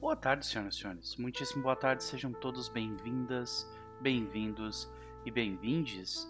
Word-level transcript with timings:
Boa 0.00 0.14
tarde, 0.14 0.46
senhoras 0.46 0.76
e 0.76 0.78
senhores. 0.78 1.16
Muitíssimo 1.16 1.64
boa 1.64 1.74
tarde, 1.74 2.04
sejam 2.04 2.32
todos 2.32 2.68
bem-vindas, 2.68 3.68
bem-vindos 4.00 4.88
e 5.26 5.30
bem-vindes 5.30 6.24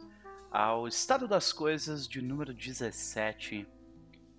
ao 0.50 0.88
Estado 0.88 1.28
das 1.28 1.52
Coisas 1.52 2.08
de 2.08 2.22
número 2.22 2.54
17. 2.54 3.68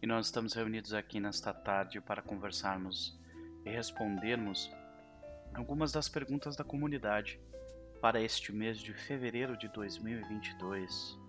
E 0.02 0.08
nós 0.08 0.26
estamos 0.26 0.56
reunidos 0.56 0.96
aqui 0.96 1.20
nesta 1.20 1.54
tarde 1.54 2.02
para 2.02 2.24
conversarmos 2.24 3.16
e 3.64 3.70
respondermos 3.70 4.72
algumas 5.54 5.92
das 5.92 6.10
perguntas 6.10 6.56
da 6.56 6.64
comunidade 6.64 7.40
para 8.02 8.20
este 8.20 8.52
mês 8.52 8.80
de 8.80 8.96
fevereiro 8.96 9.56
de 9.56 9.68
2022. 9.68 11.20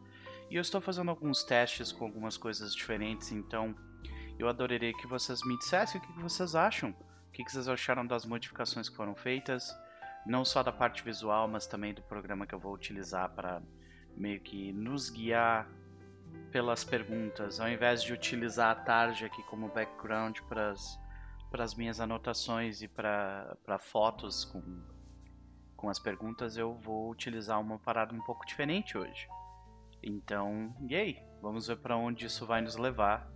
E 0.48 0.56
eu 0.56 0.62
estou 0.62 0.80
fazendo 0.80 1.10
alguns 1.10 1.44
testes 1.44 1.92
com 1.92 2.06
algumas 2.06 2.38
coisas 2.38 2.74
diferentes, 2.74 3.30
então 3.30 3.76
eu 4.38 4.48
adoraria 4.48 4.94
que 4.94 5.06
vocês 5.06 5.44
me 5.44 5.58
dissessem 5.58 6.00
o 6.00 6.02
que 6.02 6.22
vocês 6.22 6.54
acham 6.54 6.96
o 7.30 7.32
que 7.32 7.50
vocês 7.50 7.68
acharam 7.68 8.06
das 8.06 8.26
modificações 8.26 8.88
que 8.88 8.96
foram 8.96 9.14
feitas? 9.14 9.74
Não 10.26 10.44
só 10.44 10.62
da 10.62 10.72
parte 10.72 11.02
visual, 11.02 11.48
mas 11.48 11.66
também 11.66 11.94
do 11.94 12.02
programa 12.02 12.46
que 12.46 12.54
eu 12.54 12.58
vou 12.58 12.74
utilizar 12.74 13.30
para 13.30 13.62
meio 14.16 14.40
que 14.40 14.72
nos 14.72 15.08
guiar 15.08 15.66
pelas 16.50 16.84
perguntas, 16.84 17.60
ao 17.60 17.68
invés 17.68 18.02
de 18.02 18.12
utilizar 18.12 18.70
a 18.70 18.74
tarde 18.74 19.24
aqui 19.24 19.42
como 19.44 19.68
background 19.68 20.38
para 20.40 20.72
as 20.72 21.74
minhas 21.74 22.00
anotações 22.00 22.82
e 22.82 22.88
para 22.88 23.78
fotos 23.78 24.44
com, 24.44 24.62
com 25.76 25.88
as 25.88 25.98
perguntas, 25.98 26.56
eu 26.56 26.74
vou 26.74 27.10
utilizar 27.10 27.60
uma 27.60 27.78
parada 27.78 28.14
um 28.14 28.20
pouco 28.20 28.44
diferente 28.44 28.98
hoje. 28.98 29.28
Então, 30.02 30.74
e 30.88 30.94
aí? 30.94 31.22
Vamos 31.40 31.68
ver 31.68 31.76
para 31.76 31.96
onde 31.96 32.26
isso 32.26 32.46
vai 32.46 32.60
nos 32.60 32.76
levar. 32.76 33.30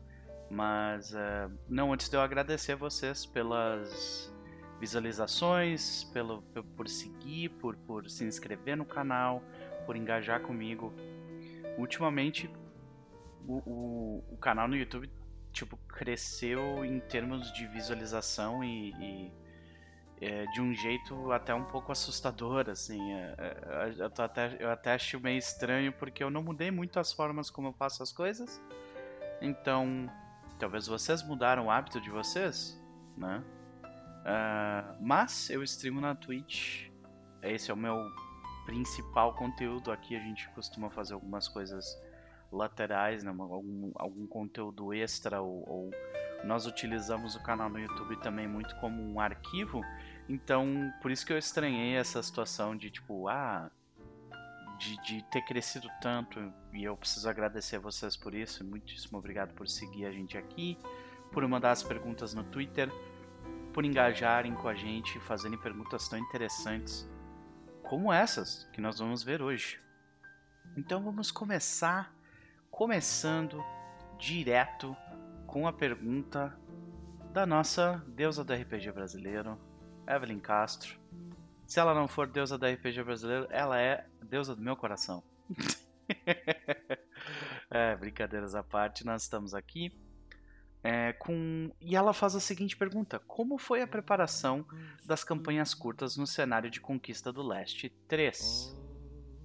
Mas 0.50 1.12
uh, 1.12 1.50
não 1.68 1.92
antes 1.92 2.08
de 2.08 2.16
eu 2.16 2.20
agradecer 2.20 2.76
vocês 2.76 3.26
pelas 3.26 4.32
visualizações, 4.78 6.04
pelo, 6.04 6.42
por 6.76 6.88
seguir, 6.88 7.48
por, 7.48 7.76
por 7.76 8.08
se 8.08 8.24
inscrever 8.24 8.76
no 8.76 8.84
canal, 8.84 9.42
por 9.86 9.96
engajar 9.96 10.40
comigo. 10.40 10.92
Ultimamente 11.78 12.50
o, 13.46 13.58
o, 13.66 14.24
o 14.30 14.36
canal 14.36 14.68
no 14.68 14.76
YouTube 14.76 15.10
tipo 15.52 15.76
cresceu 15.88 16.84
em 16.84 16.98
termos 17.00 17.52
de 17.52 17.66
visualização 17.68 18.62
e, 18.64 18.90
e 18.90 19.32
é, 20.20 20.46
de 20.46 20.60
um 20.60 20.74
jeito 20.74 21.30
até 21.32 21.54
um 21.54 21.64
pouco 21.64 21.92
assustador, 21.92 22.68
assim. 22.68 23.12
É, 23.12 23.34
é, 23.38 23.94
eu, 23.98 24.24
até, 24.24 24.56
eu 24.58 24.70
até 24.70 24.92
acho 24.94 25.20
meio 25.20 25.38
estranho 25.38 25.92
porque 25.92 26.22
eu 26.22 26.30
não 26.30 26.42
mudei 26.42 26.70
muito 26.70 26.98
as 26.98 27.12
formas 27.12 27.50
como 27.50 27.68
eu 27.68 27.72
faço 27.72 28.02
as 28.02 28.12
coisas. 28.12 28.60
Então, 29.40 30.10
Talvez 30.64 30.86
vocês 30.86 31.22
mudaram 31.22 31.66
o 31.66 31.70
hábito 31.70 32.00
de 32.00 32.08
vocês, 32.08 32.82
né? 33.18 33.44
Uh, 33.84 34.96
mas 34.98 35.50
eu 35.50 35.62
streamo 35.62 36.00
na 36.00 36.14
Twitch. 36.14 36.88
Esse 37.42 37.70
é 37.70 37.74
o 37.74 37.76
meu 37.76 38.10
principal 38.64 39.34
conteúdo. 39.34 39.92
Aqui 39.92 40.16
a 40.16 40.20
gente 40.20 40.48
costuma 40.54 40.88
fazer 40.88 41.12
algumas 41.12 41.48
coisas 41.48 41.84
laterais, 42.50 43.22
né? 43.22 43.30
algum, 43.30 43.92
algum 43.94 44.26
conteúdo 44.26 44.94
extra 44.94 45.42
ou, 45.42 45.68
ou 45.68 45.90
nós 46.44 46.64
utilizamos 46.64 47.36
o 47.36 47.42
canal 47.42 47.68
no 47.68 47.78
YouTube 47.78 48.16
também 48.22 48.48
muito 48.48 48.74
como 48.76 49.02
um 49.02 49.20
arquivo. 49.20 49.82
Então, 50.26 50.90
por 51.02 51.10
isso 51.10 51.26
que 51.26 51.32
eu 51.34 51.36
estranhei 51.36 51.94
essa 51.94 52.22
situação 52.22 52.74
de 52.74 52.90
tipo, 52.90 53.28
ah, 53.28 53.70
de, 54.78 55.00
de 55.02 55.22
ter 55.24 55.42
crescido 55.42 55.88
tanto 56.00 56.52
e 56.72 56.84
eu 56.84 56.96
preciso 56.96 57.28
agradecer 57.28 57.76
a 57.76 57.80
vocês 57.80 58.16
por 58.16 58.34
isso. 58.34 58.64
Muitíssimo 58.64 59.18
obrigado 59.18 59.54
por 59.54 59.68
seguir 59.68 60.06
a 60.06 60.12
gente 60.12 60.36
aqui, 60.36 60.78
por 61.32 61.46
mandar 61.46 61.70
as 61.72 61.82
perguntas 61.82 62.34
no 62.34 62.44
Twitter, 62.44 62.90
por 63.72 63.84
engajarem 63.84 64.54
com 64.54 64.68
a 64.68 64.74
gente, 64.74 65.18
fazerem 65.20 65.58
perguntas 65.58 66.08
tão 66.08 66.18
interessantes 66.18 67.08
como 67.82 68.12
essas 68.12 68.64
que 68.72 68.80
nós 68.80 68.98
vamos 68.98 69.22
ver 69.22 69.42
hoje. 69.42 69.80
Então 70.76 71.02
vamos 71.02 71.30
começar 71.30 72.14
começando 72.70 73.62
direto 74.18 74.96
com 75.46 75.68
a 75.68 75.72
pergunta 75.72 76.58
da 77.32 77.46
nossa 77.46 78.02
deusa 78.08 78.42
do 78.42 78.52
RPG 78.52 78.90
brasileiro, 78.92 79.58
Evelyn 80.08 80.40
Castro. 80.40 81.03
Se 81.66 81.80
ela 81.80 81.94
não 81.94 82.06
for 82.06 82.26
deusa 82.26 82.58
do 82.58 82.66
RPG 82.66 83.02
brasileiro, 83.02 83.46
ela 83.50 83.80
é 83.80 84.06
deusa 84.22 84.54
do 84.54 84.62
meu 84.62 84.76
coração. 84.76 85.22
é, 87.70 87.96
brincadeiras 87.96 88.54
à 88.54 88.62
parte, 88.62 89.04
nós 89.04 89.22
estamos 89.22 89.54
aqui 89.54 89.92
é, 90.84 91.14
com. 91.14 91.70
E 91.80 91.96
ela 91.96 92.12
faz 92.12 92.36
a 92.36 92.40
seguinte 92.40 92.76
pergunta: 92.76 93.18
Como 93.20 93.56
foi 93.56 93.80
a 93.80 93.86
preparação 93.86 94.66
das 95.06 95.24
campanhas 95.24 95.72
curtas 95.72 96.18
no 96.18 96.26
cenário 96.26 96.70
de 96.70 96.78
Conquista 96.78 97.32
do 97.32 97.42
Leste 97.42 97.88
3? 98.06 98.76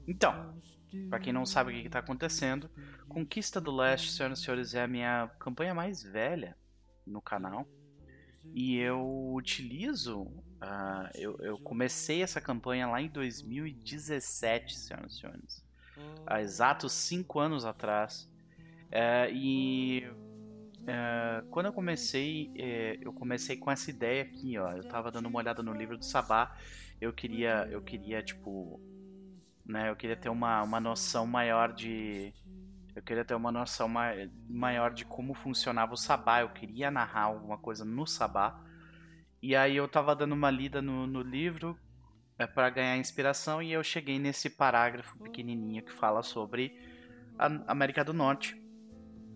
Então, 0.05 0.61
para 1.09 1.19
quem 1.19 1.31
não 1.31 1.45
sabe 1.45 1.71
o 1.71 1.81
que 1.81 1.87
está 1.87 1.99
acontecendo, 1.99 2.69
Conquista 3.07 3.61
do 3.61 3.73
Leste, 3.73 4.11
senhoras 4.11 4.39
e 4.39 4.43
senhores, 4.43 4.73
é 4.73 4.83
a 4.83 4.87
minha 4.87 5.29
campanha 5.39 5.73
mais 5.73 6.03
velha 6.03 6.57
no 7.07 7.21
canal. 7.21 7.65
E 8.53 8.75
eu 8.75 9.31
utilizo. 9.33 10.27
Uh, 10.61 11.09
eu, 11.15 11.37
eu, 11.39 11.57
comecei 11.59 12.21
essa 12.21 12.41
campanha 12.41 12.85
lá 12.87 13.01
em 13.01 13.07
2017, 13.07 14.77
senhoras 14.77 15.13
e 15.13 15.19
senhores. 15.19 15.63
Há 16.25 16.41
exatos 16.41 16.91
5 16.91 17.39
anos 17.39 17.65
atrás. 17.65 18.29
Uh, 18.87 19.31
e 19.33 20.07
uh, 20.81 21.47
quando 21.49 21.67
eu 21.67 21.73
comecei, 21.73 22.51
eh, 22.57 22.97
eu 23.01 23.13
comecei 23.13 23.55
com 23.55 23.71
essa 23.71 23.89
ideia 23.89 24.23
aqui, 24.23 24.57
ó. 24.57 24.71
Eu 24.71 24.83
tava 24.83 25.11
dando 25.11 25.27
uma 25.27 25.39
olhada 25.39 25.63
no 25.63 25.73
livro 25.73 25.97
do 25.97 26.03
Sabá. 26.03 26.55
Eu 26.99 27.13
queria, 27.13 27.67
eu 27.71 27.81
queria 27.81 28.21
tipo, 28.21 28.81
né? 29.65 29.89
Eu 29.89 29.95
queria 29.95 30.17
ter 30.17 30.29
uma, 30.29 30.61
uma 30.63 30.79
noção 30.79 31.25
maior 31.25 31.71
de, 31.73 32.33
eu 32.99 33.03
queria 33.03 33.23
ter 33.23 33.33
uma 33.33 33.49
noção 33.49 33.89
maior 34.49 34.93
de 34.93 35.05
como 35.05 35.33
funcionava 35.33 35.93
o 35.93 35.97
sabá. 35.97 36.41
Eu 36.41 36.49
queria 36.49 36.91
narrar 36.91 37.23
alguma 37.23 37.57
coisa 37.57 37.85
no 37.85 38.05
sabá. 38.05 38.59
E 39.41 39.55
aí 39.55 39.75
eu 39.75 39.87
tava 39.87 40.15
dando 40.15 40.33
uma 40.33 40.51
lida 40.51 40.81
no, 40.81 41.07
no 41.07 41.21
livro 41.21 41.77
é, 42.37 42.45
para 42.45 42.69
ganhar 42.69 42.97
inspiração 42.97 43.61
e 43.61 43.71
eu 43.71 43.83
cheguei 43.83 44.19
nesse 44.19 44.49
parágrafo 44.49 45.17
pequenininho 45.19 45.83
que 45.83 45.91
fala 45.91 46.21
sobre 46.21 46.77
a 47.37 47.45
América 47.71 48.03
do 48.03 48.13
Norte. 48.13 48.61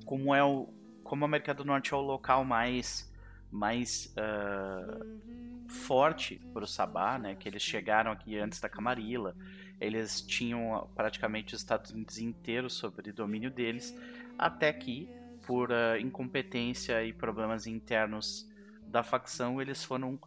Como 0.05 0.33
é 0.33 0.43
o 0.43 0.67
como 1.03 1.25
a 1.25 1.27
América 1.27 1.53
do 1.53 1.65
Norte 1.65 1.93
é 1.93 1.97
o 1.97 2.01
local 2.01 2.45
mais 2.45 3.11
mais 3.51 4.15
uh, 4.17 5.69
forte 5.69 6.41
para 6.53 6.63
o 6.63 6.67
Sabá, 6.67 7.19
né? 7.19 7.35
Que 7.35 7.47
eles 7.47 7.61
chegaram 7.61 8.11
aqui 8.11 8.37
antes 8.37 8.59
da 8.59 8.67
Camarilla 8.67 9.35
eles 9.83 10.21
tinham 10.21 10.89
praticamente 10.95 11.53
os 11.53 11.61
Estados 11.61 11.91
Unidos 11.91 12.17
inteiros 12.17 12.73
sobre 12.73 13.11
domínio 13.11 13.51
deles, 13.51 13.95
até 14.37 14.71
que, 14.71 15.09
por 15.45 15.69
uh, 15.71 15.97
incompetência 15.99 17.03
e 17.03 17.11
problemas 17.11 17.67
internos 17.67 18.49
da 18.93 19.01
facção, 19.01 19.59
eles 19.59 19.83
foram 19.83 20.19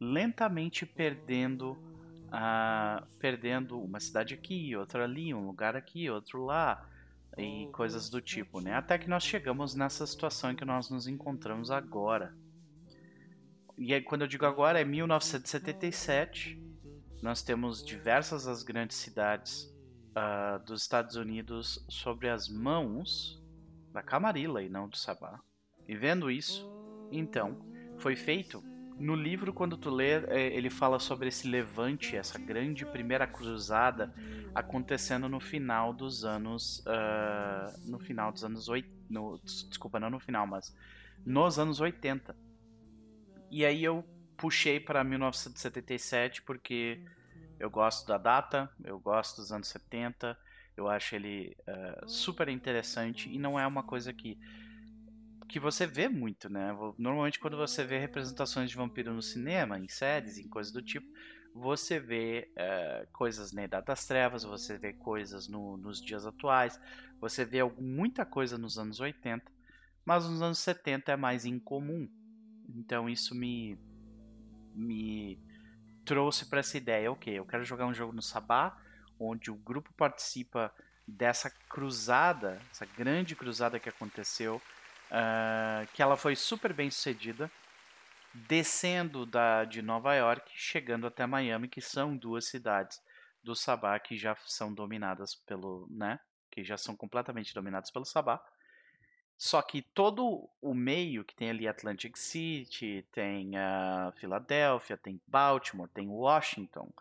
lentamente 0.00 0.84
perdendo 0.84 1.78
perdendo 3.18 3.80
uma 3.80 3.98
cidade 3.98 4.34
aqui, 4.34 4.76
outra 4.76 5.02
ali, 5.02 5.34
um 5.34 5.46
lugar 5.46 5.74
aqui, 5.74 6.08
outro 6.08 6.44
lá, 6.44 6.88
e 7.36 7.68
coisas 7.72 8.08
do 8.08 8.20
tipo, 8.20 8.60
né? 8.60 8.74
Até 8.74 8.96
que 8.98 9.08
nós 9.08 9.24
chegamos 9.24 9.74
nessa 9.74 10.06
situação 10.06 10.52
em 10.52 10.54
que 10.54 10.64
nós 10.64 10.88
nos 10.90 11.08
encontramos 11.08 11.72
agora. 11.72 12.32
E 13.76 13.92
aí, 13.92 14.00
quando 14.00 14.22
eu 14.22 14.28
digo 14.28 14.46
agora, 14.46 14.80
é 14.80 14.84
1977 14.84 16.70
nós 17.20 17.42
temos 17.42 17.84
diversas 17.84 18.44
das 18.44 18.62
grandes 18.62 18.96
cidades 18.96 19.64
uh, 20.16 20.64
dos 20.64 20.82
Estados 20.82 21.16
Unidos 21.16 21.84
sobre 21.88 22.28
as 22.28 22.48
mãos 22.48 23.42
da 23.92 24.02
Camarilla 24.02 24.62
e 24.62 24.68
não 24.68 24.88
do 24.88 24.96
Sabá. 24.96 25.40
E 25.88 25.96
vendo 25.96 26.30
isso, 26.30 26.70
então, 27.10 27.58
foi 28.00 28.16
feito 28.16 28.62
no 29.00 29.14
livro, 29.14 29.50
quando 29.50 29.78
tu 29.78 29.88
lê, 29.88 30.22
é, 30.26 30.54
ele 30.54 30.68
fala 30.68 30.98
sobre 30.98 31.28
esse 31.28 31.48
levante, 31.48 32.16
essa 32.16 32.38
grande 32.38 32.84
primeira 32.84 33.26
cruzada 33.26 34.14
acontecendo 34.54 35.26
no 35.26 35.40
final 35.40 35.94
dos 35.94 36.22
anos. 36.22 36.80
Uh, 36.80 37.90
no 37.90 37.98
final 37.98 38.30
dos 38.30 38.44
anos 38.44 38.68
80. 38.68 38.90
desculpa, 39.42 39.98
não 39.98 40.10
no 40.10 40.20
final, 40.20 40.46
mas 40.46 40.76
nos 41.24 41.58
anos 41.58 41.80
80. 41.80 42.36
E 43.50 43.64
aí 43.64 43.82
eu 43.82 44.04
puxei 44.36 44.78
para 44.78 45.02
1977 45.02 46.42
porque 46.42 47.02
eu 47.58 47.70
gosto 47.70 48.06
da 48.06 48.18
data, 48.18 48.70
eu 48.84 48.98
gosto 48.98 49.40
dos 49.40 49.50
anos 49.50 49.68
70, 49.68 50.36
eu 50.76 50.88
acho 50.88 51.14
ele 51.14 51.56
uh, 51.66 52.06
super 52.06 52.50
interessante 52.50 53.30
e 53.30 53.38
não 53.38 53.58
é 53.58 53.66
uma 53.66 53.82
coisa 53.82 54.12
que 54.12 54.38
que 55.50 55.58
você 55.58 55.84
vê 55.84 56.08
muito, 56.08 56.48
né? 56.48 56.72
Normalmente 56.96 57.40
quando 57.40 57.56
você 57.56 57.84
vê 57.84 57.98
representações 57.98 58.70
de 58.70 58.76
vampiro 58.76 59.12
no 59.12 59.20
cinema, 59.20 59.78
em 59.78 59.88
séries, 59.88 60.38
em 60.38 60.48
coisas 60.48 60.72
do 60.72 60.80
tipo, 60.80 61.06
você 61.52 61.98
vê 61.98 62.48
uh, 62.52 63.08
coisas 63.12 63.50
na 63.52 63.64
Idade 63.64 63.86
das 63.86 64.06
Trevas, 64.06 64.44
você 64.44 64.78
vê 64.78 64.92
coisas 64.92 65.48
no, 65.48 65.76
nos 65.76 66.00
dias 66.00 66.24
atuais, 66.24 66.80
você 67.20 67.44
vê 67.44 67.64
muita 67.64 68.24
coisa 68.24 68.56
nos 68.56 68.78
anos 68.78 69.00
80, 69.00 69.44
mas 70.04 70.24
nos 70.24 70.40
anos 70.40 70.60
70 70.60 71.10
é 71.10 71.16
mais 71.16 71.44
incomum. 71.44 72.08
Então 72.68 73.10
isso 73.10 73.34
me 73.34 73.76
me 74.72 75.36
trouxe 76.04 76.46
para 76.46 76.60
essa 76.60 76.78
ideia, 76.78 77.10
ok, 77.10 77.36
eu 77.36 77.44
quero 77.44 77.64
jogar 77.64 77.86
um 77.86 77.94
jogo 77.94 78.12
no 78.12 78.22
Sabá, 78.22 78.80
onde 79.18 79.50
o 79.50 79.56
grupo 79.56 79.92
participa 79.94 80.72
dessa 81.06 81.50
cruzada, 81.68 82.60
essa 82.70 82.86
grande 82.86 83.34
cruzada 83.34 83.80
que 83.80 83.88
aconteceu, 83.88 84.62
uh, 85.10 85.86
que 85.92 86.02
ela 86.02 86.16
foi 86.16 86.34
super 86.36 86.72
bem 86.72 86.90
sucedida, 86.90 87.50
descendo 88.32 89.26
da, 89.26 89.64
de 89.64 89.82
Nova 89.82 90.14
York, 90.14 90.50
chegando 90.54 91.06
até 91.06 91.26
Miami, 91.26 91.68
que 91.68 91.80
são 91.80 92.16
duas 92.16 92.46
cidades 92.46 93.02
do 93.42 93.56
Sabá 93.56 93.98
que 93.98 94.16
já 94.16 94.36
são 94.46 94.72
dominadas 94.72 95.34
pelo, 95.34 95.86
né, 95.90 96.20
que 96.50 96.62
já 96.62 96.76
são 96.76 96.94
completamente 96.94 97.54
dominadas 97.54 97.90
pelo 97.90 98.04
Sabá. 98.04 98.42
Só 99.36 99.62
que 99.62 99.80
todo 99.80 100.50
o 100.60 100.74
meio, 100.74 101.24
que 101.24 101.34
tem 101.34 101.48
ali 101.48 101.66
Atlantic 101.66 102.16
City, 102.18 103.06
tem 103.10 103.56
a 103.56 104.12
uh, 104.14 104.18
Filadélfia, 104.18 104.98
tem 104.98 105.18
Baltimore, 105.26 105.88
tem 105.88 106.08
Washington, 106.08 106.92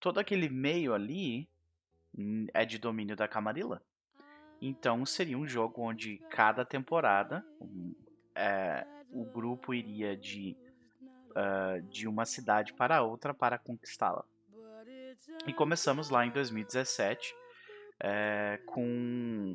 todo 0.00 0.18
aquele 0.18 0.48
meio 0.48 0.92
ali 0.92 1.48
hum, 2.18 2.46
é 2.52 2.64
de 2.64 2.78
domínio 2.78 3.14
da 3.14 3.28
Camarilla. 3.28 3.80
Então 4.66 5.04
seria 5.04 5.36
um 5.36 5.46
jogo 5.46 5.82
onde 5.82 6.16
cada 6.30 6.64
temporada 6.64 7.44
é, 8.34 8.86
o 9.10 9.22
grupo 9.22 9.74
iria 9.74 10.16
de, 10.16 10.56
uh, 11.32 11.82
de 11.82 12.08
uma 12.08 12.24
cidade 12.24 12.72
para 12.72 13.02
outra 13.02 13.34
para 13.34 13.58
conquistá-la. 13.58 14.24
E 15.46 15.52
começamos 15.52 16.08
lá 16.08 16.24
em 16.24 16.30
2017 16.30 17.36
é, 18.00 18.58
com 18.64 19.54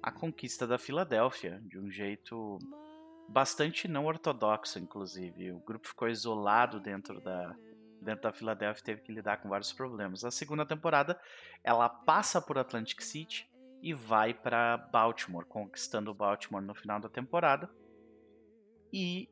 a 0.00 0.12
conquista 0.12 0.64
da 0.64 0.78
Filadélfia, 0.78 1.60
de 1.64 1.76
um 1.76 1.90
jeito 1.90 2.60
bastante 3.28 3.88
não 3.88 4.06
ortodoxo, 4.06 4.78
inclusive. 4.78 5.50
O 5.50 5.58
grupo 5.58 5.88
ficou 5.88 6.08
isolado 6.08 6.78
dentro 6.78 7.20
da, 7.20 7.52
dentro 8.00 8.22
da 8.22 8.32
Filadélfia 8.32 8.80
e 8.80 8.84
teve 8.84 9.00
que 9.00 9.10
lidar 9.10 9.38
com 9.38 9.48
vários 9.48 9.72
problemas. 9.72 10.24
A 10.24 10.30
segunda 10.30 10.64
temporada, 10.64 11.20
ela 11.64 11.88
passa 11.88 12.40
por 12.40 12.56
Atlantic 12.56 13.00
City 13.00 13.50
e 13.82 13.92
vai 13.92 14.34
para 14.34 14.76
Baltimore, 14.76 15.46
conquistando 15.46 16.14
Baltimore 16.14 16.64
no 16.64 16.74
final 16.74 17.00
da 17.00 17.08
temporada. 17.08 17.70
E 18.92 19.28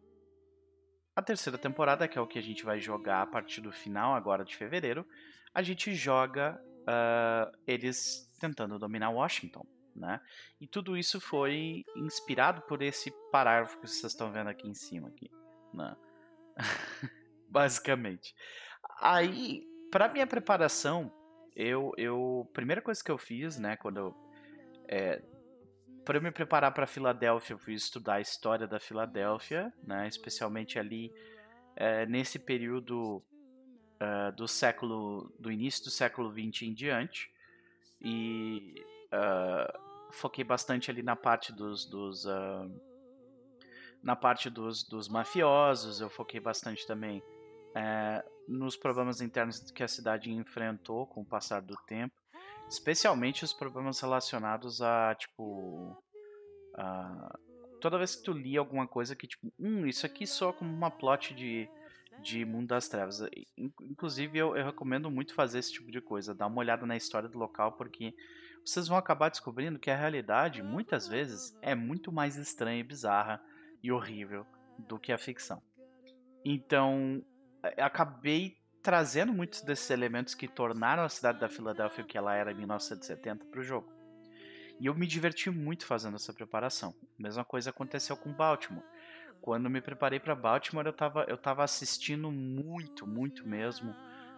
a 1.17 1.23
terceira 1.23 1.59
temporada, 1.59 2.09
que 2.09 2.19
é 2.19 2.21
o 2.21 2.27
que 2.27 2.39
a 2.39 2.43
gente 2.43 2.65
vai 2.65 2.81
jogar 2.81 3.23
a 3.23 3.27
partir 3.27 3.61
do 3.61 3.73
final 3.73 4.15
agora 4.15 4.45
de 4.45 4.57
fevereiro, 4.57 5.07
a 5.53 5.63
gente 5.63 5.95
joga 5.95 6.61
uh, 6.83 7.57
eles 7.67 8.31
tentando 8.41 8.79
dominar 8.79 9.11
Washington 9.11 9.65
né? 9.95 10.21
E 10.61 10.67
tudo 10.67 10.97
isso 10.97 11.21
foi 11.21 11.85
inspirado 11.97 12.63
por 12.63 12.83
esse 12.83 13.13
parágrafo 13.31 13.79
que 13.81 13.87
vocês 13.87 14.13
estão 14.13 14.33
vendo 14.33 14.49
aqui 14.49 14.69
em 14.69 14.75
cima, 14.75 15.09
aqui, 15.09 15.31
né? 15.73 15.97
Basicamente. 17.49 18.35
Aí, 19.01 19.63
para 19.91 20.09
minha 20.09 20.27
preparação, 20.27 21.13
eu, 21.55 21.93
eu, 21.97 22.51
primeira 22.53 22.83
coisa 22.83 23.03
que 23.03 23.11
eu 23.11 23.19
fiz, 23.19 23.59
né, 23.59 23.77
quando 23.77 23.99
eu, 23.99 24.24
é, 24.89 25.23
para 26.05 26.21
me 26.21 26.31
preparar 26.31 26.73
para 26.73 26.87
Filadélfia, 26.87 27.55
eu 27.55 27.59
fui 27.59 27.75
estudar 27.75 28.15
a 28.15 28.21
história 28.21 28.67
da 28.67 28.79
Filadélfia, 28.79 29.73
né, 29.83 30.07
especialmente 30.07 30.79
ali 30.79 31.13
é, 31.77 32.07
nesse 32.07 32.39
período 32.39 33.23
uh, 34.01 34.33
do 34.37 34.47
século, 34.47 35.33
do 35.39 35.51
início 35.51 35.85
do 35.85 35.91
século 35.91 36.31
20 36.31 36.67
em 36.67 36.75
diante, 36.75 37.31
e 38.01 38.75
uh, 39.07 40.13
foquei 40.13 40.45
bastante 40.45 40.91
ali 40.91 41.03
na 41.03 41.17
parte 41.17 41.53
dos, 41.53 41.87
dos 41.87 42.27
uh, 42.27 42.95
na 44.03 44.15
parte 44.15 44.51
dos, 44.51 44.85
dos 44.85 45.09
mafiosos, 45.09 46.01
eu 46.01 46.11
foquei 46.11 46.39
bastante 46.39 46.87
também 46.87 47.23
é, 47.75 48.23
nos 48.47 48.77
problemas 48.77 49.23
internos 49.23 49.71
que 49.71 49.83
a 49.83 49.89
cidade 49.89 50.31
enfrentou 50.31 51.07
com 51.07 51.23
o 51.23 51.25
passar 51.25 51.63
do 51.63 51.75
tempo, 51.87 52.15
especialmente 52.69 53.45
os 53.45 53.53
problemas 53.53 54.01
relacionados 54.01 54.81
a 54.81 55.15
tipo 55.15 55.97
a, 56.77 57.39
toda 57.81 57.99
vez 57.99 58.17
que 58.17 58.25
tu 58.25 58.33
lia 58.33 58.59
alguma 58.59 58.87
coisa 58.87 59.15
que 59.15 59.27
tipo, 59.27 59.53
hum, 59.59 59.87
isso 59.87 60.07
aqui 60.07 60.27
soa 60.27 60.53
como 60.53 60.73
uma 60.73 60.91
plot 60.91 61.35
de 61.35 61.69
de 62.23 62.45
Mundo 62.45 62.69
das 62.69 62.89
Trevas. 62.89 63.21
Inclusive, 63.83 64.39
eu, 64.39 64.57
eu 64.57 64.65
recomendo 64.65 65.11
muito 65.11 65.35
fazer 65.35 65.59
esse 65.59 65.73
tipo 65.73 65.91
de 65.91 66.01
coisa, 66.01 66.35
dar 66.35 66.47
uma 66.47 66.59
olhada 66.59 66.87
na 66.87 66.97
história 66.97 67.29
do 67.29 67.39
local, 67.39 67.73
porque 67.73 68.15
vocês 68.65 68.89
vão 68.89 68.97
acabar 68.97 69.29
descobrindo 69.29 69.79
que 69.79 69.91
a 69.91 69.97
realidade, 69.97 70.63
muitas 70.63 71.07
vezes, 71.07 71.57
é 71.61 71.75
muito 71.75 72.11
mais 72.11 72.37
estranha 72.37 72.81
e 72.81 72.85
bizarra 72.85 73.43
e 73.83 73.93
horrível 73.93 74.47
do 74.79 74.99
que 74.99 75.13
a 75.13 75.19
ficção. 75.19 75.63
Então, 76.45 77.23
é, 77.63 77.83
acabei 77.83 78.57
trazendo 78.85 79.33
muitos 79.33 79.63
desses 79.63 79.89
elementos 79.89 80.35
que 80.35 80.47
tornaram 80.47 81.05
a 81.05 81.09
cidade 81.09 81.41
da 81.41 81.49
Filadélfia 81.49 82.05
o 82.05 82.07
que 82.07 82.19
ela 82.19 82.35
era 82.35 82.53
em 82.53 82.55
1970 82.55 83.47
para 83.47 83.59
o 83.59 83.63
jogo. 83.63 83.91
E 84.79 84.85
eu 84.85 84.95
me 84.95 85.07
diverti 85.07 85.49
muito 85.49 85.87
fazendo 85.87 86.17
essa 86.17 86.35
preparação. 86.35 86.95
Mesma 87.19 87.47
coisa 87.47 87.71
aconteceu 87.71 88.15
com 88.15 88.31
Baltimore. 88.31 88.85
Quando 89.41 89.71
me 89.71 89.81
preparei 89.81 90.21
para 90.21 90.35
Baltimore, 90.35 90.85
eu 90.85 90.91
estava 90.91 91.25
eu 91.25 91.39
tava 91.39 91.65
assistindo 91.65 92.31
muito, 92.31 93.07
muito 93.07 93.49
mesmo 93.49 93.97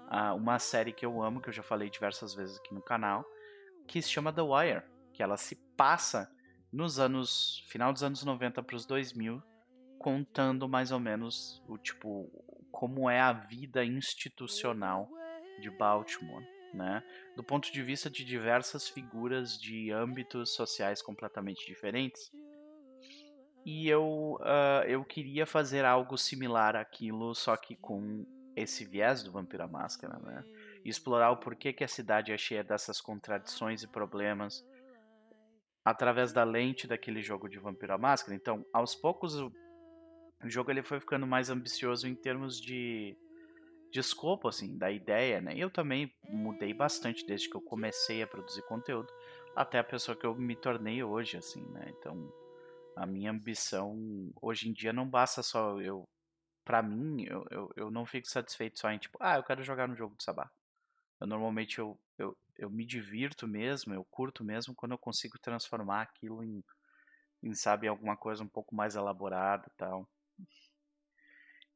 a 0.09 0.33
uma 0.33 0.61
série 0.61 0.93
que 0.93 1.05
eu 1.05 1.21
amo, 1.21 1.41
que 1.41 1.49
eu 1.49 1.53
já 1.53 1.65
falei 1.65 1.91
diversas 1.91 2.33
vezes 2.33 2.57
aqui 2.59 2.73
no 2.73 2.83
canal, 2.83 3.25
que 3.89 4.01
se 4.01 4.11
chama 4.11 4.33
The 4.33 4.43
Wire, 4.43 4.83
que 5.13 5.25
ela 5.25 5.37
se 5.37 5.57
passa 5.77 6.31
nos 6.73 7.01
anos 7.01 7.65
final 7.69 7.93
dos 7.93 8.05
anos 8.05 8.23
90 8.23 8.63
para 8.63 8.77
os 8.77 8.87
2000, 8.87 9.43
contando 9.99 10.69
mais 10.69 10.93
ou 10.93 11.01
menos 11.01 11.61
o 11.67 11.77
tipo 11.77 12.46
como 12.77 13.09
é 13.09 13.19
a 13.19 13.33
vida 13.33 13.83
institucional 13.83 15.09
de 15.63 15.71
Baltimore, 15.71 16.47
né? 16.75 17.03
Do 17.35 17.43
ponto 17.43 17.73
de 17.73 17.83
vista 17.83 18.11
de 18.11 18.23
diversas 18.23 18.87
figuras 18.87 19.59
de 19.59 19.91
âmbitos 19.91 20.55
sociais 20.55 21.01
completamente 21.01 21.67
diferentes. 21.67 22.31
E 23.65 23.89
eu, 23.89 24.39
uh, 24.43 24.85
eu 24.87 25.03
queria 25.07 25.47
fazer 25.47 25.87
algo 25.87 26.19
similar 26.19 26.77
àquilo, 26.77 27.35
só 27.35 27.57
que 27.57 27.77
com 27.77 28.27
esse 28.55 28.85
viés 28.85 29.23
do 29.23 29.33
Vampira 29.33 29.67
Máscara, 29.67 30.19
né? 30.19 30.45
e 30.85 30.91
explorar 30.91 31.31
o 31.31 31.39
porquê 31.39 31.73
que 31.73 31.83
a 31.83 31.89
cidade 31.89 32.31
é 32.31 32.37
cheia 32.37 32.63
dessas 32.63 33.01
contradições 33.01 33.83
e 33.83 33.89
problemas 33.89 34.63
através 35.83 36.31
da 36.31 36.45
lente 36.45 36.87
daquele 36.87 37.23
jogo 37.23 37.49
de 37.49 37.59
Vampiro 37.59 37.95
à 37.95 37.99
Máscara. 37.99 38.37
Então, 38.37 38.67
aos 38.71 38.95
poucos, 38.95 39.35
o, 40.47 40.51
jogo 40.51 40.71
ele 40.71 40.83
foi 40.83 41.01
ficando 41.01 41.27
mais 41.27 41.51
ambicioso 41.51 42.09
em 42.09 42.15
termos 42.15 42.61
de, 42.61 43.17
de 43.93 44.01
escopo, 44.01 44.49
assim, 44.49 44.77
da 44.77 44.91
ideia, 44.91 45.41
né? 45.41 45.55
Eu 45.57 45.71
também 45.71 46.13
mudei 46.29 46.73
bastante 46.73 47.27
desde 47.27 47.49
que 47.49 47.57
eu 47.57 47.63
comecei 47.63 48.23
a 48.23 48.27
produzir 48.27 48.63
conteúdo 48.63 49.13
até 49.55 49.79
a 49.79 49.85
pessoa 49.85 50.17
que 50.17 50.27
eu 50.27 50.35
me 50.35 50.57
tornei 50.57 51.03
hoje, 51.03 51.37
assim, 51.37 51.65
né? 51.71 51.93
Então, 51.99 52.33
a 52.97 53.07
minha 53.07 53.31
ambição 53.31 54.31
hoje 54.41 54.69
em 54.69 54.73
dia 54.73 54.93
não 54.93 55.09
basta 55.09 55.43
só 55.43 55.81
eu 55.81 56.09
para 56.67 56.83
mim, 56.83 57.25
eu, 57.29 57.47
eu, 57.49 57.73
eu 57.77 57.91
não 57.93 58.05
fico 58.05 58.29
satisfeito 58.29 58.81
só 58.81 58.91
em 58.91 58.99
tipo, 58.99 59.17
ah, 59.21 59.37
eu 59.37 59.45
quero 59.45 59.63
jogar 59.63 59.87
no 59.87 59.95
jogo 59.95 60.17
do 60.17 60.23
Sabá. 60.23 60.51
Eu 61.21 61.27
normalmente 61.29 61.79
eu, 61.79 61.97
eu, 62.19 62.37
eu 62.59 62.69
me 62.69 62.85
divirto 62.85 63.47
mesmo, 63.47 63.95
eu 63.95 64.05
curto 64.11 64.45
mesmo 64.45 64.75
quando 64.75 64.93
eu 64.93 64.99
consigo 64.99 65.39
transformar 65.39 66.03
aquilo 66.03 66.43
em, 66.43 66.65
em 67.41 67.55
sabe, 67.55 67.87
alguma 67.87 68.17
coisa 68.17 68.43
um 68.43 68.49
pouco 68.49 68.75
mais 68.75 68.97
elaborada 68.97 69.65
e 69.69 69.77
tal. 69.77 70.09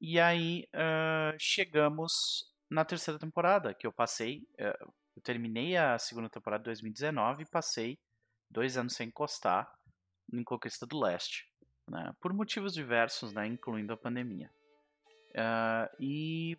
E 0.00 0.18
aí 0.18 0.66
uh, 0.74 1.36
chegamos 1.38 2.50
na 2.70 2.84
terceira 2.84 3.18
temporada, 3.18 3.74
que 3.74 3.86
eu 3.86 3.92
passei, 3.92 4.46
uh, 4.54 4.92
eu 5.16 5.22
terminei 5.22 5.76
a 5.76 5.98
segunda 5.98 6.30
temporada 6.30 6.62
de 6.62 6.66
2019 6.66 7.42
e 7.42 7.50
passei 7.50 7.98
dois 8.50 8.76
anos 8.76 8.94
sem 8.94 9.08
encostar 9.08 9.70
em 10.32 10.42
Conquista 10.42 10.86
do 10.86 10.98
Leste, 10.98 11.46
né, 11.88 12.14
por 12.20 12.32
motivos 12.32 12.72
diversos, 12.72 13.32
né, 13.32 13.46
incluindo 13.46 13.92
a 13.92 13.96
pandemia. 13.96 14.50
Uh, 15.30 15.96
e 15.98 16.58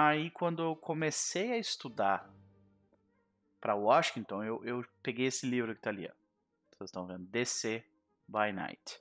Aí, 0.00 0.30
quando 0.30 0.62
eu 0.62 0.76
comecei 0.76 1.50
a 1.50 1.58
estudar 1.58 2.32
para 3.60 3.74
Washington, 3.74 4.44
eu, 4.44 4.64
eu 4.64 4.84
peguei 5.02 5.26
esse 5.26 5.44
livro 5.44 5.72
que 5.72 5.80
está 5.80 5.90
ali. 5.90 6.06
Ó. 6.06 6.12
Vocês 6.70 6.88
estão 6.90 7.04
vendo? 7.04 7.26
DC 7.26 7.84
by 8.28 8.52
Night. 8.52 9.00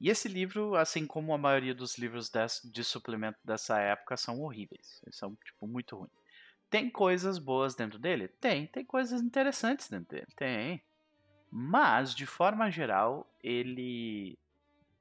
E 0.00 0.10
esse 0.10 0.28
livro, 0.28 0.74
assim 0.74 1.06
como 1.06 1.32
a 1.32 1.38
maioria 1.38 1.74
dos 1.74 1.96
livros 1.96 2.30
de 2.64 2.84
suplemento 2.84 3.38
dessa 3.44 3.78
época, 3.78 4.16
são 4.16 4.40
horríveis. 4.42 5.00
Eles 5.04 5.16
são, 5.16 5.34
tipo, 5.44 5.66
muito 5.66 5.96
ruins. 5.96 6.12
Tem 6.68 6.90
coisas 6.90 7.38
boas 7.38 7.74
dentro 7.74 7.98
dele? 7.98 8.28
Tem. 8.28 8.66
Tem 8.66 8.84
coisas 8.84 9.22
interessantes 9.22 9.88
dentro 9.88 10.16
dele? 10.16 10.26
Tem. 10.36 10.82
Mas, 11.50 12.14
de 12.14 12.26
forma 12.26 12.70
geral, 12.70 13.26
ele, 13.42 14.38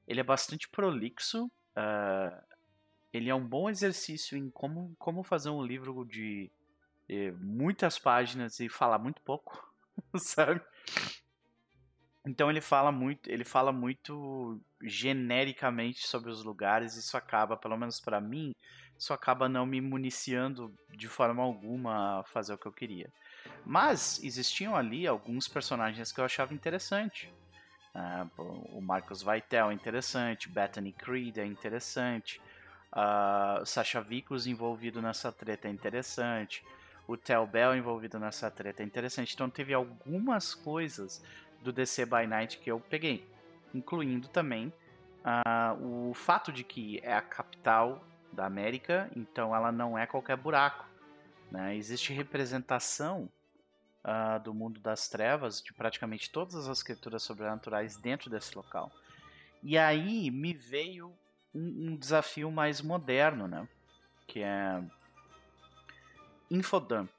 ele 0.07 0.19
é 0.19 0.23
bastante 0.23 0.69
prolixo. 0.69 1.45
Uh, 1.75 2.55
ele 3.11 3.29
é 3.29 3.35
um 3.35 3.45
bom 3.45 3.69
exercício 3.69 4.37
em 4.37 4.49
como, 4.49 4.95
como 4.97 5.23
fazer 5.23 5.49
um 5.49 5.63
livro 5.63 6.05
de 6.05 6.51
eh, 7.07 7.31
muitas 7.31 7.97
páginas 7.97 8.59
e 8.59 8.67
falar 8.67 8.99
muito 8.99 9.21
pouco, 9.21 9.73
sabe? 10.17 10.61
Então 12.25 12.49
ele 12.49 12.61
fala 12.61 12.91
muito, 12.91 13.29
ele 13.29 13.43
fala 13.43 13.71
muito 13.71 14.59
genericamente 14.81 16.07
sobre 16.07 16.31
os 16.31 16.43
lugares, 16.43 16.95
isso 16.95 17.15
acaba, 17.15 17.55
pelo 17.55 17.77
menos 17.77 17.99
para 17.99 18.19
mim, 18.19 18.51
isso 18.97 19.13
acaba 19.13 19.47
não 19.47 19.65
me 19.65 19.79
municiando 19.79 20.73
de 20.89 21.07
forma 21.07 21.43
alguma 21.43 22.21
a 22.21 22.23
fazer 22.23 22.53
o 22.53 22.57
que 22.57 22.65
eu 22.65 22.71
queria. 22.71 23.11
Mas 23.63 24.23
existiam 24.23 24.75
ali 24.75 25.05
alguns 25.05 25.47
personagens 25.47 26.11
que 26.11 26.19
eu 26.19 26.25
achava 26.25 26.53
interessante. 26.53 27.31
Uh, 27.93 28.77
o 28.77 28.81
Marcos 28.81 29.21
Vaitel 29.21 29.69
é 29.69 29.73
interessante, 29.73 30.49
Bethany 30.49 30.91
Creed 30.91 31.37
é 31.37 31.45
interessante, 31.45 32.41
uh, 32.91 33.65
Sasha 33.65 34.01
Vicos 34.01 34.47
envolvido 34.47 35.01
nessa 35.01 35.31
treta 35.31 35.67
é 35.67 35.71
interessante, 35.71 36.61
o 37.07 37.15
Tel 37.15 37.45
Bell 37.45 37.75
envolvido 37.75 38.19
nessa 38.19 38.49
treta 38.49 38.81
é 38.83 38.85
interessante. 38.85 39.33
Então 39.33 39.49
teve 39.49 39.73
algumas 39.73 40.53
coisas 40.53 41.23
do 41.65 41.73
DC 41.73 42.05
by 42.05 42.27
Night 42.27 42.59
que 42.59 42.71
eu 42.71 42.79
peguei, 42.79 43.27
incluindo 43.73 44.27
também 44.27 44.71
uh, 45.25 46.09
o 46.09 46.13
fato 46.13 46.51
de 46.51 46.63
que 46.63 46.99
é 47.03 47.13
a 47.13 47.21
capital 47.21 48.05
da 48.31 48.45
América, 48.45 49.09
então 49.15 49.55
ela 49.55 49.71
não 49.71 49.97
é 49.97 50.05
qualquer 50.05 50.37
buraco. 50.37 50.85
Né? 51.51 51.75
Existe 51.75 52.13
representação 52.13 53.29
uh, 54.03 54.39
do 54.43 54.53
mundo 54.53 54.79
das 54.79 55.09
trevas 55.09 55.61
de 55.61 55.73
praticamente 55.73 56.29
todas 56.29 56.67
as 56.67 56.83
criaturas 56.83 57.23
sobrenaturais 57.23 57.97
dentro 57.97 58.29
desse 58.29 58.55
local. 58.55 58.91
E 59.63 59.77
aí 59.77 60.29
me 60.29 60.53
veio 60.53 61.11
um, 61.53 61.89
um 61.89 61.95
desafio 61.97 62.51
mais 62.51 62.81
moderno, 62.81 63.47
né? 63.47 63.67
Que 64.27 64.43
é 64.43 64.83
infodump. 66.51 67.09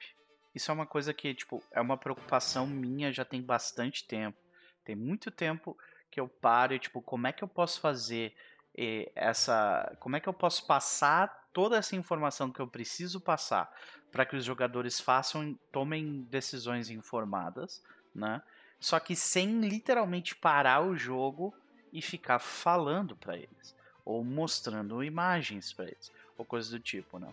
Isso 0.57 0.71
é 0.71 0.75
uma 0.75 0.87
coisa 0.87 1.13
que, 1.13 1.35
tipo, 1.35 1.63
é 1.71 1.83
uma 1.83 1.99
preocupação 1.99 2.67
minha 2.67 3.13
já 3.13 3.27
tem 3.27 3.43
bastante 3.43 4.07
tempo. 4.07 4.39
Tem 4.83 4.97
muito 4.97 5.31
tempo 5.31 5.77
que 6.11 6.19
eu 6.19 6.27
paro 6.27 6.73
e, 6.73 6.79
tipo, 6.79 7.03
como 7.03 7.27
é 7.27 7.33
que 7.33 7.45
eu 7.45 7.49
posso 7.49 7.79
fazer 7.79 8.35
eh, 8.75 9.13
essa. 9.15 9.95
Como 10.01 10.17
é 10.17 10.21
que 10.21 10.27
eu 10.27 10.33
posso 10.33 10.67
passar 10.67 11.29
toda 11.53 11.77
essa 11.77 11.95
informação 11.95 12.51
que 12.51 12.59
eu 12.59 12.67
preciso 12.67 13.21
passar 13.21 13.71
para 14.11 14.25
que 14.25 14.35
os 14.35 14.47
jogadores 14.47 14.99
façam, 14.99 15.59
tomem 15.71 16.23
decisões 16.23 16.89
informadas, 16.89 17.83
né? 18.15 18.41
Só 18.81 18.99
que 18.99 19.15
sem 19.15 19.61
literalmente 19.61 20.35
parar 20.35 20.81
o 20.81 20.97
jogo 20.97 21.55
e 21.93 22.01
ficar 22.01 22.39
falando 22.39 23.15
para 23.15 23.37
eles 23.37 23.77
ou 24.07 24.25
mostrando 24.25 25.05
imagens 25.05 25.75
para 25.75 25.85
eles 25.85 26.11
ou 26.39 26.47
coisas 26.47 26.71
do 26.71 26.81
tipo, 26.81 27.19
né? 27.19 27.31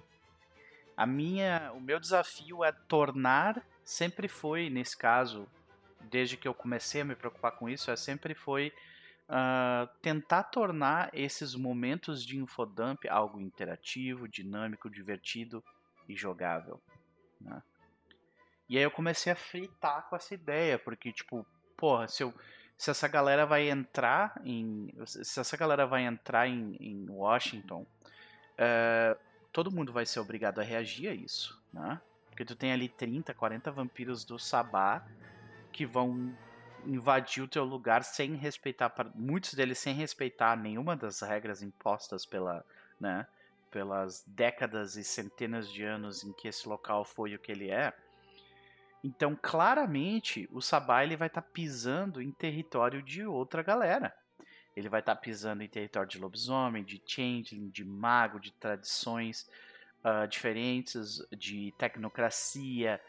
A 0.95 1.05
minha, 1.05 1.71
o 1.73 1.81
meu 1.81 1.99
desafio 1.99 2.63
é 2.63 2.71
tornar, 2.71 3.65
sempre 3.83 4.27
foi 4.27 4.69
nesse 4.69 4.97
caso, 4.97 5.47
desde 6.01 6.37
que 6.37 6.47
eu 6.47 6.53
comecei 6.53 7.01
a 7.01 7.05
me 7.05 7.15
preocupar 7.15 7.53
com 7.53 7.67
isso, 7.67 7.89
é 7.89 7.95
sempre 7.95 8.35
foi 8.35 8.71
uh, 9.29 9.87
tentar 10.01 10.43
tornar 10.43 11.09
esses 11.13 11.55
momentos 11.55 12.23
de 12.23 12.37
infodump 12.37 13.07
algo 13.09 13.39
interativo, 13.41 14.27
dinâmico, 14.27 14.89
divertido 14.89 15.63
e 16.07 16.15
jogável. 16.15 16.81
Né? 17.39 17.61
E 18.69 18.77
aí 18.77 18.83
eu 18.83 18.91
comecei 18.91 19.31
a 19.31 19.35
fritar 19.35 20.07
com 20.09 20.15
essa 20.15 20.33
ideia, 20.33 20.77
porque 20.77 21.11
tipo, 21.11 21.45
porra, 21.75 22.07
se, 22.07 22.23
eu, 22.23 22.33
se 22.77 22.91
essa 22.91 23.07
galera 23.07 23.45
vai 23.45 23.69
entrar 23.69 24.39
em. 24.43 24.93
Se 25.05 25.39
essa 25.39 25.57
galera 25.57 25.85
vai 25.85 26.03
entrar 26.03 26.47
em, 26.47 26.75
em 26.79 27.09
Washington, 27.09 27.85
uh, 28.53 29.19
todo 29.53 29.71
mundo 29.71 29.93
vai 29.93 30.05
ser 30.05 30.19
obrigado 30.19 30.59
a 30.59 30.63
reagir 30.63 31.07
a 31.07 31.13
isso, 31.13 31.61
né? 31.71 32.01
Porque 32.29 32.43
tu 32.43 32.55
tem 32.55 32.73
ali 32.73 32.89
30, 32.89 33.33
40 33.33 33.71
vampiros 33.71 34.25
do 34.25 34.39
Sabá 34.39 35.05
que 35.71 35.85
vão 35.85 36.35
invadir 36.85 37.43
o 37.43 37.47
teu 37.47 37.63
lugar 37.63 38.03
sem 38.03 38.35
respeitar, 38.35 38.91
muitos 39.13 39.53
deles 39.53 39.77
sem 39.77 39.93
respeitar 39.93 40.57
nenhuma 40.57 40.95
das 40.95 41.21
regras 41.21 41.61
impostas 41.61 42.25
pela, 42.25 42.65
né, 42.99 43.25
pelas 43.69 44.23
décadas 44.27 44.95
e 44.95 45.03
centenas 45.03 45.71
de 45.71 45.83
anos 45.83 46.23
em 46.23 46.33
que 46.33 46.47
esse 46.47 46.67
local 46.67 47.05
foi 47.05 47.35
o 47.35 47.39
que 47.39 47.51
ele 47.51 47.69
é. 47.69 47.93
Então, 49.03 49.37
claramente, 49.39 50.49
o 50.51 50.61
Sabá 50.61 51.03
ele 51.03 51.15
vai 51.15 51.27
estar 51.27 51.41
tá 51.41 51.47
pisando 51.53 52.21
em 52.21 52.31
território 52.31 53.01
de 53.01 53.25
outra 53.25 53.61
galera. 53.61 54.15
Ele 54.75 54.89
vai 54.89 54.99
estar 54.99 55.15
tá 55.15 55.21
pisando 55.21 55.63
em 55.63 55.67
território 55.67 56.09
de 56.09 56.19
lobisomem, 56.19 56.83
de 56.83 57.01
changeling, 57.05 57.69
de 57.69 57.85
mago, 57.85 58.39
de 58.39 58.51
tradições 58.51 59.49
uh, 60.03 60.27
diferentes, 60.27 61.25
de 61.31 61.73
tecnocracia, 61.77 62.99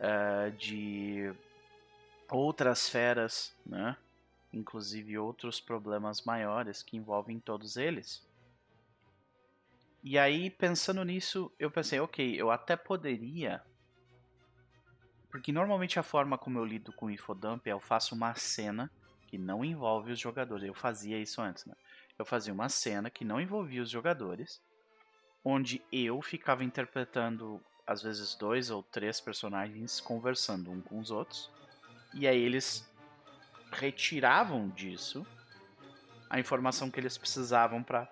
uh, 0.00 0.50
de 0.56 1.32
outras 2.28 2.88
feras, 2.88 3.54
né? 3.64 3.96
inclusive 4.52 5.18
outros 5.18 5.60
problemas 5.60 6.22
maiores 6.22 6.82
que 6.82 6.96
envolvem 6.96 7.40
todos 7.40 7.76
eles. 7.76 8.26
E 10.02 10.18
aí, 10.18 10.50
pensando 10.50 11.04
nisso, 11.04 11.52
eu 11.58 11.70
pensei, 11.70 12.00
ok, 12.00 12.34
eu 12.38 12.50
até 12.50 12.76
poderia. 12.76 13.62
Porque 15.30 15.52
normalmente 15.52 15.98
a 15.98 16.02
forma 16.02 16.36
como 16.36 16.58
eu 16.58 16.64
lido 16.64 16.92
com 16.92 17.06
o 17.06 17.10
Infodump 17.10 17.66
é 17.66 17.72
eu 17.72 17.80
faço 17.80 18.14
uma 18.14 18.34
cena 18.34 18.90
que 19.32 19.38
não 19.38 19.64
envolve 19.64 20.12
os 20.12 20.20
jogadores. 20.20 20.62
Eu 20.62 20.74
fazia 20.74 21.18
isso 21.18 21.40
antes, 21.40 21.64
né? 21.64 21.74
Eu 22.18 22.24
fazia 22.26 22.52
uma 22.52 22.68
cena 22.68 23.08
que 23.08 23.24
não 23.24 23.40
envolvia 23.40 23.82
os 23.82 23.88
jogadores, 23.88 24.60
onde 25.42 25.80
eu 25.90 26.20
ficava 26.20 26.62
interpretando, 26.62 27.58
às 27.86 28.02
vezes, 28.02 28.34
dois 28.34 28.68
ou 28.68 28.82
três 28.82 29.22
personagens 29.22 30.00
conversando 30.00 30.70
um 30.70 30.82
com 30.82 31.00
os 31.00 31.10
outros. 31.10 31.50
E 32.12 32.28
aí 32.28 32.42
eles 32.42 32.86
retiravam 33.72 34.68
disso 34.68 35.26
a 36.28 36.38
informação 36.38 36.90
que 36.90 37.00
eles 37.00 37.16
precisavam 37.16 37.82
para 37.82 38.06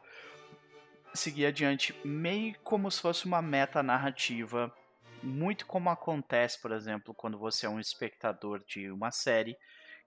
seguir 1.12 1.44
adiante, 1.44 1.94
meio 2.02 2.58
como 2.60 2.90
se 2.90 2.98
fosse 2.98 3.26
uma 3.26 3.42
meta 3.42 3.82
narrativa, 3.82 4.74
muito 5.22 5.66
como 5.66 5.90
acontece, 5.90 6.58
por 6.62 6.72
exemplo, 6.72 7.12
quando 7.12 7.36
você 7.36 7.66
é 7.66 7.68
um 7.68 7.78
espectador 7.78 8.64
de 8.66 8.90
uma 8.90 9.10
série, 9.10 9.54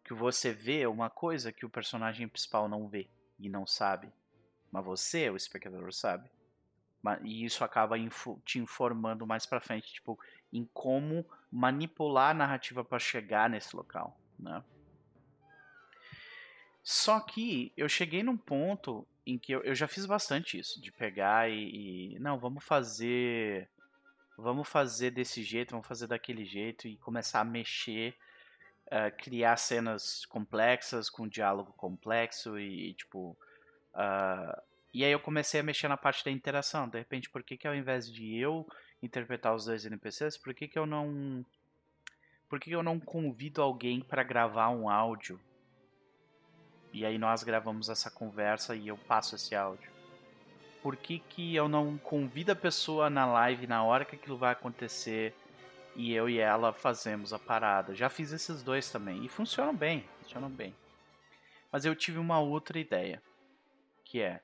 que 0.04 0.14
você 0.14 0.52
vê 0.52 0.86
uma 0.86 1.10
coisa 1.10 1.52
que 1.52 1.66
o 1.66 1.70
personagem 1.70 2.28
principal 2.28 2.68
não 2.68 2.88
vê 2.88 3.10
e 3.40 3.50
não 3.50 3.66
sabe, 3.66 4.12
mas 4.72 4.84
você, 4.84 5.30
o 5.30 5.36
espectador, 5.36 5.94
sabe. 5.94 6.30
E 7.24 7.44
isso 7.44 7.64
acaba 7.64 7.98
te 8.46 8.60
informando 8.60 9.28
mais 9.28 9.46
para 9.46 9.60
frente, 9.60 9.94
tipo, 9.94 10.18
em 10.52 10.66
como 10.74 11.26
manipular 11.52 12.32
a 12.32 12.34
narrativa 12.34 12.84
para 12.84 13.00
chegar 13.00 13.50
nesse 13.50 13.76
local, 13.76 14.18
né? 14.40 14.64
Só 16.82 17.20
que 17.20 17.72
eu 17.78 17.88
cheguei 17.88 18.24
num 18.24 18.38
ponto 18.38 19.08
em 19.26 19.38
que 19.38 19.54
eu, 19.54 19.62
eu 19.64 19.74
já 19.74 19.88
fiz 19.88 20.06
bastante 20.06 20.60
isso, 20.60 20.82
de 20.82 20.92
pegar 20.92 21.50
e, 21.50 22.16
e, 22.16 22.20
não, 22.20 22.38
vamos 22.38 22.64
fazer 22.64 23.70
vamos 24.38 24.68
fazer 24.68 25.12
desse 25.12 25.44
jeito, 25.44 25.72
vamos 25.72 25.88
fazer 25.88 26.08
daquele 26.08 26.44
jeito 26.44 26.88
e 26.88 26.98
começar 26.98 27.40
a 27.42 27.46
mexer, 27.46 28.16
uh, 28.94 29.16
criar 29.18 29.58
cenas 29.58 30.24
complexas 30.26 31.10
com 31.10 31.28
diálogo 31.28 31.74
complexo 31.74 32.60
e, 32.60 32.92
e 32.92 32.94
tipo 32.94 33.36
uh, 33.96 34.62
e 34.94 35.04
aí 35.04 35.12
eu 35.12 35.20
comecei 35.20 35.60
a 35.60 35.64
mexer 35.64 35.88
na 35.88 35.98
parte 35.98 36.24
da 36.24 36.30
interação. 36.30 36.88
De 36.88 37.00
repente, 37.00 37.28
por 37.28 37.42
que, 37.42 37.58
que 37.58 37.68
ao 37.68 37.74
invés 37.74 38.12
de 38.12 38.38
eu 38.38 38.68
interpretar 39.02 39.56
os 39.56 39.66
dois 39.66 39.84
NPCs, 39.86 40.38
por 40.38 40.54
que, 40.54 40.68
que 40.68 40.78
eu 40.78 40.86
não 40.86 41.44
por 42.48 42.60
que 42.60 42.70
eu 42.70 42.84
não 42.84 43.00
convido 43.00 43.64
alguém 43.64 44.00
para 44.00 44.22
gravar 44.22 44.70
um 44.70 44.88
áudio 44.88 45.40
e 46.94 47.04
aí 47.04 47.18
nós 47.18 47.42
gravamos 47.42 47.90
essa 47.90 48.12
conversa 48.12 48.76
e 48.76 48.88
eu 48.88 48.96
passo 48.96 49.36
esse 49.36 49.56
áudio. 49.56 49.92
Por 50.84 50.96
que, 50.96 51.18
que 51.18 51.56
eu 51.56 51.68
não 51.68 51.98
convido 51.98 52.52
a 52.52 52.56
pessoa 52.56 53.10
na 53.10 53.26
live 53.26 53.66
na 53.66 53.84
hora 53.84 54.06
que 54.06 54.16
aquilo 54.16 54.38
vai 54.38 54.52
acontecer 54.52 55.34
e 55.96 56.14
eu 56.14 56.30
e 56.30 56.40
ela 56.40 56.74
fazemos 56.74 57.34
a 57.34 57.40
parada? 57.40 57.96
Já 57.96 58.10
fiz 58.10 58.32
esses 58.32 58.64
dois 58.64 58.90
também 58.90 59.24
e 59.24 59.30
funcionam 59.30 59.76
bem, 59.76 60.08
funcionam 60.22 60.50
bem. 60.50 60.76
Mas 61.72 61.86
eu 61.86 61.96
tive 61.96 62.18
uma 62.18 62.40
outra 62.40 62.80
ideia, 62.80 63.22
que 64.04 64.22
é 64.22 64.42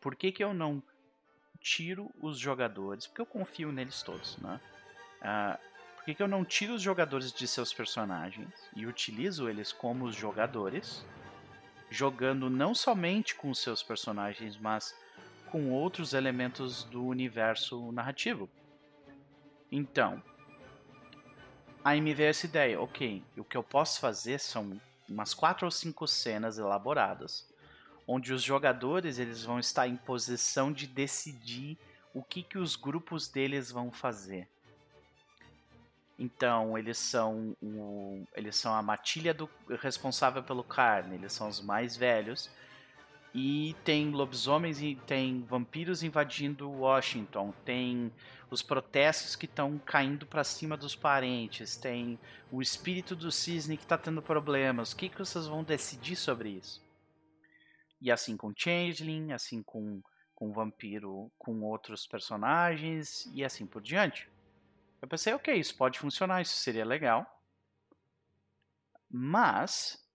por 0.00 0.16
que, 0.16 0.32
que 0.32 0.42
eu 0.42 0.52
não 0.52 0.82
tiro 1.60 2.10
os 2.20 2.38
jogadores? 2.38 3.06
Porque 3.06 3.20
eu 3.20 3.26
confio 3.26 3.70
neles 3.70 4.02
todos, 4.02 4.36
né? 4.38 4.60
Uh, 5.20 5.72
por 5.94 6.04
que, 6.04 6.14
que 6.14 6.22
eu 6.22 6.28
não 6.28 6.44
tiro 6.44 6.74
os 6.74 6.82
jogadores 6.82 7.32
de 7.32 7.46
seus 7.46 7.72
personagens 7.72 8.68
e 8.74 8.86
utilizo 8.86 9.48
eles 9.48 9.72
como 9.72 10.04
os 10.04 10.16
jogadores? 10.16 11.04
jogando 11.92 12.48
não 12.48 12.74
somente 12.74 13.34
com 13.34 13.52
seus 13.52 13.82
personagens, 13.82 14.56
mas 14.56 14.96
com 15.50 15.70
outros 15.70 16.14
elementos 16.14 16.84
do 16.84 17.04
universo 17.04 17.92
narrativo. 17.92 18.48
Então, 19.70 20.22
aí 21.84 22.00
me 22.00 22.14
veio 22.14 22.30
essa 22.30 22.46
ideia, 22.46 22.80
ok, 22.80 23.22
o 23.36 23.44
que 23.44 23.56
eu 23.56 23.62
posso 23.62 24.00
fazer 24.00 24.38
são 24.38 24.80
umas 25.08 25.34
quatro 25.34 25.66
ou 25.66 25.70
cinco 25.70 26.06
cenas 26.06 26.58
elaboradas, 26.58 27.48
onde 28.06 28.32
os 28.32 28.42
jogadores 28.42 29.18
eles 29.18 29.42
vão 29.42 29.58
estar 29.58 29.86
em 29.88 29.96
posição 29.96 30.72
de 30.72 30.86
decidir 30.86 31.78
o 32.14 32.22
que, 32.22 32.42
que 32.42 32.58
os 32.58 32.76
grupos 32.76 33.28
deles 33.28 33.70
vão 33.70 33.90
fazer. 33.90 34.48
Então, 36.18 36.78
eles 36.78 36.98
são 36.98 37.56
o, 37.60 38.24
eles 38.36 38.54
são 38.54 38.74
a 38.74 38.82
matilha 38.82 39.34
do, 39.34 39.48
responsável 39.80 40.42
pelo 40.42 40.62
carne, 40.62 41.16
eles 41.16 41.32
são 41.32 41.48
os 41.48 41.60
mais 41.60 41.96
velhos. 41.96 42.50
E 43.34 43.74
tem 43.82 44.10
lobisomens 44.10 44.80
e 44.80 44.94
tem 45.06 45.42
vampiros 45.48 46.02
invadindo 46.02 46.70
Washington, 46.70 47.52
tem 47.64 48.12
os 48.52 48.62
protestos 48.62 49.34
que 49.34 49.46
estão 49.46 49.78
caindo 49.78 50.26
para 50.26 50.44
cima 50.44 50.76
dos 50.76 50.94
parentes, 50.94 51.74
tem 51.74 52.18
o 52.50 52.60
espírito 52.60 53.16
do 53.16 53.32
cisne 53.32 53.78
que 53.78 53.82
está 53.82 53.96
tendo 53.96 54.20
problemas. 54.20 54.92
O 54.92 54.96
que, 54.96 55.08
que 55.08 55.18
vocês 55.18 55.46
vão 55.46 55.64
decidir 55.64 56.16
sobre 56.16 56.50
isso? 56.50 56.84
E 57.98 58.10
assim 58.12 58.36
com 58.36 58.52
Changeling, 58.54 59.32
assim 59.32 59.62
com, 59.62 60.02
com 60.34 60.52
Vampiro, 60.52 61.32
com 61.38 61.62
outros 61.62 62.06
personagens 62.06 63.24
e 63.32 63.42
assim 63.42 63.66
por 63.66 63.80
diante. 63.80 64.30
Eu 65.00 65.08
pensei, 65.08 65.32
ok, 65.32 65.54
isso 65.54 65.74
pode 65.74 65.98
funcionar, 65.98 66.42
isso 66.42 66.56
seria 66.56 66.84
legal. 66.84 67.26
Mas 69.10 70.06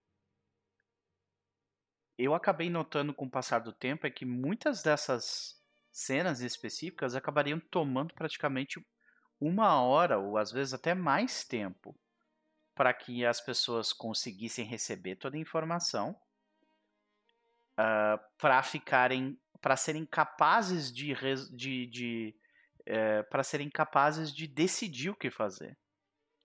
eu 2.20 2.36
acabei 2.36 2.70
notando 2.70 3.16
com 3.16 3.26
o 3.26 3.32
passar 3.32 3.60
do 3.60 3.74
tempo 3.74 4.06
é 4.06 4.12
que 4.12 4.26
muitas 4.26 4.84
dessas 4.84 5.57
cenas 5.98 6.42
específicas 6.42 7.16
acabariam 7.16 7.60
tomando 7.60 8.14
praticamente 8.14 8.80
uma 9.40 9.82
hora 9.82 10.20
ou 10.20 10.38
às 10.38 10.52
vezes 10.52 10.74
até 10.74 10.94
mais 10.94 11.44
tempo 11.44 11.98
para 12.76 12.94
que 12.94 13.26
as 13.26 13.42
pessoas 13.42 13.92
conseguissem 13.92 14.64
receber 14.64 15.16
toda 15.16 15.36
a 15.36 15.40
informação 15.40 16.16
uh, 17.80 18.20
para 18.38 18.62
ficarem 18.62 19.40
para 19.60 19.76
serem 19.76 20.06
capazes 20.06 20.94
de, 20.94 21.16
de, 21.56 21.88
de 21.88 22.36
é, 22.86 23.24
para 23.24 23.44
serem 23.44 23.68
capazes 23.68 24.32
de 24.32 24.46
decidir 24.46 25.10
o 25.10 25.16
que 25.16 25.32
fazer. 25.32 25.76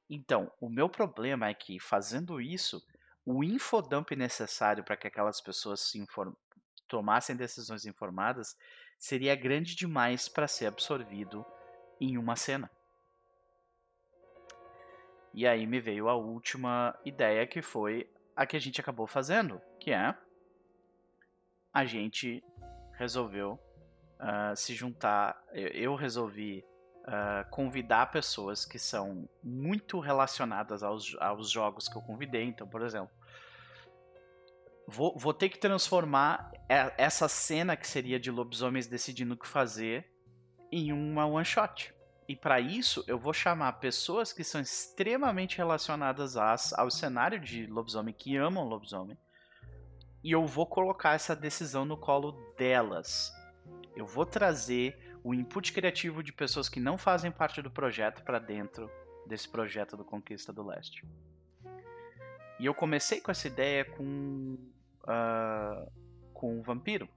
Então, 0.09 0.51
o 0.59 0.71
meu 0.71 0.89
problema 0.89 1.47
é 1.47 1.55
que 1.55 1.79
fazendo 1.79 2.41
isso, 2.41 2.83
o 3.23 3.45
infodump 3.45 4.13
necessário 4.17 4.83
para 4.83 4.97
que 4.97 5.07
aquelas 5.07 5.43
pessoas 5.43 5.81
se 5.83 5.99
inform... 5.99 6.33
tomassem 6.89 7.37
decisões 7.37 7.85
informadas 7.85 8.57
seria 9.03 9.35
grande 9.35 9.75
demais 9.75 10.29
para 10.29 10.47
ser 10.47 10.67
absorvido 10.67 11.45
em 12.01 12.17
uma 12.17 12.37
cena. 12.37 12.71
E 15.35 15.45
aí 15.45 15.67
me 15.67 15.81
veio 15.81 16.09
a 16.09 16.15
última 16.15 16.97
ideia 17.05 17.45
que 17.45 17.61
foi 17.61 18.09
a 18.37 18.47
que 18.47 18.57
a 18.57 18.61
gente 18.61 18.81
acabou 18.81 19.09
fazendo, 19.09 19.61
que 19.81 19.91
é 19.91 20.17
a 21.75 21.85
gente 21.85 22.45
resolveu 22.93 23.59
uh, 24.21 24.55
se 24.55 24.73
juntar. 24.73 25.43
Eu 25.53 25.97
resolvi 25.97 26.65
uh, 27.01 27.51
convidar 27.51 28.13
pessoas 28.13 28.65
que 28.65 28.79
são 28.79 29.29
muito 29.43 29.99
relacionadas 29.99 30.85
aos, 30.85 31.17
aos 31.19 31.51
jogos 31.51 31.89
que 31.89 31.97
eu 31.97 32.03
convidei. 32.03 32.45
Então, 32.45 32.69
por 32.69 32.83
exemplo, 32.83 33.13
vou, 34.93 35.17
vou 35.17 35.33
ter 35.33 35.49
que 35.49 35.59
transformar 35.59 36.53
essa 36.69 37.29
cena 37.29 37.77
que 37.77 37.87
seria 37.87 38.21
de 38.21 38.31
lobisomens 38.31 38.87
decidindo 38.87 39.35
o 39.35 39.37
que 39.37 39.49
fazer 39.49 40.07
em 40.71 40.93
uma 40.93 41.27
one 41.27 41.45
shot. 41.45 41.93
E 42.29 42.37
para 42.37 42.61
isso, 42.61 43.03
eu 43.07 43.19
vou 43.19 43.33
chamar 43.33 43.73
pessoas 43.75 44.33
que 44.33 44.45
são 44.45 44.61
extremamente 44.61 45.57
relacionadas 45.57 46.37
às, 46.37 46.73
ao 46.75 46.91
cenário 46.91 47.41
de 47.41 47.67
lobisomem, 47.67 48.15
que 48.15 48.37
amam 48.37 48.65
lobisomem. 48.65 49.19
E 50.23 50.31
eu 50.31 50.47
vou 50.47 50.67
colocar 50.67 51.15
essa 51.15 51.35
decisão 51.35 51.85
no 51.85 51.97
colo 51.97 52.33
delas. 52.57 53.33
Eu 53.97 54.07
vou 54.07 54.25
trazer 54.25 55.19
o 55.25 55.35
input 55.35 55.73
criativo 55.73 56.23
de 56.23 56.33
pessoas 56.33 56.69
que 56.69 56.81
não 56.81 56.97
fazem 56.97 57.31
parte 57.31 57.61
do 57.61 57.71
projeto 57.71 58.23
para 58.23 58.39
dentro 58.39 58.91
desse 59.27 59.49
projeto 59.49 59.97
do 59.97 60.05
Conquista 60.05 60.53
do 60.53 60.65
Leste. 60.65 61.05
E 62.59 62.67
eu 62.67 62.75
comecei 62.75 63.21
com 63.21 63.31
essa 63.31 63.49
ideia 63.49 63.85
com 63.85 64.57
uh, 65.05 65.91
com 66.33 66.59
o 66.59 66.63
vampiro, 66.63 67.09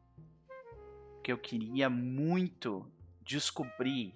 que 1.23 1.31
eu 1.31 1.37
queria 1.37 1.89
muito 1.89 2.85
descobrir 3.21 4.13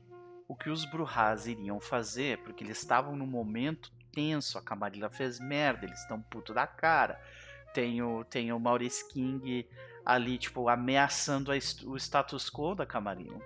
o 0.48 0.56
que 0.56 0.70
os 0.70 0.86
Bruhas 0.86 1.48
iriam 1.48 1.80
fazer, 1.80 2.40
porque 2.40 2.64
eles 2.64 2.80
estavam 2.80 3.16
num 3.16 3.28
momento 3.28 3.92
tenso, 4.12 4.58
a 4.58 4.62
Camarilla 4.62 5.10
fez 5.10 5.40
merda, 5.40 5.86
eles 5.86 6.02
estão 6.02 6.22
puto 6.22 6.54
da 6.54 6.66
cara. 6.66 7.22
Tem 7.74 8.02
o, 8.02 8.24
tem 8.24 8.52
o 8.52 8.60
Maurice 8.60 9.08
King 9.08 9.68
ali, 10.04 10.38
tipo, 10.38 10.68
ameaçando 10.68 11.52
o 11.52 11.98
status 11.98 12.50
quo 12.50 12.74
da 12.74 12.86
Camarilla. 12.86 13.40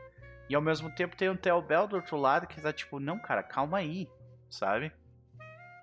E 0.50 0.56
ao 0.56 0.62
mesmo 0.62 0.90
tempo 0.94 1.16
tem 1.16 1.30
o 1.30 1.38
Theo 1.38 1.62
Bell 1.62 1.88
do 1.88 1.96
outro 1.98 2.18
lado 2.18 2.48
que 2.48 2.62
tá 2.62 2.72
tipo, 2.72 3.00
não, 3.00 3.20
cara, 3.20 3.44
calma 3.44 3.80
aí, 3.80 4.10
sabe? 4.50 4.92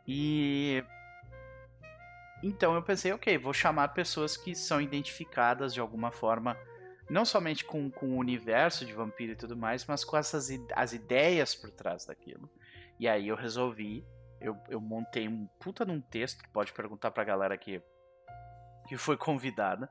E. 0.06 0.82
Então 2.42 2.74
eu 2.74 2.82
pensei, 2.82 3.12
ok, 3.12 3.36
vou 3.38 3.52
chamar 3.52 3.88
pessoas 3.88 4.36
que 4.36 4.54
são 4.54 4.80
identificadas 4.80 5.74
de 5.74 5.80
alguma 5.80 6.10
forma, 6.10 6.56
não 7.08 7.24
somente 7.24 7.64
com, 7.64 7.90
com 7.90 8.10
o 8.10 8.18
universo 8.18 8.86
de 8.86 8.92
vampiro 8.92 9.32
e 9.32 9.36
tudo 9.36 9.56
mais, 9.56 9.84
mas 9.86 10.04
com 10.04 10.16
essas 10.16 10.48
as 10.74 10.92
ideias 10.92 11.54
por 11.54 11.70
trás 11.70 12.06
daquilo. 12.06 12.50
E 12.98 13.08
aí 13.08 13.28
eu 13.28 13.36
resolvi, 13.36 14.04
eu, 14.40 14.56
eu 14.68 14.80
montei 14.80 15.28
um 15.28 15.46
puta 15.58 15.84
num 15.84 16.00
texto, 16.00 16.42
pode 16.52 16.72
perguntar 16.72 17.10
pra 17.10 17.24
galera 17.24 17.56
que, 17.58 17.82
que 18.88 18.96
foi 18.96 19.16
convidada 19.16 19.90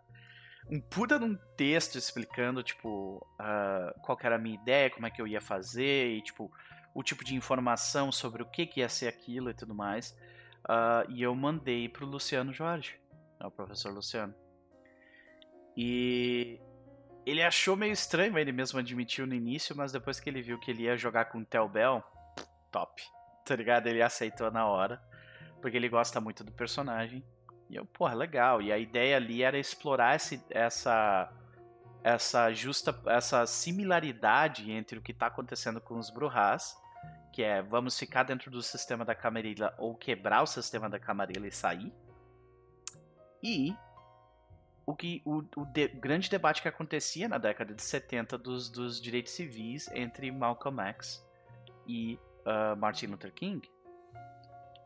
um 0.72 0.80
puta 0.80 1.18
num 1.18 1.36
texto 1.58 1.98
explicando, 1.98 2.62
tipo, 2.62 3.26
uh, 3.40 4.00
qual 4.02 4.18
era 4.22 4.36
a 4.36 4.40
minha 4.40 4.56
ideia, 4.56 4.90
como 4.90 5.08
é 5.08 5.10
que 5.10 5.20
eu 5.20 5.28
ia 5.28 5.42
fazer, 5.42 6.10
e, 6.12 6.22
tipo, 6.22 6.52
o 6.94 7.02
tipo 7.02 7.24
de 7.24 7.36
informação 7.36 8.12
sobre 8.12 8.44
o 8.44 8.46
que, 8.46 8.68
que 8.68 8.80
ia 8.82 8.90
ser 8.90 9.08
aquilo 9.08 9.50
e 9.50 9.54
tudo 9.54 9.74
mais. 9.74 10.16
Uh, 10.66 11.10
e 11.10 11.24
eu 11.24 11.34
mandei 11.34 11.88
pro 11.90 12.06
Luciano 12.06 12.54
Jorge, 12.54 13.00
o 13.40 13.44
né, 13.44 13.50
professor 13.56 13.92
Luciano. 13.94 14.34
E 15.76 16.60
ele 17.26 17.42
achou 17.42 17.76
meio 17.76 17.94
estranho, 17.94 18.38
ele 18.38 18.52
mesmo 18.52 18.80
admitiu 18.80 19.26
no 19.26 19.34
início, 19.34 19.76
mas 19.76 19.92
depois 19.92 20.20
que 20.20 20.30
ele 20.30 20.42
viu 20.42 20.60
que 20.60 20.72
ele 20.72 20.84
ia 20.84 20.98
jogar 20.98 21.26
com 21.26 21.40
o 21.40 21.46
Tel 21.46 21.68
Bell, 21.70 22.04
top, 22.72 23.02
tá 23.46 23.56
ligado? 23.56 23.88
Ele 23.88 24.02
aceitou 24.02 24.52
na 24.52 24.66
hora, 24.66 25.02
porque 25.62 25.78
ele 25.78 25.90
gosta 25.90 26.20
muito 26.20 26.44
do 26.44 26.52
personagem. 26.52 27.24
E 27.70 27.76
eu, 27.76 27.86
porra, 27.86 28.14
legal. 28.14 28.62
E 28.62 28.72
a 28.72 28.78
ideia 28.78 29.16
ali 29.16 29.44
era 29.44 29.58
explorar 29.58 30.16
esse, 30.16 30.44
essa 30.50 31.32
essa 32.02 32.52
justa 32.54 32.98
essa 33.08 33.46
similaridade 33.46 34.72
entre 34.72 34.98
o 34.98 35.02
que 35.02 35.12
está 35.12 35.28
acontecendo 35.28 35.82
com 35.82 35.98
os 35.98 36.10
Bruhas, 36.10 36.78
que 37.32 37.44
é 37.44 37.62
vamos 37.62 37.98
ficar 37.98 38.24
dentro 38.24 38.50
do 38.50 38.62
sistema 38.62 39.06
da 39.06 39.16
Camarilla 39.16 39.74
ou 39.78 39.96
quebrar 39.96 40.44
o 40.44 40.48
sistema 40.48 40.90
da 40.90 41.00
Camarilla 41.00 41.48
e 41.48 41.52
sair. 41.52 41.94
E 43.42 43.76
o 44.86 44.96
que 44.96 45.22
o, 45.24 45.44
o 45.56 45.66
de, 45.66 45.88
grande 45.88 46.30
debate 46.30 46.62
que 46.62 46.68
acontecia 46.68 47.28
na 47.30 47.38
década 47.38 47.74
de 47.74 47.82
70 47.82 48.38
dos, 48.38 48.70
dos 48.70 49.00
direitos 49.00 49.34
civis 49.34 49.88
entre 49.94 50.32
Malcolm 50.32 50.82
X 50.82 51.24
e 51.88 52.20
uh, 52.46 52.76
Martin 52.76 53.08
Luther 53.08 53.32
King. 53.32 53.70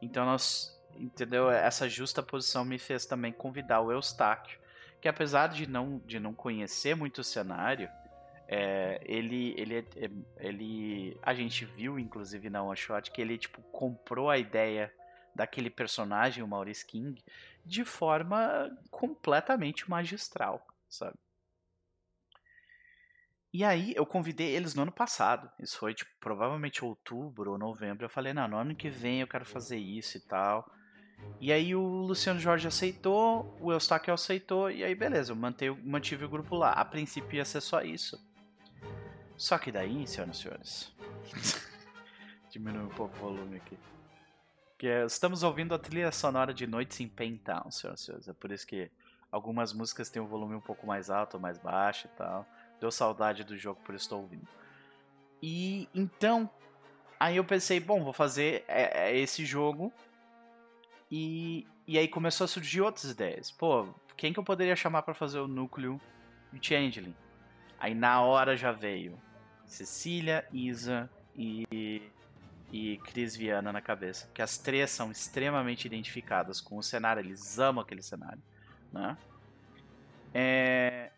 Então 0.02 0.26
nós 0.26 0.74
entendeu? 0.98 1.50
Essa 1.50 1.90
justa 1.90 2.22
posição 2.22 2.64
me 2.64 2.78
fez 2.78 3.06
também 3.06 3.32
convidar 3.32 3.82
o 3.82 3.92
Eustáquio, 3.92 4.60
que 5.02 5.08
apesar 5.08 5.48
de 5.48 5.68
não, 5.68 6.00
de 6.06 6.20
não 6.20 6.34
conhecer 6.34 6.96
muito 6.96 7.20
o 7.20 7.24
cenário, 7.24 7.90
é, 8.54 9.02
ele, 9.04 9.56
ele, 9.58 9.78
é, 9.80 9.86
ele, 10.38 11.18
a 11.24 11.34
gente 11.34 11.66
viu 11.66 11.98
inclusive 11.98 12.52
na 12.52 12.62
One 12.62 12.78
Shot 12.78 13.10
que 13.12 13.20
ele 13.20 13.38
tipo 13.38 13.64
comprou 13.64 14.30
a 14.30 14.38
ideia 14.38 14.94
daquele 15.36 15.72
personagem, 15.72 16.44
o 16.44 16.48
Maurice 16.48 16.86
King, 16.86 17.20
de 17.66 17.84
forma 17.84 18.70
completamente 18.92 19.90
magistral, 19.90 20.64
sabe? 20.88 21.18
E 23.52 23.64
aí 23.64 23.94
eu 23.96 24.06
convidei 24.06 24.56
eles 24.56 24.76
no 24.76 24.84
ano 24.84 24.92
passado. 24.92 25.50
Isso 25.60 25.78
foi 25.78 25.94
tipo, 25.94 26.12
provavelmente 26.20 26.86
outubro 26.86 27.52
ou 27.52 27.58
novembro. 27.58 28.06
Eu 28.06 28.10
falei, 28.10 28.34
não, 28.34 28.48
no 28.48 28.58
ano 28.58 28.76
que 28.76 28.90
vem 28.90 29.22
eu 29.22 29.28
quero 29.28 29.46
fazer 29.46 29.78
isso 29.78 30.18
e 30.18 30.22
tal. 30.22 30.72
E 31.40 31.52
aí 31.52 31.76
o 31.76 31.82
Luciano 31.82 32.40
Jorge 32.40 32.68
aceitou, 32.68 33.58
o 33.60 33.72
Eustáquio 33.72 34.14
aceitou, 34.14 34.70
e 34.70 34.84
aí 34.84 34.94
beleza, 34.94 35.32
eu 35.32 35.36
mantei, 35.36 35.70
mantive 35.70 36.26
o 36.26 36.30
grupo 36.30 36.56
lá. 36.56 36.72
A 36.72 36.86
princípio 36.86 37.38
ia 37.38 37.46
ser 37.46 37.62
só 37.62 37.82
isso. 37.82 38.18
Só 39.38 39.58
que 39.58 39.72
daí, 39.72 40.06
senhoras 40.08 40.38
e 40.38 40.42
senhores. 40.42 40.94
Diminui 42.52 42.84
um 42.84 42.90
pouco 42.90 43.16
o 43.18 43.20
volume 43.20 43.58
aqui. 43.58 43.78
Que 44.78 44.88
é, 44.88 45.06
estamos 45.06 45.44
ouvindo 45.44 45.74
a 45.74 45.80
trilha 45.80 46.12
sonora 46.12 46.54
de 46.54 46.68
Noites 46.68 47.00
em 47.00 47.08
Paintown, 47.08 47.72
senhoras 47.72 48.02
e 48.02 48.06
senhores. 48.06 48.28
É 48.28 48.34
por 48.34 48.52
isso 48.52 48.68
que 48.68 48.92
algumas 49.32 49.74
músicas 49.74 50.10
têm 50.10 50.22
um 50.22 50.28
volume 50.28 50.56
um 50.56 50.62
pouco 50.62 50.86
mais 50.86 51.10
alto 51.10 51.36
ou 51.36 51.40
mais 51.40 51.58
baixo 51.58 52.08
e 52.08 52.18
tal. 52.18 52.46
Deu 52.80 52.92
saudade 52.92 53.44
do 53.44 53.58
jogo, 53.58 53.82
por 53.84 53.96
isso 53.96 54.06
estou 54.06 54.22
ouvindo. 54.22 54.48
E 55.42 55.90
então, 55.94 56.50
aí 57.20 57.38
eu 57.38 57.44
pensei, 57.44 57.80
bom, 57.80 58.04
vou 58.04 58.14
fazer 58.14 58.64
é, 58.68 59.10
é 59.10 59.18
esse 59.18 59.46
jogo 59.46 59.92
e, 61.10 61.68
e 61.88 61.98
aí 61.98 62.08
começou 62.08 62.46
a 62.46 62.48
surgir 62.48 62.82
outras 62.82 63.06
ideias. 63.06 63.52
Pô, 63.52 63.88
quem 64.16 64.32
que 64.32 64.40
eu 64.40 64.44
poderia 64.44 64.76
chamar 64.76 65.02
para 65.02 65.14
fazer 65.14 65.40
o 65.40 65.48
núcleo 65.48 66.00
de 66.52 66.66
Changeling? 66.66 67.16
Aí 67.84 67.94
na 67.94 68.22
hora 68.22 68.56
já 68.56 68.72
veio 68.72 69.22
Cecília, 69.66 70.48
Isa 70.54 71.10
e, 71.36 72.02
e 72.72 72.98
Cris 73.00 73.36
Viana 73.36 73.74
na 73.74 73.82
cabeça. 73.82 74.32
Que 74.34 74.42
as 74.42 74.58
três 74.58 74.90
são 74.90 75.12
extremamente 75.12 75.84
identificadas 75.86 76.62
com 76.62 76.78
o 76.78 76.82
cenário, 76.82 77.20
eles 77.20 77.60
amam 77.60 77.84
aquele 77.84 78.02
cenário. 78.02 78.42
Né? 78.90 79.18
É... 80.34 81.12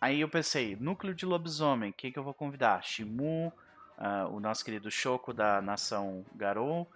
Aí 0.00 0.20
eu 0.20 0.28
pensei, 0.28 0.76
núcleo 0.76 1.12
de 1.12 1.26
lobisomem, 1.26 1.90
quem 1.90 2.12
que 2.12 2.18
eu 2.18 2.22
vou 2.22 2.32
convidar? 2.32 2.80
Shimu, 2.84 3.52
uh, 3.98 4.32
o 4.32 4.38
nosso 4.38 4.64
querido 4.64 4.88
Choco 4.88 5.34
da 5.34 5.60
nação 5.60 6.24
Garou. 6.36 6.88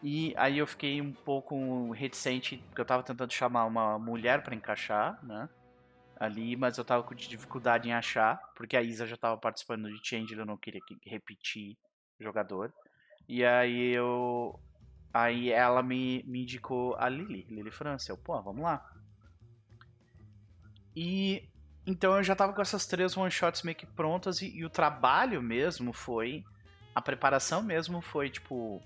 E 0.00 0.32
aí 0.36 0.58
eu 0.58 0.66
fiquei 0.68 1.02
um 1.02 1.12
pouco 1.12 1.90
reticente, 1.90 2.58
porque 2.68 2.80
eu 2.80 2.86
tava 2.86 3.02
tentando 3.02 3.32
chamar 3.32 3.64
uma 3.64 3.98
mulher 3.98 4.44
para 4.44 4.54
encaixar, 4.54 5.18
né? 5.24 5.48
Ali, 6.18 6.56
mas 6.56 6.76
eu 6.76 6.84
tava 6.84 7.04
com 7.04 7.14
dificuldade 7.14 7.88
em 7.88 7.92
achar, 7.92 8.38
porque 8.56 8.76
a 8.76 8.82
Isa 8.82 9.06
já 9.06 9.16
tava 9.16 9.36
participando 9.36 9.88
de 9.88 10.00
Change, 10.02 10.34
eu 10.34 10.44
não 10.44 10.56
queria 10.56 10.80
repetir 11.06 11.76
jogador. 12.18 12.74
E 13.28 13.44
aí 13.44 13.90
eu. 13.90 14.58
Aí 15.14 15.50
ela 15.50 15.82
me, 15.82 16.24
me 16.26 16.42
indicou 16.42 16.96
a 16.96 17.08
Lily, 17.08 17.46
Lily 17.48 17.70
França. 17.70 18.10
Eu, 18.10 18.16
pô, 18.16 18.40
vamos 18.42 18.62
lá. 18.62 18.84
E 20.96 21.48
então 21.86 22.16
eu 22.16 22.22
já 22.22 22.34
tava 22.34 22.52
com 22.52 22.60
essas 22.60 22.84
três 22.84 23.16
one 23.16 23.30
shots 23.30 23.62
meio 23.62 23.76
que 23.76 23.86
prontas 23.86 24.42
e, 24.42 24.48
e 24.56 24.64
o 24.64 24.70
trabalho 24.70 25.40
mesmo 25.40 25.92
foi. 25.92 26.44
A 26.94 27.00
preparação 27.00 27.62
mesmo 27.62 28.00
foi 28.00 28.28
tipo. 28.28 28.82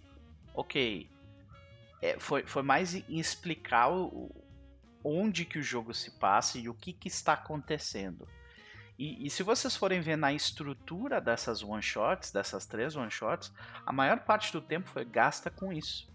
Ok. 0.54 1.08
É, 2.02 2.18
foi, 2.18 2.44
foi 2.44 2.62
mais 2.62 2.94
em 2.94 3.18
explicar 3.18 3.90
o, 3.90 4.30
onde 5.04 5.44
que 5.44 5.58
o 5.58 5.62
jogo 5.62 5.92
se 5.92 6.10
passa 6.18 6.58
e 6.58 6.68
o 6.68 6.74
que, 6.74 6.92
que 6.92 7.08
está 7.08 7.34
acontecendo. 7.34 8.28
E, 8.98 9.26
e, 9.26 9.30
se 9.30 9.42
vocês 9.42 9.74
forem 9.74 10.00
ver 10.00 10.16
na 10.16 10.32
estrutura 10.32 11.20
dessas 11.20 11.62
one 11.62 11.82
shots, 11.82 12.30
dessas 12.30 12.66
três 12.66 12.94
one 12.94 13.10
shots, 13.10 13.52
a 13.84 13.92
maior 13.92 14.20
parte 14.20 14.52
do 14.52 14.60
tempo 14.60 14.88
foi 14.88 15.04
gasta 15.04 15.50
com 15.50 15.72
isso. 15.72 16.10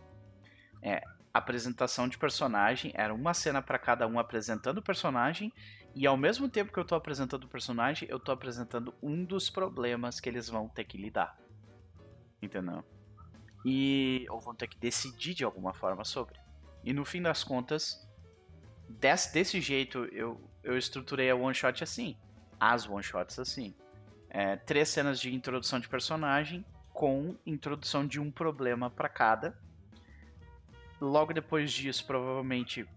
É, 0.82 1.02
apresentação 1.34 2.08
de 2.08 2.18
personagem 2.18 2.92
era 2.96 3.14
uma 3.14 3.34
cena 3.34 3.62
para 3.62 3.80
cada 3.80 4.08
um 4.08 4.20
apresentando 4.20 4.78
o 4.78 4.82
personagem 4.82 5.52
e 5.96 6.06
ao 6.06 6.16
mesmo 6.16 6.48
tempo 6.48 6.72
que 6.72 6.78
eu 6.78 6.84
estou 6.84 6.98
apresentando 6.98 7.46
o 7.46 7.50
personagem, 7.50 8.08
eu 8.10 8.18
estou 8.18 8.34
apresentando 8.34 8.94
um 9.02 9.26
dos 9.26 9.50
problemas 9.50 10.20
que 10.20 10.30
eles 10.30 10.48
vão 10.48 10.70
ter 10.70 10.84
que 10.84 10.98
lidar. 10.98 11.36
Entendeu? 12.40 12.84
E 13.66 14.26
ou 14.30 14.40
vão 14.40 14.54
ter 14.54 14.68
que 14.68 14.78
decidir 14.78 15.34
de 15.34 15.44
alguma 15.44 15.74
forma 15.74 16.06
sobre. 16.06 16.40
E 16.84 16.94
no 16.94 17.04
fim 17.04 17.22
das 17.22 17.44
contas, 17.44 18.07
desse, 18.90 19.34
desse 19.34 19.62
jeito 19.62 20.06
eu, 20.06 20.40
eu 20.64 20.78
estruturei 20.78 21.30
a 21.30 21.36
one 21.36 21.54
shot 21.54 21.84
assim 21.84 22.18
as 22.60 22.88
one 22.88 23.04
shots 23.04 23.40
assim. 23.40 23.74
É, 24.30 24.56
três 24.56 24.90
cenas 24.90 25.20
de 25.20 25.34
introdução 25.34 25.80
de 25.80 25.88
personagem 25.88 26.66
com 26.94 27.36
introdução 27.46 28.06
de 28.06 28.20
um 28.20 28.32
problema 28.32 28.90
para 28.90 29.08
cada. 29.08 29.58
Logo 31.00 31.34
depois 31.34 31.72
disso, 31.72 32.06
provavelmente 32.06 32.88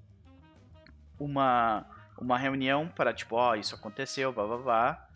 uma 1.19 1.87
uma 2.19 2.37
reunião 2.37 2.87
para 2.87 3.15
tipo, 3.15 3.37
ó, 3.37 3.53
oh, 3.53 3.55
isso 3.55 3.75
aconteceu, 3.75 4.31
blá 4.31 4.47
blá 4.47 4.59
blá. 4.59 5.09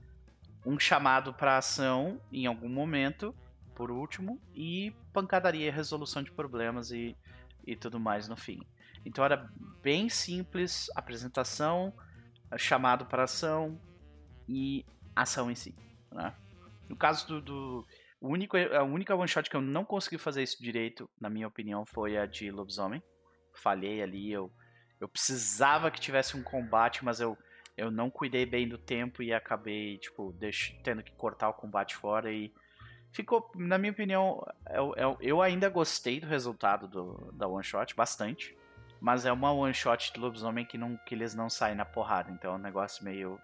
Um 0.64 0.78
chamado 0.78 1.34
para 1.34 1.58
ação 1.58 2.18
em 2.32 2.46
algum 2.46 2.68
momento, 2.68 3.34
por 3.74 3.90
último, 3.90 4.40
e 4.54 4.90
pancadaria, 5.12 5.70
resolução 5.70 6.22
de 6.22 6.32
problemas 6.32 6.90
e, 6.90 7.14
e 7.66 7.76
tudo 7.76 8.00
mais 8.00 8.26
no 8.26 8.36
fim. 8.36 8.62
Então 9.04 9.24
era 9.24 9.48
bem 9.82 10.08
simples, 10.08 10.90
apresentação, 10.94 11.92
chamado 12.56 13.06
para 13.06 13.24
ação, 13.24 13.80
e 14.48 14.84
ação 15.14 15.50
em 15.50 15.54
si. 15.54 15.74
Né? 16.12 16.34
No 16.88 16.96
caso 16.96 17.26
do, 17.26 17.40
do 17.40 17.86
único, 18.20 18.56
a 18.56 18.82
única 18.82 19.14
one 19.14 19.28
shot 19.28 19.48
que 19.48 19.56
eu 19.56 19.60
não 19.60 19.84
consegui 19.84 20.18
fazer 20.18 20.42
isso 20.42 20.62
direito, 20.62 21.08
na 21.20 21.30
minha 21.30 21.48
opinião, 21.48 21.84
foi 21.86 22.16
a 22.16 22.26
de 22.26 22.50
lobisomem. 22.50 23.02
Falhei 23.54 24.02
ali, 24.02 24.32
eu, 24.32 24.50
eu 25.00 25.08
precisava 25.08 25.90
que 25.90 26.00
tivesse 26.00 26.36
um 26.36 26.42
combate, 26.42 27.04
mas 27.04 27.20
eu, 27.20 27.36
eu 27.76 27.90
não 27.90 28.10
cuidei 28.10 28.44
bem 28.44 28.68
do 28.68 28.78
tempo 28.78 29.22
e 29.22 29.32
acabei, 29.32 29.98
tipo, 29.98 30.32
deix, 30.32 30.74
tendo 30.82 31.02
que 31.02 31.12
cortar 31.12 31.48
o 31.48 31.54
combate 31.54 31.96
fora 31.96 32.32
e 32.32 32.52
ficou, 33.12 33.50
na 33.54 33.78
minha 33.78 33.92
opinião, 33.92 34.44
eu, 34.70 34.92
eu, 34.96 35.16
eu 35.20 35.42
ainda 35.42 35.68
gostei 35.68 36.20
do 36.20 36.26
resultado 36.26 36.88
do, 36.88 37.32
da 37.32 37.46
one 37.46 37.64
shot, 37.64 37.94
bastante. 37.94 38.56
Mas 39.04 39.26
é 39.26 39.30
uma 39.30 39.52
one 39.52 39.74
shot 39.74 40.14
de 40.14 40.18
lobisomem 40.18 40.64
que, 40.64 40.78
não, 40.78 40.96
que 40.96 41.14
eles 41.14 41.34
não 41.34 41.50
saem 41.50 41.76
na 41.76 41.84
porrada, 41.84 42.30
então 42.30 42.54
é 42.54 42.56
um 42.56 42.58
negócio 42.58 43.04
meio 43.04 43.38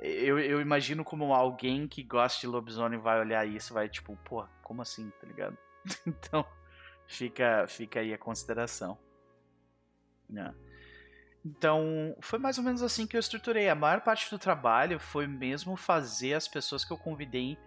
eu, 0.00 0.38
eu 0.38 0.58
imagino 0.58 1.04
como 1.04 1.34
alguém 1.34 1.86
que 1.86 2.02
gosta 2.02 2.40
de 2.40 2.46
lobisomem 2.46 2.98
vai 2.98 3.20
olhar 3.20 3.46
isso 3.46 3.74
vai 3.74 3.90
tipo, 3.90 4.16
pô, 4.24 4.46
como 4.62 4.80
assim, 4.80 5.10
tá 5.20 5.26
ligado? 5.26 5.58
então, 6.06 6.46
fica, 7.06 7.66
fica 7.68 8.00
aí 8.00 8.14
a 8.14 8.18
consideração. 8.18 8.98
Né? 10.30 10.54
Então, 11.44 12.16
foi 12.22 12.38
mais 12.38 12.56
ou 12.56 12.64
menos 12.64 12.82
assim 12.82 13.06
que 13.06 13.16
eu 13.16 13.20
estruturei. 13.20 13.68
A 13.68 13.74
maior 13.74 14.00
parte 14.00 14.30
do 14.30 14.38
trabalho 14.38 14.98
foi 14.98 15.26
mesmo 15.26 15.76
fazer 15.76 16.32
as 16.32 16.48
pessoas 16.48 16.86
que 16.86 16.92
eu 16.92 16.98
convidei 16.98 17.58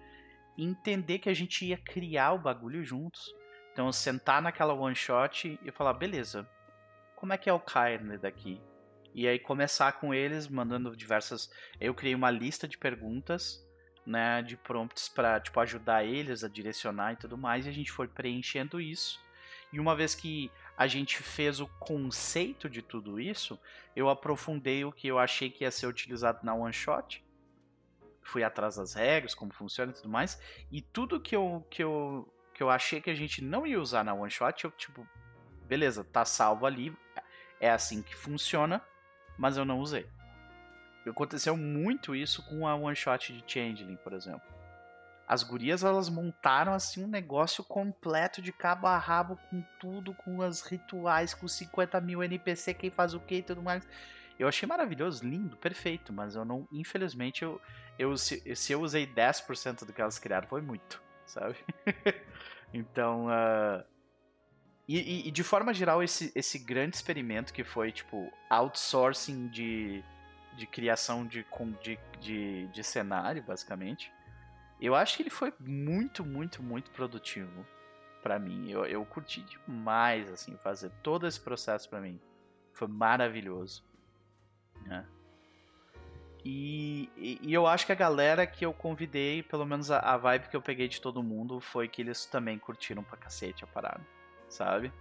entender 0.58 1.20
que 1.20 1.30
a 1.30 1.34
gente 1.34 1.64
ia 1.64 1.78
criar 1.78 2.34
o 2.34 2.40
bagulho 2.40 2.84
juntos. 2.84 3.32
Então, 3.72 3.92
sentar 3.92 4.42
naquela 4.42 4.74
one 4.74 4.96
shot 4.96 5.60
e 5.64 5.72
falar, 5.72 5.94
beleza, 5.94 6.50
como 7.18 7.34
é 7.34 7.38
que 7.38 7.50
é 7.50 7.54
o 7.54 7.60
Kyrie 7.60 8.18
daqui? 8.18 8.62
e 9.18 9.28
aí 9.28 9.40
começar 9.40 9.94
com 9.94 10.14
eles 10.14 10.48
mandando 10.48 10.96
diversas. 10.96 11.50
Eu 11.82 11.96
criei 11.96 12.14
uma 12.14 12.30
lista 12.30 12.68
de 12.68 12.78
perguntas, 12.78 13.68
né, 14.06 14.44
de 14.44 14.56
prompts 14.56 15.10
para 15.10 15.40
tipo 15.40 15.60
ajudar 15.60 16.06
eles 16.06 16.44
a 16.44 16.48
direcionar 16.48 17.14
e 17.14 17.16
tudo 17.16 17.36
mais, 17.36 17.66
e 17.66 17.70
a 17.70 17.72
gente 17.72 17.92
foi 17.92 18.08
preenchendo 18.08 18.80
isso. 18.80 19.20
E 19.74 19.80
uma 19.80 19.96
vez 19.96 20.14
que 20.14 20.52
a 20.78 20.86
gente 20.86 21.18
fez 21.24 21.60
o 21.60 21.66
conceito 21.80 22.70
de 22.70 22.84
tudo 22.84 23.20
isso, 23.20 23.60
eu 23.96 24.08
aprofundei 24.08 24.86
o 24.86 24.92
que 24.92 25.08
eu 25.08 25.18
achei 25.18 25.50
que 25.50 25.64
ia 25.64 25.72
ser 25.72 25.88
utilizado 25.88 26.46
na 26.46 26.54
one 26.54 26.72
shot. 26.72 27.26
Fui 28.22 28.44
atrás 28.44 28.76
das 28.76 28.94
regras, 28.94 29.34
como 29.34 29.52
funciona 29.52 29.92
e 29.92 29.96
tudo 29.96 30.10
mais, 30.10 30.40
e 30.72 30.80
tudo 30.80 31.20
que 31.20 31.36
eu 31.36 31.66
que 31.72 31.84
eu 31.84 32.32
que 32.54 32.62
eu 32.62 32.70
achei 32.70 33.02
que 33.02 33.10
a 33.10 33.16
gente 33.16 33.44
não 33.44 33.66
ia 33.66 33.82
usar 33.82 34.04
na 34.04 34.14
one 34.14 34.30
shot, 34.30 34.64
eu 34.64 34.70
tipo, 34.72 35.08
beleza, 35.66 36.04
tá 36.04 36.24
salvo 36.24 36.68
ali, 36.68 36.96
é 37.60 37.70
assim 37.70 38.02
que 38.02 38.16
funciona 38.16 38.82
mas 39.38 39.56
eu 39.56 39.64
não 39.64 39.80
usei. 39.80 40.08
Aconteceu 41.08 41.56
muito 41.56 42.14
isso 42.14 42.44
com 42.44 42.68
a 42.68 42.76
one 42.76 42.96
shot 42.96 43.32
de 43.32 43.42
Changeling, 43.48 43.96
por 43.98 44.12
exemplo. 44.12 44.42
As 45.26 45.42
gurias 45.42 45.84
elas 45.84 46.10
montaram 46.10 46.74
assim 46.74 47.04
um 47.04 47.08
negócio 47.08 47.64
completo 47.64 48.42
de 48.42 48.52
cabo 48.52 48.88
a 48.88 48.98
rabo 48.98 49.38
com 49.50 49.64
tudo, 49.80 50.14
com 50.14 50.42
as 50.42 50.62
rituais, 50.62 51.34
com 51.34 51.48
50 51.48 52.02
mil 52.02 52.22
NPC, 52.24 52.74
quem 52.74 52.90
faz 52.90 53.14
o 53.14 53.22
que 53.22 53.36
e 53.36 53.42
tudo 53.42 53.62
mais. 53.62 53.88
Eu 54.38 54.48
achei 54.48 54.68
maravilhoso, 54.68 55.26
lindo, 55.26 55.56
perfeito, 55.56 56.12
mas 56.12 56.36
eu 56.36 56.44
não, 56.44 56.68
infelizmente, 56.72 57.44
eu, 57.44 57.60
eu 57.98 58.16
se, 58.18 58.56
se 58.56 58.74
eu 58.74 58.82
usei 58.82 59.08
10% 59.08 59.86
do 59.86 59.94
que 59.94 60.02
elas 60.02 60.20
criaram, 60.20 60.48
foi 60.48 60.62
muito, 60.62 61.02
sabe? 61.26 61.56
então, 62.74 63.28
uh, 63.28 63.84
e, 64.88 65.28
e, 65.28 65.32
de 65.32 65.44
forma 65.44 65.74
geral, 65.74 66.02
esse, 66.02 66.32
esse 66.34 66.58
grande 66.58 66.96
experimento 66.96 67.54
que 67.54 67.64
foi, 67.64 67.92
tipo, 67.92 68.32
outsourcing 68.50 69.50
de, 69.50 70.02
de 70.56 70.66
criação 70.66 71.28
de, 71.28 71.46
de, 71.82 72.00
de, 72.22 72.68
de 72.68 72.84
cenário, 72.86 73.44
basicamente, 73.44 74.14
eu 74.80 74.96
acho 74.96 75.18
que 75.18 75.24
ele 75.24 75.30
foi 75.30 75.54
muito, 75.60 76.26
muito, 76.26 76.64
muito 76.64 76.90
produtivo 76.92 77.66
para 78.24 78.40
mim. 78.40 78.72
Eu, 78.72 78.86
eu 78.86 79.06
curti 79.06 79.42
demais, 79.42 80.32
assim, 80.32 80.56
fazer 80.64 80.90
todo 81.04 81.28
esse 81.28 81.40
processo 81.40 81.90
para 81.90 82.00
mim. 82.00 82.18
Foi 82.72 82.88
maravilhoso. 82.88 83.84
Né? 84.86 85.06
E, 86.46 87.10
e, 87.18 87.40
e, 87.42 87.54
eu 87.54 87.68
acho 87.68 87.86
que 87.86 87.92
a 87.92 87.96
galera 87.96 88.48
que 88.48 88.66
eu 88.66 88.72
convidei, 88.72 89.44
pelo 89.44 89.66
menos 89.66 89.92
a, 89.92 90.00
a 90.00 90.16
vibe 90.16 90.48
que 90.48 90.56
eu 90.56 90.62
peguei 90.62 90.88
de 90.88 91.02
todo 91.02 91.22
mundo, 91.22 91.60
foi 91.60 91.90
que 91.90 92.02
eles 92.02 92.26
também 92.26 92.58
curtiram 92.58 93.04
pra 93.04 93.18
cacete 93.18 93.66
a 93.66 93.68
parada 93.68 94.17
sabe? 94.50 94.92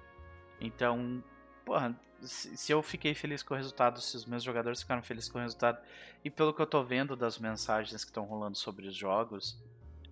Então, 0.61 1.23
porra, 1.65 1.99
se 2.23 2.73
eu 2.73 2.83
fiquei 2.83 3.15
feliz 3.15 3.43
com 3.43 3.55
o 3.55 3.57
resultado, 3.57 4.01
se 4.01 4.17
os 4.17 4.25
meus 4.25 4.43
jogadores 4.43 4.81
ficaram 4.81 5.03
felizes 5.03 5.31
com 5.31 5.39
o 5.39 5.43
resultado, 5.43 5.79
e 6.25 6.31
pelo 6.31 6.53
que 6.55 6.63
eu 6.63 6.67
tô 6.67 6.83
vendo 6.83 7.15
das 7.15 7.39
mensagens 7.39 8.05
que 8.05 8.11
estão 8.11 8.25
rolando 8.25 8.57
sobre 8.57 8.87
os 8.87 8.95
jogos, 8.95 9.53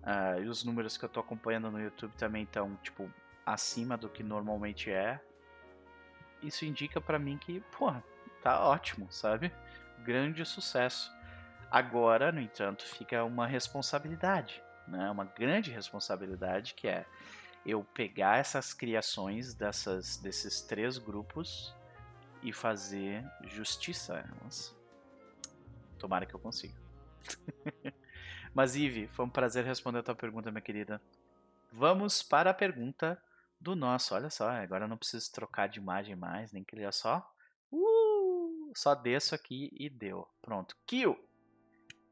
uh, 0.03 0.41
e 0.41 0.47
os 0.47 0.63
números 0.63 0.97
que 0.97 1.05
eu 1.05 1.09
tô 1.09 1.19
acompanhando 1.19 1.71
no 1.71 1.81
YouTube 1.81 2.13
também 2.17 2.43
estão, 2.43 2.75
tipo, 2.83 3.11
acima 3.45 3.97
do 3.97 4.09
que 4.09 4.23
normalmente 4.23 4.89
é, 4.89 5.19
isso 6.41 6.65
indica 6.65 7.01
para 7.01 7.19
mim 7.19 7.37
que, 7.37 7.59
porra, 7.77 8.03
tá 8.41 8.59
ótimo, 8.67 9.07
sabe? 9.11 9.51
Grande 10.03 10.45
sucesso. 10.45 11.11
Agora, 11.71 12.31
no 12.31 12.39
entanto, 12.39 12.83
fica 12.85 13.23
uma 13.23 13.47
responsabilidade, 13.47 14.61
né? 14.87 15.09
Uma 15.09 15.25
grande 15.25 15.71
responsabilidade 15.71 16.73
que 16.73 16.87
é 16.87 17.05
eu 17.65 17.83
pegar 17.83 18.37
essas 18.37 18.73
criações 18.73 19.53
dessas, 19.53 20.17
desses 20.17 20.61
três 20.61 20.97
grupos 20.97 21.73
e 22.43 22.53
fazer 22.53 23.25
justiça 23.43 24.15
a 24.15 24.19
elas. 24.19 24.75
Tomara 25.97 26.25
que 26.25 26.35
eu 26.35 26.39
consiga. 26.39 26.75
Mas, 28.53 28.75
Ive, 28.75 29.07
foi 29.07 29.25
um 29.25 29.29
prazer 29.29 29.65
responder 29.65 29.99
a 29.99 30.03
tua 30.03 30.15
pergunta, 30.15 30.51
minha 30.51 30.61
querida. 30.61 31.01
vamos 31.71 32.21
para 32.21 32.51
a 32.51 32.53
pergunta 32.53 33.21
do 33.59 33.75
nosso. 33.75 34.13
Olha 34.13 34.29
só, 34.29 34.49
agora 34.49 34.85
eu 34.85 34.89
não 34.89 34.97
preciso 34.97 35.31
trocar 35.31 35.67
de 35.67 35.79
imagem 35.79 36.15
mais, 36.15 36.53
nem 36.53 36.63
criar 36.63 36.91
só. 36.91 37.29
Uh, 37.71 38.71
só 38.75 38.93
desço 38.93 39.33
aqui 39.33 39.71
e 39.77 39.89
deu. 39.89 40.27
Pronto. 40.41 40.77
Kill! 40.85 41.17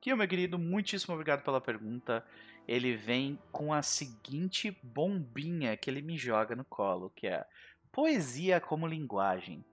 Kill, 0.01 0.17
meu 0.17 0.27
querido, 0.27 0.59
muitíssimo 0.59 1.13
obrigado 1.13 1.43
pela 1.43 1.61
pergunta. 1.61 2.25
Ele 2.67 2.95
vem 2.95 3.39
com 3.51 3.73
a 3.73 3.81
seguinte 3.81 4.71
bombinha 4.81 5.75
que 5.75 5.89
ele 5.89 6.01
me 6.01 6.17
joga 6.17 6.55
no 6.55 6.63
colo, 6.63 7.11
que 7.15 7.27
é 7.27 7.45
poesia 7.91 8.59
como 8.59 8.87
linguagem. 8.87 9.63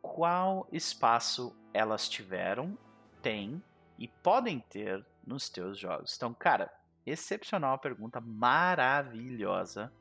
Qual 0.00 0.68
espaço 0.72 1.56
elas 1.72 2.08
tiveram, 2.08 2.76
têm 3.20 3.62
e 3.98 4.08
podem 4.08 4.60
ter 4.60 5.04
nos 5.26 5.48
teus 5.48 5.78
jogos? 5.78 6.14
Então, 6.16 6.32
cara, 6.32 6.72
excepcional 7.04 7.78
pergunta, 7.78 8.20
maravilhosa. 8.20 9.92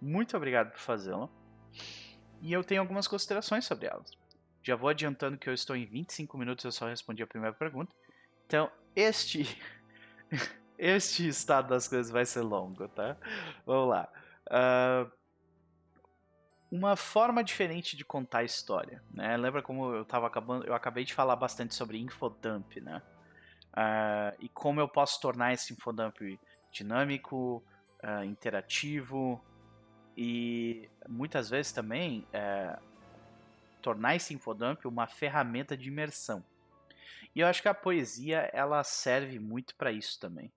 Muito 0.00 0.36
obrigado 0.36 0.70
por 0.70 0.80
fazê-la. 0.80 1.28
E 2.40 2.52
eu 2.52 2.64
tenho 2.64 2.80
algumas 2.80 3.06
considerações 3.06 3.64
sobre 3.64 3.86
elas. 3.86 4.10
Já 4.62 4.76
vou 4.76 4.88
adiantando 4.88 5.38
que 5.38 5.48
eu 5.48 5.54
estou 5.54 5.74
em 5.74 5.86
25 5.86 6.36
minutos, 6.38 6.64
eu 6.64 6.72
só 6.72 6.86
respondi 6.86 7.22
a 7.22 7.26
primeira 7.26 7.54
pergunta. 7.54 7.94
Então, 8.46 8.70
este 8.94 9.58
este 10.80 11.28
estado 11.28 11.68
das 11.68 11.86
coisas 11.86 12.10
vai 12.10 12.24
ser 12.24 12.40
longo, 12.40 12.88
tá? 12.88 13.16
Vamos 13.66 13.90
lá. 13.90 14.08
Uh, 14.46 15.10
uma 16.70 16.96
forma 16.96 17.44
diferente 17.44 17.96
de 17.96 18.04
contar 18.04 18.38
a 18.38 18.44
história, 18.44 19.02
né? 19.12 19.36
Lembra 19.36 19.60
como 19.60 19.92
eu 19.92 20.04
tava 20.04 20.26
acabando, 20.26 20.64
eu 20.64 20.74
acabei 20.74 21.04
de 21.04 21.12
falar 21.12 21.36
bastante 21.36 21.74
sobre 21.74 21.98
infodump, 21.98 22.80
né? 22.80 23.02
Uh, 23.72 24.36
e 24.40 24.48
como 24.48 24.80
eu 24.80 24.88
posso 24.88 25.20
tornar 25.20 25.52
esse 25.52 25.72
infodump 25.72 26.16
dinâmico, 26.72 27.62
uh, 28.02 28.24
interativo 28.24 29.44
e 30.16 30.88
muitas 31.08 31.50
vezes 31.50 31.72
também 31.72 32.26
uh, 32.34 32.80
tornar 33.82 34.16
esse 34.16 34.32
infodump 34.32 34.86
uma 34.86 35.06
ferramenta 35.06 35.76
de 35.76 35.88
imersão. 35.88 36.44
E 37.34 37.40
eu 37.40 37.46
acho 37.46 37.62
que 37.62 37.68
a 37.68 37.74
poesia 37.74 38.50
ela 38.52 38.82
serve 38.82 39.38
muito 39.38 39.74
para 39.76 39.92
isso 39.92 40.18
também, 40.18 40.52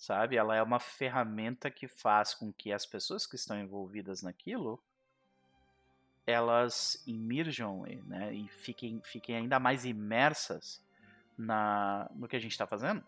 sabe? 0.00 0.36
Ela 0.36 0.56
é 0.56 0.62
uma 0.62 0.80
ferramenta 0.80 1.70
que 1.70 1.86
faz 1.86 2.32
com 2.32 2.50
que 2.50 2.72
as 2.72 2.86
pessoas 2.86 3.26
que 3.26 3.36
estão 3.36 3.60
envolvidas 3.60 4.22
naquilo 4.22 4.82
elas 6.26 7.02
imirjam 7.06 7.82
né, 8.06 8.32
e 8.32 8.48
fiquem, 8.48 9.00
fiquem 9.04 9.36
ainda 9.36 9.58
mais 9.58 9.84
imersas 9.84 10.80
na, 11.36 12.08
no 12.14 12.28
que 12.28 12.36
a 12.36 12.38
gente 12.38 12.52
está 12.52 12.66
fazendo. 12.66 13.02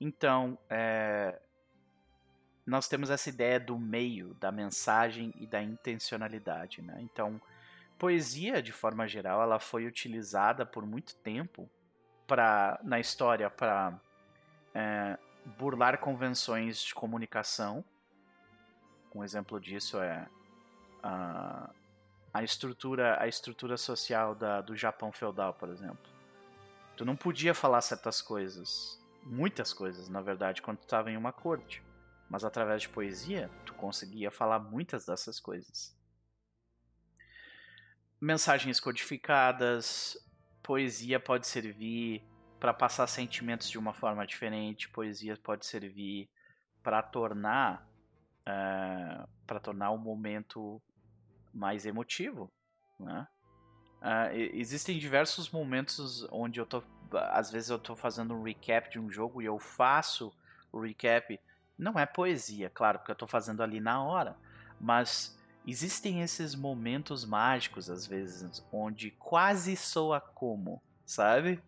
Então, 0.00 0.58
é, 0.70 1.38
nós 2.64 2.88
temos 2.88 3.10
essa 3.10 3.28
ideia 3.28 3.60
do 3.60 3.78
meio, 3.78 4.34
da 4.34 4.50
mensagem 4.50 5.34
e 5.36 5.46
da 5.46 5.62
intencionalidade. 5.62 6.80
Né? 6.80 6.96
Então, 7.00 7.40
poesia, 7.98 8.62
de 8.62 8.72
forma 8.72 9.06
geral, 9.06 9.42
ela 9.42 9.58
foi 9.58 9.86
utilizada 9.86 10.64
por 10.64 10.86
muito 10.86 11.14
tempo 11.16 11.68
pra, 12.26 12.80
na 12.82 12.98
história 12.98 13.50
para 13.50 14.00
é, 14.74 15.18
burlar 15.44 15.98
convenções 15.98 16.82
de 16.82 16.94
comunicação. 16.94 17.84
Um 19.14 19.22
exemplo 19.22 19.60
disso 19.60 20.00
é 20.00 20.26
a, 21.02 21.70
a 22.32 22.42
estrutura 22.42 23.20
a 23.20 23.26
estrutura 23.26 23.76
social 23.76 24.34
da, 24.34 24.60
do 24.60 24.76
Japão 24.76 25.12
feudal, 25.12 25.54
por 25.54 25.68
exemplo. 25.68 26.10
Tu 26.96 27.04
não 27.04 27.16
podia 27.16 27.54
falar 27.54 27.80
certas 27.80 28.20
coisas, 28.22 29.00
muitas 29.22 29.72
coisas, 29.72 30.08
na 30.08 30.20
verdade, 30.20 30.62
quando 30.62 30.78
tu 30.78 30.84
estava 30.84 31.10
em 31.10 31.16
uma 31.16 31.32
corte. 31.32 31.82
Mas 32.28 32.44
através 32.44 32.82
de 32.82 32.88
poesia, 32.88 33.50
tu 33.66 33.74
conseguia 33.74 34.30
falar 34.30 34.58
muitas 34.58 35.04
dessas 35.04 35.38
coisas. 35.38 35.94
Mensagens 38.20 38.78
codificadas, 38.78 40.16
poesia 40.62 41.18
pode 41.18 41.46
servir 41.46 42.24
para 42.62 42.72
passar 42.72 43.08
sentimentos 43.08 43.68
de 43.68 43.76
uma 43.76 43.92
forma 43.92 44.24
diferente, 44.24 44.88
poesia 44.88 45.36
pode 45.36 45.66
servir 45.66 46.30
para 46.80 47.02
tornar 47.02 47.84
uh, 48.46 48.48
eh, 48.48 49.26
para 49.44 49.58
tornar 49.58 49.90
o 49.90 49.98
momento 49.98 50.80
mais 51.52 51.84
emotivo, 51.84 52.52
né? 53.00 53.26
Uh, 54.00 54.30
existem 54.54 54.96
diversos 54.96 55.50
momentos 55.50 56.24
onde 56.30 56.60
eu 56.60 56.64
tô. 56.64 56.84
Às 57.32 57.50
vezes 57.50 57.68
eu 57.68 57.80
tô 57.80 57.96
fazendo 57.96 58.32
um 58.32 58.44
recap 58.44 58.88
de 58.88 59.00
um 59.00 59.10
jogo 59.10 59.42
e 59.42 59.44
eu 59.44 59.58
faço 59.58 60.32
o 60.70 60.80
recap. 60.80 61.40
Não 61.76 61.98
é 61.98 62.06
poesia, 62.06 62.70
claro, 62.70 63.00
porque 63.00 63.10
eu 63.10 63.16
tô 63.16 63.26
fazendo 63.26 63.60
ali 63.60 63.80
na 63.80 64.04
hora. 64.04 64.36
Mas 64.80 65.36
existem 65.66 66.22
esses 66.22 66.54
momentos 66.54 67.24
mágicos, 67.24 67.90
às 67.90 68.06
vezes, 68.06 68.64
onde 68.72 69.10
quase 69.10 69.76
soa 69.76 70.20
como, 70.20 70.80
sabe? 71.04 71.60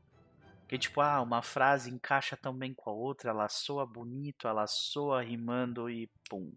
Que 0.67 0.79
tipo, 0.79 1.01
ah, 1.01 1.21
uma 1.21 1.43
frase 1.43 1.91
encaixa 1.91 2.37
tão 2.37 2.57
bem 2.57 2.73
com 2.73 2.89
a 2.89 2.93
outra, 2.93 3.31
ela 3.31 3.49
soa 3.49 3.85
bonito, 3.85 4.49
ela 4.49 4.67
soa 4.67 5.23
rimando 5.23 5.91
e 5.91 6.07
pum. 6.29 6.53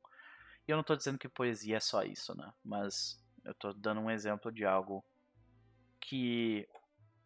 E 0.67 0.71
eu 0.71 0.77
não 0.77 0.83
tô 0.83 0.95
dizendo 0.95 1.17
que 1.17 1.27
poesia 1.27 1.77
é 1.77 1.79
só 1.79 2.03
isso, 2.03 2.35
né? 2.37 2.51
Mas 2.63 3.21
eu 3.43 3.53
tô 3.53 3.73
dando 3.73 4.01
um 4.01 4.11
exemplo 4.11 4.51
de 4.51 4.65
algo 4.65 5.03
que 5.99 6.67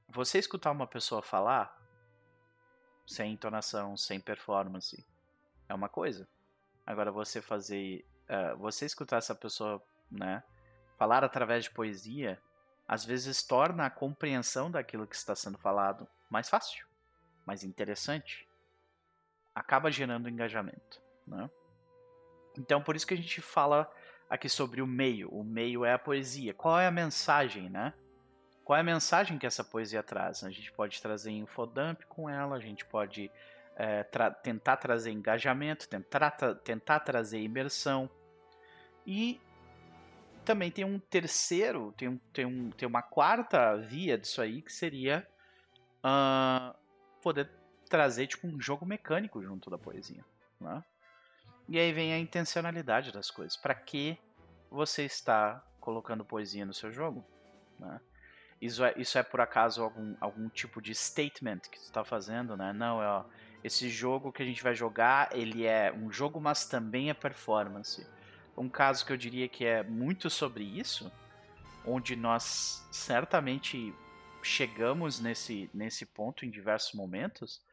você 0.07 0.39
escutar 0.39 0.71
uma 0.71 0.87
pessoa 0.87 1.21
falar 1.21 1.79
sem 3.05 3.33
entonação, 3.33 3.95
sem 3.95 4.19
performance, 4.19 5.05
é 5.67 5.73
uma 5.73 5.89
coisa. 5.89 6.27
Agora 6.85 7.11
você 7.11 7.41
fazer, 7.41 8.05
uh, 8.29 8.57
você 8.57 8.85
escutar 8.85 9.17
essa 9.17 9.35
pessoa, 9.35 9.83
né, 10.09 10.43
falar 10.97 11.23
através 11.23 11.65
de 11.65 11.71
poesia, 11.71 12.41
às 12.87 13.05
vezes 13.05 13.43
torna 13.43 13.85
a 13.85 13.89
compreensão 13.89 14.69
daquilo 14.69 15.07
que 15.07 15.15
está 15.15 15.35
sendo 15.35 15.57
falado 15.57 16.07
mais 16.31 16.49
fácil, 16.49 16.87
mais 17.45 17.63
interessante, 17.63 18.47
acaba 19.53 19.91
gerando 19.91 20.29
engajamento, 20.29 21.01
né? 21.27 21.49
Então 22.57 22.81
por 22.81 22.95
isso 22.95 23.05
que 23.05 23.13
a 23.13 23.17
gente 23.17 23.41
fala 23.41 23.91
aqui 24.29 24.47
sobre 24.47 24.81
o 24.81 24.87
meio. 24.87 25.29
O 25.29 25.43
meio 25.43 25.83
é 25.83 25.93
a 25.93 25.99
poesia. 25.99 26.53
Qual 26.53 26.79
é 26.79 26.87
a 26.87 26.91
mensagem, 26.91 27.69
né? 27.69 27.93
Qual 28.63 28.77
é 28.77 28.79
a 28.79 28.83
mensagem 28.83 29.37
que 29.37 29.45
essa 29.45 29.63
poesia 29.63 30.01
traz? 30.01 30.43
A 30.43 30.49
gente 30.49 30.71
pode 30.71 31.01
trazer 31.01 31.31
infodump 31.31 32.05
com 32.07 32.29
ela, 32.29 32.55
a 32.55 32.59
gente 32.59 32.85
pode 32.85 33.29
é, 33.75 34.03
tra 34.03 34.31
tentar 34.31 34.77
trazer 34.77 35.11
engajamento, 35.11 35.89
tentar, 35.89 36.31
tra 36.31 36.55
tentar 36.55 37.01
trazer 37.01 37.41
imersão. 37.41 38.09
E 39.05 39.41
também 40.45 40.71
tem 40.71 40.85
um 40.85 40.99
terceiro, 40.99 41.93
tem, 41.97 42.07
um, 42.07 42.17
tem, 42.31 42.45
um, 42.45 42.69
tem 42.71 42.87
uma 42.87 43.01
quarta 43.01 43.75
via 43.75 44.17
disso 44.17 44.41
aí, 44.41 44.61
que 44.61 44.71
seria 44.71 45.27
uh, 46.03 46.75
poder 47.21 47.49
trazer 47.89 48.27
tipo 48.27 48.47
um 48.47 48.59
jogo 48.59 48.85
mecânico 48.85 49.41
junto 49.43 49.69
da 49.69 49.77
poesia. 49.77 50.23
Né? 50.59 50.83
E 51.67 51.79
aí 51.79 51.91
vem 51.91 52.13
a 52.13 52.19
intencionalidade 52.19 53.11
das 53.11 53.29
coisas. 53.29 53.57
Para 53.57 53.75
que 53.75 54.17
você 54.69 55.03
está 55.03 55.63
colocando 55.79 56.25
poesia 56.25 56.65
no 56.65 56.73
seu 56.73 56.91
jogo? 56.91 57.25
Né? 57.79 57.99
Isso 58.61 58.83
é, 58.83 58.93
isso 58.95 59.17
é 59.17 59.23
por 59.23 59.41
acaso 59.41 59.83
algum, 59.83 60.15
algum 60.21 60.47
tipo 60.47 60.81
de 60.81 60.93
statement 60.93 61.59
que 61.61 61.79
tu 61.79 61.85
está 61.85 62.03
fazendo, 62.03 62.55
né? 62.55 62.71
Não, 62.71 63.01
é 63.01 63.07
ó, 63.07 63.23
esse 63.63 63.89
jogo 63.89 64.31
que 64.31 64.43
a 64.43 64.45
gente 64.45 64.61
vai 64.61 64.75
jogar, 64.75 65.29
ele 65.35 65.65
é 65.65 65.91
um 65.91 66.11
jogo, 66.11 66.39
mas 66.39 66.65
também 66.65 67.09
é 67.09 67.13
performance. 67.13 68.07
Um 68.55 68.69
caso 68.69 69.03
que 69.03 69.11
eu 69.11 69.17
diria 69.17 69.49
que 69.49 69.65
é 69.65 69.81
muito 69.81 70.29
sobre 70.29 70.63
isso, 70.63 71.11
onde 71.85 72.15
nós 72.15 72.87
certamente 72.91 73.93
chegamos 74.43 75.19
nesse, 75.19 75.69
nesse 75.73 76.05
ponto 76.05 76.45
em 76.45 76.49
diversos 76.49 76.93
momentos, 76.93 77.63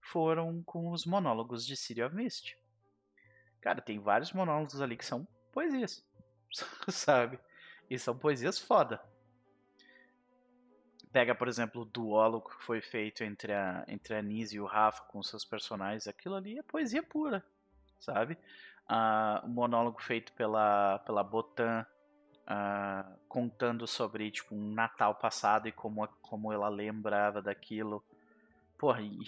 foram 0.00 0.62
com 0.62 0.90
os 0.90 1.06
monólogos 1.06 1.66
de 1.66 1.76
City 1.76 2.02
of 2.02 2.14
Mist. 2.14 2.56
Cara, 3.60 3.80
tem 3.80 3.98
vários 3.98 4.32
monólogos 4.32 4.80
ali 4.80 4.96
que 4.96 5.04
são 5.04 5.26
poesias, 5.52 6.04
sabe? 6.88 7.38
E 7.88 7.98
são 7.98 8.16
poesias 8.16 8.58
foda. 8.58 9.00
Pega, 11.12 11.34
por 11.34 11.48
exemplo, 11.48 11.82
o 11.82 11.84
duólogo 11.84 12.50
que 12.50 12.64
foi 12.64 12.80
feito 12.80 13.22
entre 13.22 13.52
a, 13.52 13.84
entre 13.86 14.16
a 14.16 14.22
Nise 14.22 14.56
e 14.56 14.60
o 14.60 14.66
Rafa 14.66 15.04
com 15.04 15.22
seus 15.22 15.44
personagens. 15.44 16.08
Aquilo 16.08 16.34
ali 16.34 16.58
é 16.58 16.62
poesia 16.62 17.02
pura, 17.02 17.44
sabe? 18.00 18.36
Uh, 18.90 19.46
o 19.46 19.48
monólogo 19.48 20.02
feito 20.02 20.32
pela, 20.32 20.98
pela 21.00 21.22
Botan 21.22 21.86
uh, 22.48 23.10
contando 23.28 23.86
sobre 23.86 24.30
tipo, 24.30 24.54
um 24.54 24.72
Natal 24.72 25.14
passado 25.14 25.68
e 25.68 25.72
como, 25.72 26.06
como 26.22 26.52
ela 26.52 26.68
lembrava 26.68 27.42
daquilo. 27.42 28.02
Porra, 28.78 29.00
e 29.02 29.20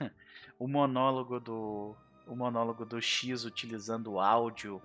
o 0.58 0.68
monólogo 0.68 1.40
do 1.40 1.96
o 2.26 2.36
monólogo 2.36 2.84
do 2.84 3.00
X 3.02 3.44
utilizando 3.44 4.20
áudio, 4.20 4.80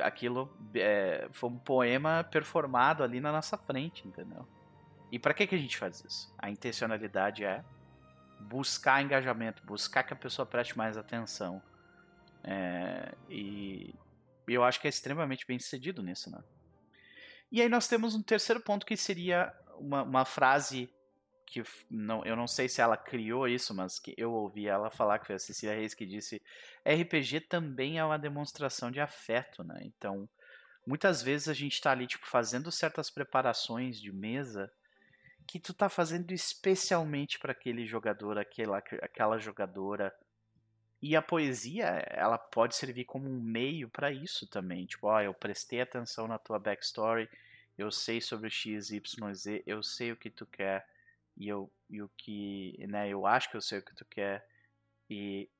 aquilo 0.00 0.50
é, 0.74 1.28
foi 1.30 1.50
um 1.50 1.58
poema 1.58 2.24
performado 2.24 3.02
ali 3.02 3.20
na 3.20 3.30
nossa 3.30 3.58
frente, 3.58 4.08
entendeu? 4.08 4.46
E 5.10 5.18
para 5.18 5.34
que, 5.34 5.46
que 5.46 5.54
a 5.54 5.58
gente 5.58 5.76
faz 5.76 6.02
isso? 6.02 6.34
A 6.38 6.48
intencionalidade 6.48 7.44
é 7.44 7.62
buscar 8.40 9.02
engajamento, 9.02 9.62
buscar 9.66 10.02
que 10.02 10.14
a 10.14 10.16
pessoa 10.16 10.46
preste 10.46 10.76
mais 10.78 10.96
atenção. 10.96 11.62
É, 12.42 13.14
e, 13.28 13.94
eu 14.48 14.64
acho 14.64 14.80
que 14.80 14.86
é 14.86 14.90
extremamente 14.90 15.46
bem 15.46 15.58
sucedido 15.58 16.02
nisso, 16.02 16.30
né? 16.30 16.42
E 17.52 17.60
aí 17.60 17.68
nós 17.68 17.86
temos 17.86 18.14
um 18.14 18.22
terceiro 18.22 18.62
ponto 18.62 18.86
que 18.86 18.96
seria 18.96 19.54
uma, 19.78 20.02
uma 20.02 20.24
frase 20.24 20.90
que 21.46 21.62
não, 21.90 22.24
eu 22.24 22.34
não 22.34 22.46
sei 22.46 22.66
se 22.66 22.80
ela 22.80 22.96
criou 22.96 23.46
isso, 23.46 23.74
mas 23.74 23.98
que 23.98 24.14
eu 24.16 24.32
ouvi 24.32 24.66
ela 24.66 24.90
falar, 24.90 25.18
que 25.18 25.26
foi 25.26 25.34
a 25.34 25.38
Cecília 25.38 25.74
Reis 25.74 25.92
que 25.92 26.06
disse: 26.06 26.40
RPG 26.82 27.42
também 27.42 27.98
é 27.98 28.04
uma 28.04 28.18
demonstração 28.18 28.90
de 28.90 29.00
afeto, 29.00 29.62
né? 29.62 29.82
Então, 29.82 30.26
muitas 30.86 31.20
vezes 31.22 31.46
a 31.46 31.52
gente 31.52 31.74
está 31.74 31.90
ali, 31.90 32.06
tipo, 32.06 32.26
fazendo 32.26 32.72
certas 32.72 33.10
preparações 33.10 34.00
de 34.00 34.10
mesa 34.10 34.72
que 35.46 35.60
tu 35.60 35.74
tá 35.74 35.90
fazendo 35.90 36.32
especialmente 36.32 37.38
para 37.38 37.52
aquele 37.52 37.84
jogador, 37.84 38.38
aquela, 38.38 38.78
aquela 38.78 39.36
jogadora. 39.36 40.10
E 41.02 41.16
a 41.16 41.20
poesia, 41.20 41.84
ela 42.06 42.38
pode 42.38 42.76
servir 42.76 43.04
como 43.04 43.28
um 43.28 43.42
meio 43.42 43.88
para 43.88 44.12
isso 44.12 44.46
também. 44.46 44.86
Tipo, 44.86 45.08
ó, 45.08 45.16
oh, 45.16 45.20
eu 45.20 45.34
prestei 45.34 45.80
atenção 45.80 46.28
na 46.28 46.38
tua 46.38 46.60
backstory, 46.60 47.28
eu 47.76 47.90
sei 47.90 48.20
sobre 48.20 48.46
o 48.46 48.50
X, 48.50 48.90
Y, 48.90 49.34
Z, 49.34 49.64
eu 49.66 49.82
sei 49.82 50.12
o 50.12 50.16
que 50.16 50.30
tu 50.30 50.46
quer 50.46 50.86
e 51.36 51.48
eu 51.48 51.68
e 51.90 52.00
o 52.00 52.08
que, 52.16 52.76
né, 52.86 53.08
eu 53.08 53.26
acho 53.26 53.50
que 53.50 53.56
eu 53.56 53.60
sei 53.60 53.80
o 53.80 53.84
que 53.84 53.94
tu 53.94 54.04
quer 54.04 54.46
e 55.10 55.50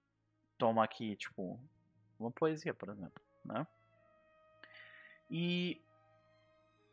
toma 0.57 0.85
aqui, 0.85 1.17
tipo, 1.17 1.61
uma 2.19 2.31
poesia, 2.31 2.73
por 2.73 2.89
exemplo, 2.89 3.23
né? 3.45 3.67
E 5.31 5.83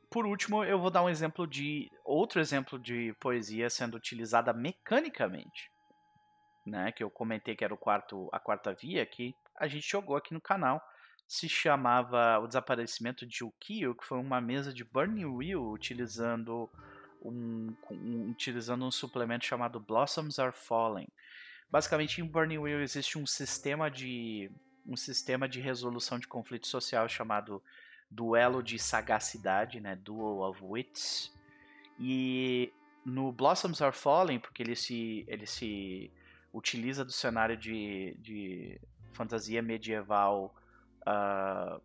por 0.10 0.26
último, 0.26 0.64
eu 0.64 0.80
vou 0.80 0.90
dar 0.90 1.04
um 1.04 1.10
exemplo 1.10 1.46
de 1.46 1.90
outro 2.04 2.42
exemplo 2.42 2.80
de 2.80 3.14
poesia 3.20 3.70
sendo 3.70 3.96
utilizada 3.96 4.52
mecanicamente, 4.52 5.72
né, 6.70 6.92
que 6.92 7.04
eu 7.04 7.10
comentei 7.10 7.56
que 7.56 7.64
era 7.64 7.74
o 7.74 7.78
quarto 7.78 8.30
a 8.32 8.40
quarta 8.40 8.74
via 8.74 9.06
que 9.06 9.36
a 9.56 9.68
gente 9.68 9.90
jogou 9.90 10.16
aqui 10.16 10.34
no 10.34 10.42
canal. 10.42 10.82
Se 11.28 11.48
chamava 11.48 12.40
O 12.40 12.48
Desaparecimento 12.48 13.26
de 13.26 13.44
Ukio, 13.44 13.94
que 13.94 14.06
foi 14.06 14.18
uma 14.18 14.42
mesa 14.42 14.74
de 14.74 14.84
Burning 14.84 15.26
Wheel 15.26 15.64
utilizando 15.70 16.70
um, 17.22 17.76
um, 17.92 18.32
utilizando 18.32 18.86
um 18.86 18.92
suplemento 18.92 19.46
chamado 19.46 19.80
Blossoms 19.80 20.40
Are 20.40 20.54
Falling. 20.54 21.08
Basicamente, 21.70 22.22
em 22.22 22.26
Burning 22.26 22.58
Wheel 22.58 22.82
existe 22.82 23.18
um 23.18 23.28
sistema 23.28 23.92
de 23.92 24.50
um 24.88 24.96
sistema 24.96 25.48
de 25.48 25.60
resolução 25.60 26.18
de 26.18 26.28
conflito 26.28 26.66
social 26.66 27.08
chamado 27.08 27.62
duelo 28.10 28.64
de 28.64 28.80
sagacidade, 28.80 29.80
né, 29.80 29.96
Duel 29.96 30.40
of 30.40 30.60
Wits. 30.64 31.32
E 32.00 32.74
no 33.06 33.32
Blossoms 33.32 33.82
Are 33.82 33.96
Falling, 33.96 34.40
porque 34.40 34.64
ele 34.64 34.76
se 34.76 35.26
ele 35.28 35.46
se 35.46 36.12
utiliza 36.54 37.06
do 37.06 37.12
cenário 37.12 37.56
de, 37.56 38.18
de 38.20 38.82
fantasia 39.14 39.62
medieval 39.62 40.56
uh, 41.02 41.82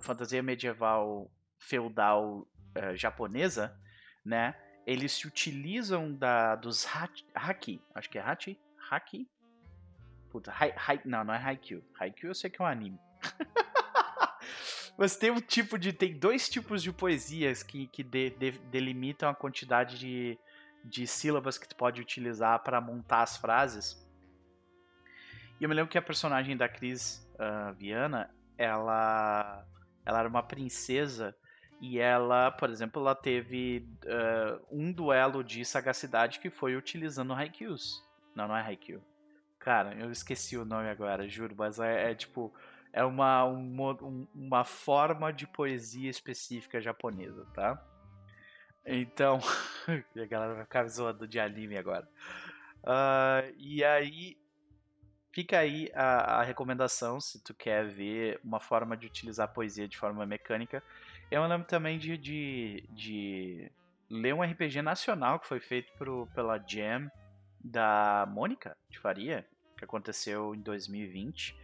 fantasia 0.00 0.42
medieval 0.42 1.30
feudal 1.58 2.46
uh, 2.76 2.96
japonesa 2.96 3.76
né? 4.24 4.54
Eles 4.86 5.12
se 5.12 5.26
utilizam 5.26 6.14
da, 6.14 6.56
dos 6.56 6.86
haki, 7.34 7.80
acho 7.94 8.10
que 8.10 8.18
é 8.18 8.22
haki, 8.22 8.58
haki. 8.90 9.28
Puta, 10.30 10.52
hai, 10.52 10.72
hai, 10.76 11.00
não, 11.04 11.24
não 11.24 11.34
é 11.34 11.38
Haikyuu. 11.38 11.82
Haikyuu 11.98 12.30
eu 12.30 12.34
sei 12.34 12.50
que 12.50 12.62
é 12.62 12.64
um 12.64 12.68
anime. 12.68 12.98
Mas 14.96 15.16
tem 15.16 15.30
um 15.30 15.40
tipo 15.40 15.78
de. 15.78 15.92
Tem 15.92 16.16
dois 16.16 16.48
tipos 16.48 16.82
de 16.82 16.92
poesias 16.92 17.62
que, 17.62 17.86
que 17.88 18.02
de, 18.02 18.30
de, 18.30 18.52
delimitam 18.70 19.28
a 19.28 19.34
quantidade 19.34 19.98
de, 19.98 20.38
de 20.84 21.06
sílabas 21.06 21.58
que 21.58 21.68
tu 21.68 21.76
pode 21.76 22.00
utilizar 22.00 22.62
para 22.62 22.80
montar 22.80 23.22
as 23.22 23.36
frases. 23.36 24.06
E 25.60 25.64
eu 25.64 25.68
me 25.68 25.74
lembro 25.74 25.90
que 25.90 25.98
a 25.98 26.02
personagem 26.02 26.56
da 26.56 26.68
Cris 26.68 27.28
uh, 27.34 27.74
Viana, 27.74 28.30
ela, 28.56 29.64
ela 30.04 30.18
era 30.20 30.28
uma 30.28 30.42
princesa 30.42 31.36
e 31.80 31.98
ela, 31.98 32.50
por 32.50 32.70
exemplo, 32.70 33.00
ela 33.00 33.14
teve 33.14 33.88
uh, 34.04 34.66
um 34.70 34.92
duelo 34.92 35.42
de 35.42 35.64
sagacidade 35.64 36.38
que 36.38 36.50
foi 36.50 36.76
utilizando 36.76 37.32
Haikyuus. 37.32 38.02
Não, 38.34 38.48
não 38.48 38.56
é 38.56 38.62
Haikyuu. 38.62 39.02
Cara, 39.58 39.94
eu 39.94 40.10
esqueci 40.10 40.56
o 40.56 40.64
nome 40.64 40.88
agora, 40.88 41.28
juro, 41.28 41.54
mas 41.56 41.78
é, 41.78 42.10
é 42.10 42.14
tipo. 42.14 42.52
É 42.92 43.04
uma, 43.04 43.44
uma, 43.44 43.96
uma 44.34 44.64
forma 44.64 45.32
de 45.32 45.46
poesia 45.46 46.10
específica 46.10 46.80
japonesa, 46.80 47.46
tá? 47.54 47.80
Então. 48.84 49.40
a 50.16 50.26
galera 50.26 50.54
vai 50.54 50.64
ficar 50.64 50.86
zoando 50.88 51.26
de 51.26 51.38
anime 51.38 51.76
agora. 51.76 52.08
Uh, 52.82 53.54
e 53.58 53.84
aí. 53.84 54.38
Fica 55.32 55.60
aí 55.60 55.88
a, 55.94 56.40
a 56.40 56.42
recomendação 56.42 57.20
se 57.20 57.40
tu 57.44 57.54
quer 57.54 57.86
ver 57.86 58.40
uma 58.42 58.58
forma 58.58 58.96
de 58.96 59.06
utilizar 59.06 59.44
a 59.44 59.52
poesia 59.52 59.86
de 59.86 59.96
forma 59.96 60.26
mecânica 60.26 60.82
eu 61.30 61.46
lembro 61.46 61.66
também 61.66 61.96
de, 61.96 62.18
de, 62.18 62.84
de 62.90 63.70
ler 64.10 64.34
um 64.34 64.42
RPG 64.42 64.82
nacional 64.82 65.38
que 65.38 65.46
foi 65.46 65.60
feito 65.60 65.92
pro, 65.96 66.26
pela 66.34 66.58
Jam 66.58 67.08
da 67.62 68.26
Mônica 68.28 68.76
de 68.88 68.98
Faria, 68.98 69.46
que 69.78 69.84
aconteceu 69.84 70.54
em 70.54 70.60
2020, 70.60 71.56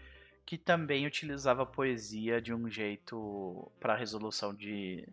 que 0.44 0.57
também 0.57 1.05
utilizava 1.05 1.66
poesia 1.66 2.40
de 2.40 2.55
um 2.55 2.70
jeito 2.70 3.70
para 3.81 3.96
resolução 3.96 4.55
de 4.55 5.09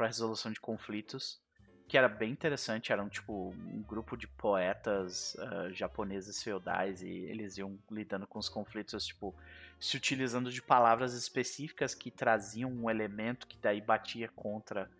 para 0.00 0.06
resolução 0.06 0.50
de 0.50 0.58
conflitos, 0.58 1.38
que 1.86 1.98
era 1.98 2.08
bem 2.08 2.30
interessante, 2.32 2.90
eram 2.90 3.06
tipo 3.06 3.50
um 3.50 3.82
grupo 3.82 4.16
de 4.16 4.26
poetas 4.26 5.34
uh, 5.34 5.70
japoneses 5.74 6.42
feudais 6.42 7.02
e 7.02 7.10
eles 7.10 7.58
iam 7.58 7.78
lidando 7.90 8.26
com 8.26 8.38
os 8.38 8.48
conflitos 8.48 9.04
tipo 9.04 9.34
se 9.78 9.98
utilizando 9.98 10.50
de 10.50 10.62
palavras 10.62 11.12
específicas 11.12 11.94
que 11.94 12.10
traziam 12.10 12.72
um 12.72 12.88
elemento 12.88 13.46
que 13.46 13.58
daí 13.58 13.82
batia 13.82 14.30
contra 14.34 14.90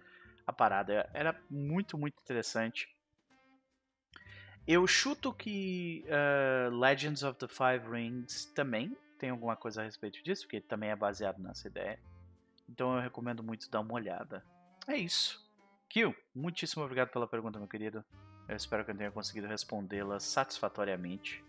a 0.47 0.53
parada. 0.53 1.09
Era 1.15 1.35
muito, 1.49 1.97
muito 1.97 2.21
interessante. 2.23 2.95
Eu 4.67 4.87
chuto 4.87 5.33
que 5.33 6.05
uh, 6.09 6.77
Legends 6.79 7.23
of 7.23 7.39
the 7.39 7.49
Five 7.49 7.91
Rings 7.91 8.45
também 8.55 8.95
tem 9.19 9.31
alguma 9.31 9.57
coisa 9.57 9.81
a 9.81 9.85
respeito 9.85 10.23
disso, 10.23 10.43
porque 10.43 10.61
também 10.61 10.91
é 10.91 10.97
baseado 10.97 11.39
nessa 11.39 11.69
ideia. 11.69 11.99
Então 12.69 12.95
eu 12.95 13.01
recomendo 13.01 13.43
muito 13.43 13.71
dar 13.71 13.81
uma 13.81 13.95
olhada. 13.95 14.45
É 14.91 14.97
isso. 14.97 15.41
Kill, 15.89 16.13
muitíssimo 16.35 16.83
obrigado 16.83 17.11
pela 17.11 17.29
pergunta, 17.29 17.61
meu 17.61 17.69
querido. 17.69 18.05
Eu 18.49 18.57
espero 18.57 18.85
que 18.85 18.91
eu 18.91 18.97
tenha 18.97 19.13
conseguido 19.13 19.47
respondê-la 19.47 20.19
satisfatoriamente. 20.19 21.45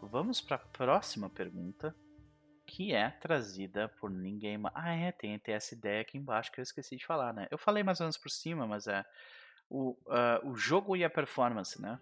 Vamos 0.00 0.40
para 0.40 0.56
a 0.56 0.58
próxima 0.58 1.28
pergunta 1.28 1.94
que 2.66 2.94
é 2.94 3.10
trazida 3.10 3.90
por 4.00 4.08
ninguém 4.10 4.56
mais. 4.56 4.74
Ah, 4.74 4.94
é, 4.94 5.12
tem, 5.12 5.38
tem 5.38 5.54
essa 5.54 5.74
ideia 5.74 6.00
aqui 6.00 6.16
embaixo 6.16 6.50
que 6.50 6.60
eu 6.60 6.62
esqueci 6.62 6.96
de 6.96 7.04
falar, 7.04 7.34
né? 7.34 7.46
Eu 7.50 7.58
falei 7.58 7.82
mais 7.82 8.00
ou 8.00 8.04
menos 8.04 8.16
por 8.16 8.30
cima, 8.30 8.66
mas 8.66 8.86
é 8.86 9.04
o, 9.68 9.90
uh, 10.06 10.48
o 10.48 10.56
jogo 10.56 10.96
e 10.96 11.04
a 11.04 11.10
performance, 11.10 11.78
né? 11.82 12.00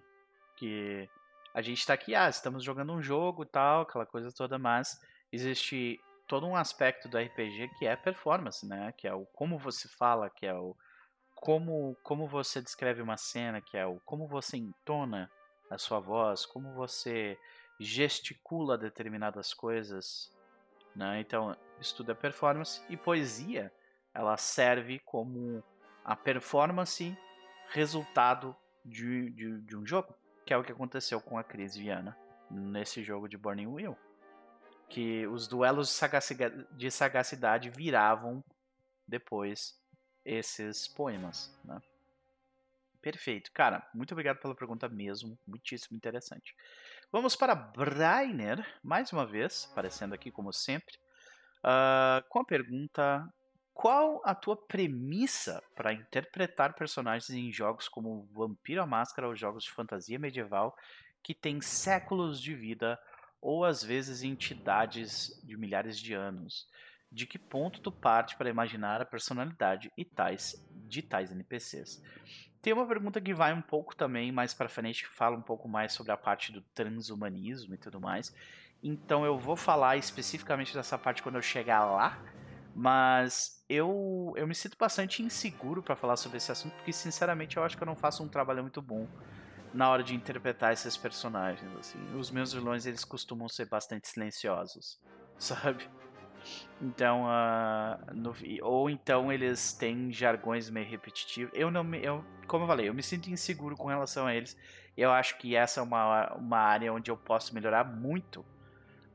Que 0.55 1.11
a 1.53 1.61
gente 1.61 1.81
está 1.81 1.95
aqui, 1.95 2.15
ah, 2.15 2.29
estamos 2.29 2.63
jogando 2.63 2.93
um 2.93 3.03
jogo 3.03 3.43
e 3.43 3.47
tal, 3.47 3.83
aquela 3.83 4.07
coisa 4.07 4.31
toda, 4.31 4.57
mas 4.57 5.05
existe 5.33 6.01
todo 6.27 6.47
um 6.47 6.57
aspecto 6.57 7.09
do 7.09 7.19
RPG 7.19 7.71
que 7.79 7.87
é 7.87 7.97
performance, 7.97 8.67
né? 8.67 8.93
Que 8.93 9.07
é 9.07 9.15
o 9.15 9.27
como 9.27 9.59
você 9.59 9.89
fala, 9.89 10.31
que 10.31 10.47
é 10.47 10.55
o 10.55 10.77
como, 11.35 11.97
como 12.03 12.27
você 12.27 12.61
descreve 12.61 13.03
uma 13.03 13.17
cena, 13.17 13.61
que 13.61 13.77
é 13.77 13.87
o 13.87 14.01
como 14.01 14.27
você 14.27 14.57
entona 14.57 15.31
a 15.71 15.79
sua 15.79 16.01
voz, 16.01 16.47
como 16.47 16.73
você 16.75 17.39
gesticula 17.79 18.79
determinadas 18.79 19.53
coisas, 19.53 20.33
né? 20.95 21.21
Então, 21.21 21.57
estuda 21.81 22.15
performance 22.15 22.83
e 22.89 22.97
poesia, 22.97 23.73
ela 24.15 24.37
serve 24.37 24.99
como 25.01 25.63
a 26.05 26.17
performance 26.17 27.17
resultado 27.69 28.57
de, 28.85 29.31
de, 29.31 29.61
de, 29.61 29.77
um 29.77 29.85
jogo, 29.85 30.15
que 30.47 30.55
é 30.55 30.57
o 30.57 30.63
que 30.63 30.73
aconteceu 30.73 31.21
com 31.21 31.37
a 31.37 31.45
Cris 31.45 31.77
Viana 31.77 32.17
nesse 32.51 33.03
jogo 33.03 33.29
de 33.29 33.37
Burning 33.37 33.67
Wheel. 33.67 33.97
Que 34.89 35.27
os 35.27 35.49
duelos 35.49 36.01
de 36.73 36.91
sagacidade 36.91 37.71
viravam 37.71 38.43
depois 39.07 39.75
esses 40.25 40.89
poemas. 40.89 41.53
Né? 41.65 41.81
Perfeito. 43.01 43.53
Cara, 43.53 43.89
muito 43.95 44.13
obrigado 44.13 44.39
pela 44.39 44.55
pergunta 44.55 44.89
mesmo. 44.89 45.39
Muitíssimo 45.47 45.97
interessante. 45.97 46.55
Vamos 47.13 47.37
para 47.37 47.55
Brainer, 47.55 48.67
mais 48.83 49.13
uma 49.13 49.25
vez, 49.25 49.69
aparecendo 49.71 50.13
aqui 50.13 50.31
como 50.31 50.53
sempre, 50.53 50.97
uh, 51.65 52.21
com 52.29 52.41
a 52.41 52.45
pergunta: 52.45 53.25
Qual 53.73 54.21
a 54.25 54.35
tua 54.35 54.57
premissa 54.57 55.63
para 55.77 55.93
interpretar 55.93 56.75
personagens 56.75 57.31
em 57.31 57.53
jogos 57.53 57.89
como 57.89 58.27
Vampiro 58.33 58.83
à 58.83 58.87
Máscara 58.87 59.29
ou 59.29 59.37
jogos 59.37 59.63
de 59.63 59.71
fantasia 59.71 60.19
medieval 60.19 60.75
que 61.23 61.33
têm 61.33 61.61
séculos 61.61 62.41
de 62.41 62.55
vida 62.57 62.99
ou 63.47 63.65
às 63.65 63.81
vezes 63.81 64.25
entidades 64.25 65.41
de 65.45 65.57
milhares 65.57 66.01
de 66.01 66.13
anos? 66.13 66.67
De 67.13 67.29
que 67.29 67.39
ponto 67.39 67.81
tu 67.81 67.93
parte 67.93 68.37
para 68.37 68.51
imaginar 68.51 69.01
a 69.01 69.07
personalidade 69.07 69.89
e 69.97 70.05
tais 70.05 70.61
de 70.89 71.01
tais 71.01 71.31
NPCs? 71.31 72.03
Tem 72.61 72.73
uma 72.73 72.89
pergunta 72.89 73.21
que 73.21 73.33
vai 73.33 73.55
um 73.55 73.63
pouco 73.63 73.95
também 73.95 74.33
mais 74.33 74.53
para 74.53 74.69
frente, 74.69 75.05
que 75.05 75.15
fala 75.15 75.37
um 75.37 75.43
pouco 75.43 75.69
mais 75.69 75.93
sobre 75.93 76.11
a 76.11 76.17
parte 76.17 76.51
do 76.51 76.61
transhumanismo 76.75 77.73
e 77.73 77.79
tudo 77.79 78.01
mais. 78.01 78.35
Então 78.83 79.25
eu 79.25 79.39
vou 79.39 79.55
falar 79.55 79.97
especificamente 79.97 80.75
dessa 80.75 80.99
parte 80.99 81.23
quando 81.23 81.37
eu 81.37 81.43
chegar 81.43 81.85
lá. 81.85 82.21
Mas 82.75 83.65
eu, 83.69 84.35
eu 84.37 84.47
me 84.49 84.57
sinto 84.57 84.77
bastante 84.77 85.23
inseguro 85.23 85.85
para 85.85 85.95
falar 85.95 86.17
sobre 86.17 86.39
esse 86.39 86.51
assunto, 86.51 86.75
porque 86.75 86.93
sinceramente 86.93 87.57
eu 87.57 87.63
acho 87.63 87.77
que 87.77 87.83
eu 87.85 87.87
não 87.87 87.95
faço 87.95 88.25
um 88.25 88.29
trabalho 88.29 88.63
muito 88.63 88.83
bom 88.83 89.07
na 89.77 89.89
hora 89.89 90.03
de 90.03 90.15
interpretar 90.15 90.73
esses 90.73 90.97
personagens. 90.97 91.71
Assim. 91.79 91.99
Os 92.17 92.31
meus 92.31 92.53
vilões 92.53 92.87
eles 92.87 93.05
costumam 93.05 93.49
ser 93.49 93.67
bastante 93.69 94.09
silenciosos, 94.09 95.01
sabe? 95.39 95.89
Então, 96.81 97.25
uh, 97.25 98.15
no, 98.15 98.35
ou 98.63 98.89
então 98.89 99.33
eles 99.33 99.73
têm 99.73 100.13
jargões 100.13 100.71
meio 100.71 100.89
repetitivos. 100.89 101.53
Eu 101.55 101.71
não 101.71 101.83
me, 101.83 102.03
eu, 102.05 102.25
como 102.47 102.65
eu 102.65 102.69
falei, 102.69 102.89
eu 102.89 102.95
me 102.95 103.03
sinto 103.03 103.31
inseguro 103.31 103.77
com 103.77 103.89
relação 103.89 104.27
a 104.27 104.35
eles. 104.35 104.57
Eu 104.97 105.11
acho 105.11 105.37
que 105.39 105.55
essa 105.57 105.81
é 105.81 105.83
uma, 105.83 106.35
uma 106.35 106.59
área 106.59 106.93
onde 106.93 107.11
eu 107.11 107.17
posso 107.17 107.55
melhorar 107.55 107.85
muito 107.85 108.45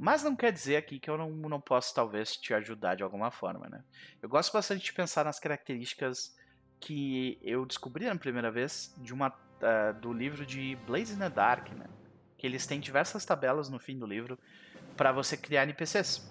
mas 0.01 0.23
não 0.23 0.35
quer 0.35 0.51
dizer 0.51 0.77
aqui 0.77 0.99
que 0.99 1.07
eu 1.07 1.15
não, 1.15 1.29
não 1.29 1.61
posso, 1.61 1.93
talvez, 1.93 2.35
te 2.35 2.55
ajudar 2.55 2.95
de 2.95 3.03
alguma 3.03 3.29
forma, 3.29 3.69
né? 3.69 3.83
Eu 4.19 4.27
gosto 4.27 4.51
bastante 4.51 4.83
de 4.83 4.91
pensar 4.91 5.23
nas 5.23 5.39
características 5.39 6.35
que 6.79 7.37
eu 7.43 7.63
descobri 7.67 8.07
na 8.07 8.15
primeira 8.15 8.49
vez 8.49 8.95
de 8.97 9.13
uma, 9.13 9.31
uh, 9.61 9.93
do 9.99 10.11
livro 10.11 10.45
de 10.45 10.77
Blaze 10.87 11.13
in 11.13 11.17
the 11.17 11.29
Dark, 11.29 11.69
né? 11.69 11.85
Que 12.37 12.47
eles 12.47 12.65
têm 12.65 12.79
diversas 12.79 13.25
tabelas 13.25 13.69
no 13.69 13.79
fim 13.79 13.97
do 13.97 14.05
livro 14.05 14.37
para 14.97 15.11
você 15.11 15.37
criar 15.37 15.63
NPCs. 15.63 16.29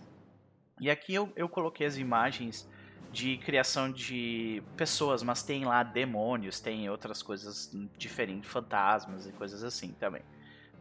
E 0.81 0.91
aqui 0.91 1.14
eu, 1.14 1.33
eu 1.37 1.49
coloquei 1.49 1.87
as 1.87 1.97
imagens 1.97 2.68
de 3.12 3.39
criação 3.39 3.91
de 3.91 4.62
pessoas, 4.76 5.22
mas 5.22 5.43
tem 5.43 5.64
lá 5.64 5.83
demônios, 5.83 6.61
tem 6.61 6.89
outras 6.89 7.22
coisas 7.22 7.70
diferentes, 7.99 8.49
fantasmas 8.49 9.26
e 9.26 9.33
coisas 9.33 9.64
assim 9.64 9.93
também, 9.93 10.22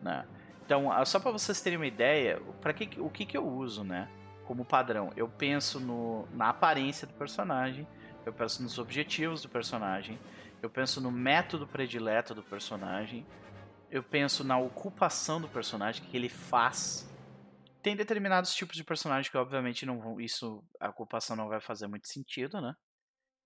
né? 0.02 0.26
Então, 0.66 0.92
ah, 0.92 1.04
só 1.04 1.20
para 1.20 1.32
vocês 1.32 1.60
terem 1.62 1.78
uma 1.78 1.88
ideia, 1.88 2.40
para 2.62 2.72
que 2.74 3.02
o 3.02 3.10
que, 3.10 3.26
que 3.26 3.36
eu 3.36 3.48
uso, 3.48 3.84
né? 3.84 4.08
Como 4.46 4.64
padrão, 4.64 5.12
eu 5.16 5.28
penso 5.28 5.80
no, 5.80 6.28
na 6.32 6.50
aparência 6.50 7.08
do 7.08 7.14
personagem, 7.14 7.88
eu 8.26 8.32
penso 8.32 8.62
nos 8.62 8.78
objetivos 8.78 9.42
do 9.42 9.50
personagem, 9.50 10.20
eu 10.62 10.70
penso 10.70 11.02
no 11.02 11.12
método 11.12 11.68
predileto 11.68 12.36
do 12.36 12.44
personagem, 12.44 13.26
eu 13.90 14.04
penso 14.04 14.44
na 14.44 14.58
ocupação 14.58 15.42
do 15.42 15.48
personagem, 15.48 16.04
o 16.04 16.08
que 16.08 16.18
ele 16.18 16.30
faz. 16.30 17.10
Tem 17.82 17.96
determinados 17.96 18.54
tipos 18.54 18.76
de 18.76 18.84
personagem 18.84 19.32
que 19.32 19.38
obviamente 19.38 19.86
não 19.86 20.00
vão, 20.00 20.20
isso 20.20 20.64
a 20.80 20.90
ocupação 20.90 21.36
não 21.36 21.48
vai 21.48 21.62
fazer 21.62 21.88
muito 21.88 22.08
sentido, 22.08 22.62
né? 22.62 22.76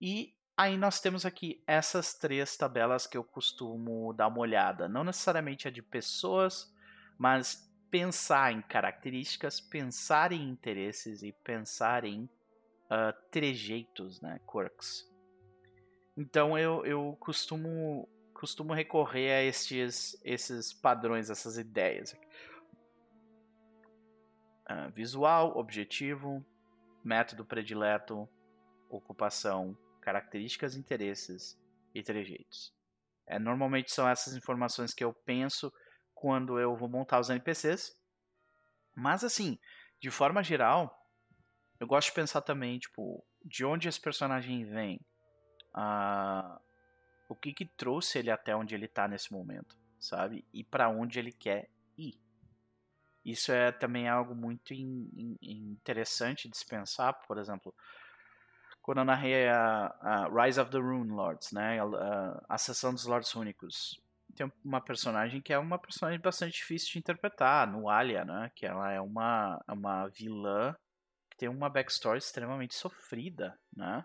E 0.02 0.34
aí 0.58 0.78
nós 0.78 1.00
temos 1.00 1.26
aqui 1.26 1.64
essas 1.68 2.14
três 2.14 2.58
tabelas 2.58 3.08
que 3.08 3.18
eu 3.18 3.24
costumo 3.24 4.14
dar 4.14 4.28
uma 4.28 4.40
olhada, 4.40 4.90
não 4.90 5.04
necessariamente 5.04 5.68
a 5.68 5.72
de 5.72 5.82
pessoas 5.82 6.74
mas 7.18 7.72
pensar 7.90 8.52
em 8.52 8.62
características, 8.62 9.62
pensar 9.62 10.32
em 10.32 10.50
interesses 10.50 11.22
e 11.22 11.32
pensar 11.32 12.04
em 12.04 12.24
uh, 12.24 13.14
trejeitos, 13.32 14.20
né, 14.22 14.40
quirks. 14.52 15.06
Então 16.16 16.58
eu, 16.58 16.86
eu 16.86 17.18
costumo, 17.20 18.08
costumo 18.34 18.74
recorrer 18.74 19.32
a 19.32 19.44
estes, 19.44 20.20
esses 20.24 20.74
padrões, 20.74 21.30
essas 21.30 21.58
ideias. 21.58 22.14
Uh, 24.70 24.92
visual, 24.94 25.58
objetivo, 25.58 26.46
método 27.04 27.46
predileto, 27.46 28.30
ocupação, 28.90 29.78
características, 30.02 30.76
interesses 30.76 31.60
e 31.94 32.04
trejeitos. 32.04 32.74
É, 33.26 33.40
normalmente 33.40 33.92
são 33.92 34.08
essas 34.08 34.36
informações 34.36 34.94
que 34.94 35.04
eu 35.04 35.14
penso 35.26 35.72
quando 36.14 36.60
eu 36.60 36.76
vou 36.76 36.90
montar 36.90 37.20
os 37.20 37.30
NPCs. 37.30 37.92
Mas 38.96 39.24
assim, 39.24 39.58
de 40.00 40.12
forma 40.12 40.44
geral, 40.44 40.94
eu 41.80 41.88
gosto 41.88 42.10
de 42.10 42.16
pensar 42.16 42.42
também, 42.42 42.78
tipo, 42.78 43.26
de 43.44 43.66
onde 43.66 43.88
esse 43.88 44.00
personagem 44.00 44.66
vem. 44.66 45.00
O 47.30 47.36
que 47.36 47.54
que 47.54 47.66
trouxe 47.66 48.20
ele 48.20 48.30
até 48.30 48.56
onde 48.56 48.76
ele 48.76 48.88
tá 48.88 49.08
nesse 49.08 49.32
momento, 49.32 49.78
sabe? 50.00 50.46
E 50.54 50.64
para 50.64 50.90
onde 50.90 51.20
ele 51.20 51.32
quer 51.32 51.70
ir. 51.98 52.20
Isso 53.26 53.52
é 53.52 53.72
também 53.72 54.08
algo 54.08 54.36
muito 54.36 54.74
in, 54.74 55.10
in, 55.16 55.38
interessante 55.42 56.50
de 56.50 56.58
se 56.58 56.66
pensar, 56.66 57.14
por 57.14 57.38
exemplo, 57.38 57.74
quando 58.82 58.98
eu 58.98 59.06
narrei 59.06 59.48
a, 59.48 59.96
a 60.02 60.44
Rise 60.44 60.60
of 60.60 60.70
the 60.70 60.78
Rune 60.78 61.12
Lords, 61.12 61.54
né, 61.54 61.80
a, 61.80 62.44
a, 62.50 62.92
dos 62.92 63.06
Lords 63.06 63.34
Únicos, 63.34 64.04
tem 64.36 64.52
uma 64.64 64.82
personagem 64.82 65.42
que 65.42 65.54
é 65.54 65.58
uma 65.58 65.78
personagem 65.78 66.20
bastante 66.20 66.54
difícil 66.54 66.92
de 66.92 67.00
interpretar, 67.00 67.72
no 67.72 67.90
Alia, 67.90 68.26
né? 68.26 68.52
Que 68.56 68.66
ela 68.66 68.92
é 68.92 69.00
uma, 69.00 69.64
uma 69.68 70.08
vilã 70.08 70.76
que 71.30 71.38
tem 71.38 71.50
uma 71.50 71.70
backstory 71.70 72.18
extremamente 72.18 72.76
sofrida, 72.76 73.58
né? 73.76 74.04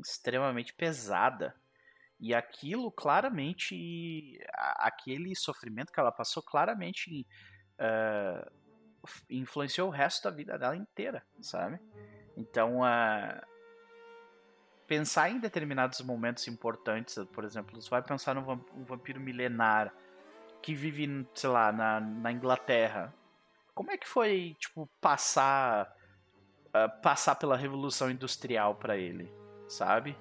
Extremamente 0.00 0.72
pesada. 0.72 1.54
E 2.18 2.34
aquilo 2.34 2.90
claramente. 2.90 4.38
Aquele 4.76 5.34
sofrimento 5.34 5.92
que 5.92 6.00
ela 6.00 6.12
passou 6.12 6.42
claramente 6.42 7.26
uh, 7.78 8.50
influenciou 9.28 9.88
o 9.88 9.92
resto 9.92 10.24
da 10.24 10.30
vida 10.30 10.58
dela 10.58 10.76
inteira, 10.76 11.24
sabe? 11.40 11.78
Então, 12.36 12.80
uh, 12.80 13.46
pensar 14.86 15.30
em 15.30 15.38
determinados 15.38 16.00
momentos 16.00 16.46
importantes, 16.48 17.16
por 17.32 17.44
exemplo, 17.44 17.80
você 17.80 17.88
vai 17.88 18.02
pensar 18.02 18.34
num 18.34 18.42
vampiro 18.84 19.20
milenar 19.20 19.94
que 20.62 20.74
vive, 20.74 21.26
sei 21.34 21.48
lá, 21.48 21.72
na, 21.72 22.00
na 22.00 22.32
Inglaterra. 22.32 23.14
Como 23.74 23.90
é 23.90 23.96
que 23.96 24.06
foi, 24.06 24.56
tipo, 24.58 24.86
passar 25.00 25.90
uh, 26.70 27.02
passar 27.02 27.34
pela 27.34 27.56
revolução 27.56 28.10
industrial 28.10 28.74
para 28.74 28.96
ele, 28.96 29.32
sabe? 29.70 30.16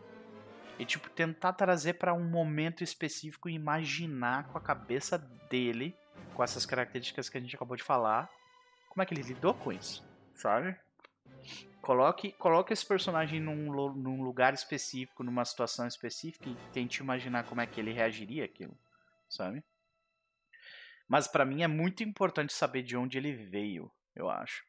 E 0.77 0.85
tipo 0.85 1.09
tentar 1.09 1.53
trazer 1.53 1.95
para 1.95 2.13
um 2.13 2.23
momento 2.23 2.83
específico 2.83 3.49
e 3.49 3.53
imaginar 3.53 4.47
com 4.47 4.57
a 4.57 4.61
cabeça 4.61 5.17
dele, 5.49 5.95
com 6.33 6.43
essas 6.43 6.65
características 6.65 7.27
que 7.27 7.37
a 7.37 7.41
gente 7.41 7.55
acabou 7.55 7.75
de 7.75 7.83
falar, 7.83 8.29
como 8.87 9.01
é 9.01 9.05
que 9.05 9.13
ele 9.13 9.23
lidou 9.23 9.53
com 9.53 9.73
isso, 9.73 10.07
sabe? 10.35 10.77
Coloque, 11.81 12.31
coloque 12.33 12.71
esse 12.71 12.85
personagem 12.85 13.39
num, 13.39 13.93
num 13.93 14.21
lugar 14.21 14.53
específico, 14.53 15.23
numa 15.23 15.43
situação 15.43 15.87
específica 15.87 16.47
e 16.47 16.55
tente 16.71 17.01
imaginar 17.01 17.45
como 17.45 17.61
é 17.61 17.67
que 17.67 17.79
ele 17.79 17.91
reagiria 17.91 18.45
aquilo, 18.45 18.77
sabe? 19.27 19.63
Mas 21.07 21.27
para 21.27 21.45
mim 21.45 21.63
é 21.63 21.67
muito 21.67 22.03
importante 22.03 22.53
saber 22.53 22.83
de 22.83 22.95
onde 22.95 23.17
ele 23.17 23.33
veio, 23.33 23.91
eu 24.15 24.29
acho. 24.29 24.63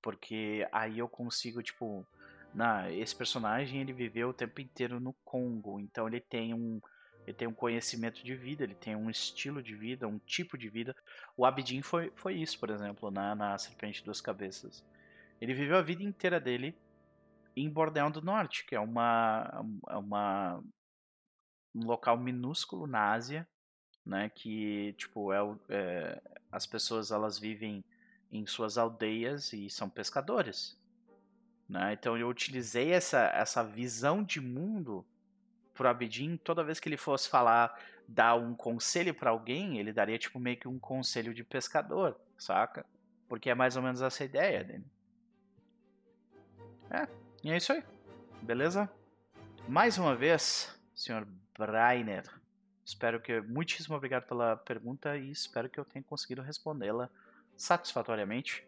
Porque 0.00 0.66
aí 0.70 0.98
eu 0.98 1.08
consigo, 1.08 1.62
tipo, 1.62 2.06
na, 2.54 2.90
esse 2.90 3.14
personagem 3.14 3.80
ele 3.80 3.92
viveu 3.92 4.30
o 4.30 4.34
tempo 4.34 4.60
inteiro 4.60 5.00
no 5.00 5.14
Congo, 5.24 5.80
então 5.80 6.06
ele 6.06 6.20
tem 6.20 6.54
um 6.54 6.80
ele 7.26 7.36
tem 7.36 7.46
um 7.46 7.54
conhecimento 7.54 8.24
de 8.24 8.34
vida, 8.34 8.64
ele 8.64 8.74
tem 8.74 8.96
um 8.96 9.10
estilo 9.10 9.62
de 9.62 9.74
vida, 9.74 10.08
um 10.08 10.18
tipo 10.18 10.56
de 10.56 10.68
vida. 10.68 10.96
O 11.36 11.44
Abidin 11.44 11.82
foi, 11.82 12.10
foi 12.16 12.34
isso, 12.34 12.58
por 12.58 12.70
exemplo, 12.70 13.10
na, 13.10 13.34
na 13.34 13.58
Serpente 13.58 14.02
Duas 14.02 14.22
Cabeças. 14.22 14.82
Ele 15.40 15.54
viveu 15.54 15.76
a 15.76 15.82
vida 15.82 16.02
inteira 16.02 16.40
dele 16.40 16.74
em 17.54 17.70
Bordel 17.70 18.10
do 18.10 18.22
Norte, 18.22 18.64
que 18.66 18.74
é 18.74 18.80
uma, 18.80 19.64
é 19.88 19.96
uma 19.96 20.62
um 21.74 21.84
local 21.84 22.18
minúsculo 22.18 22.86
na 22.86 23.12
Ásia, 23.12 23.46
né, 24.04 24.28
que 24.28 24.94
tipo 24.94 25.32
é, 25.32 25.38
é, 25.68 26.22
as 26.50 26.66
pessoas 26.66 27.10
elas 27.10 27.38
vivem 27.38 27.84
em 28.32 28.46
suas 28.46 28.78
aldeias 28.78 29.52
e 29.52 29.68
são 29.68 29.88
pescadores, 29.88 30.79
né? 31.70 31.92
Então 31.92 32.18
eu 32.18 32.28
utilizei 32.28 32.92
essa 32.92 33.30
essa 33.34 33.62
visão 33.62 34.22
de 34.22 34.40
mundo 34.40 35.06
pro 35.72 35.88
Abedin 35.88 36.36
toda 36.36 36.64
vez 36.64 36.80
que 36.80 36.88
ele 36.88 36.96
fosse 36.96 37.28
falar 37.28 37.78
dar 38.06 38.34
um 38.34 38.54
conselho 38.54 39.14
para 39.14 39.30
alguém, 39.30 39.78
ele 39.78 39.92
daria 39.92 40.18
tipo 40.18 40.40
meio 40.40 40.56
que 40.56 40.66
um 40.66 40.80
conselho 40.80 41.32
de 41.32 41.44
pescador, 41.44 42.18
saca? 42.36 42.84
Porque 43.28 43.48
é 43.48 43.54
mais 43.54 43.76
ou 43.76 43.82
menos 43.82 44.02
essa 44.02 44.24
ideia 44.24 44.64
dele. 44.64 44.84
É, 46.90 47.06
e 47.44 47.52
é 47.52 47.56
isso 47.56 47.72
aí. 47.72 47.84
Beleza? 48.42 48.90
Mais 49.68 49.96
uma 49.96 50.16
vez, 50.16 50.76
senhor 50.92 51.26
Brainer. 51.56 52.24
Espero 52.84 53.20
que. 53.20 53.40
Muitíssimo 53.42 53.94
obrigado 53.94 54.26
pela 54.26 54.56
pergunta 54.56 55.16
e 55.16 55.30
espero 55.30 55.70
que 55.70 55.78
eu 55.78 55.84
tenha 55.84 56.02
conseguido 56.02 56.42
respondê-la 56.42 57.08
satisfatoriamente. 57.56 58.66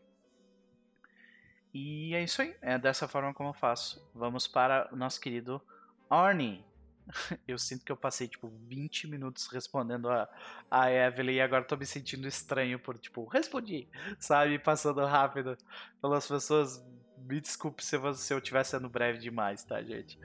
E 1.73 2.15
é 2.15 2.23
isso 2.23 2.43
aí. 2.43 2.55
É 2.61 2.79
dessa 2.79 3.09
forma 3.09 3.33
como 3.33 3.51
eu 3.51 3.55
faço. 3.55 4.07
Vamos 4.15 4.47
para 4.47 4.89
o 4.93 4.97
nosso 4.97 5.21
querido 5.21 5.61
Arnie. 6.09 6.65
Eu 7.49 7.59
sinto 7.59 7.85
que 7.85 7.91
eu 7.91 7.97
passei, 7.97 8.29
tipo, 8.29 8.49
20 8.69 9.09
minutos 9.09 9.49
respondendo 9.49 10.09
a, 10.09 10.29
a 10.71 10.89
Evelyn 10.89 11.35
e 11.35 11.41
agora 11.41 11.65
tô 11.65 11.77
me 11.77 11.85
sentindo 11.85 12.29
estranho 12.29 12.79
por, 12.79 12.97
tipo, 12.97 13.27
respondi, 13.27 13.89
sabe? 14.21 14.57
Passando 14.57 15.05
rápido 15.05 15.59
pelas 16.01 16.29
pessoas 16.29 16.81
me 17.27 17.41
desculpe 17.41 17.85
se, 17.85 17.97
eu, 17.97 18.15
se 18.15 18.33
eu 18.33 18.39
estiver 18.39 18.65
sendo 18.65 18.89
breve 18.89 19.19
demais, 19.19 19.65
tá, 19.65 19.83
gente? 19.83 20.19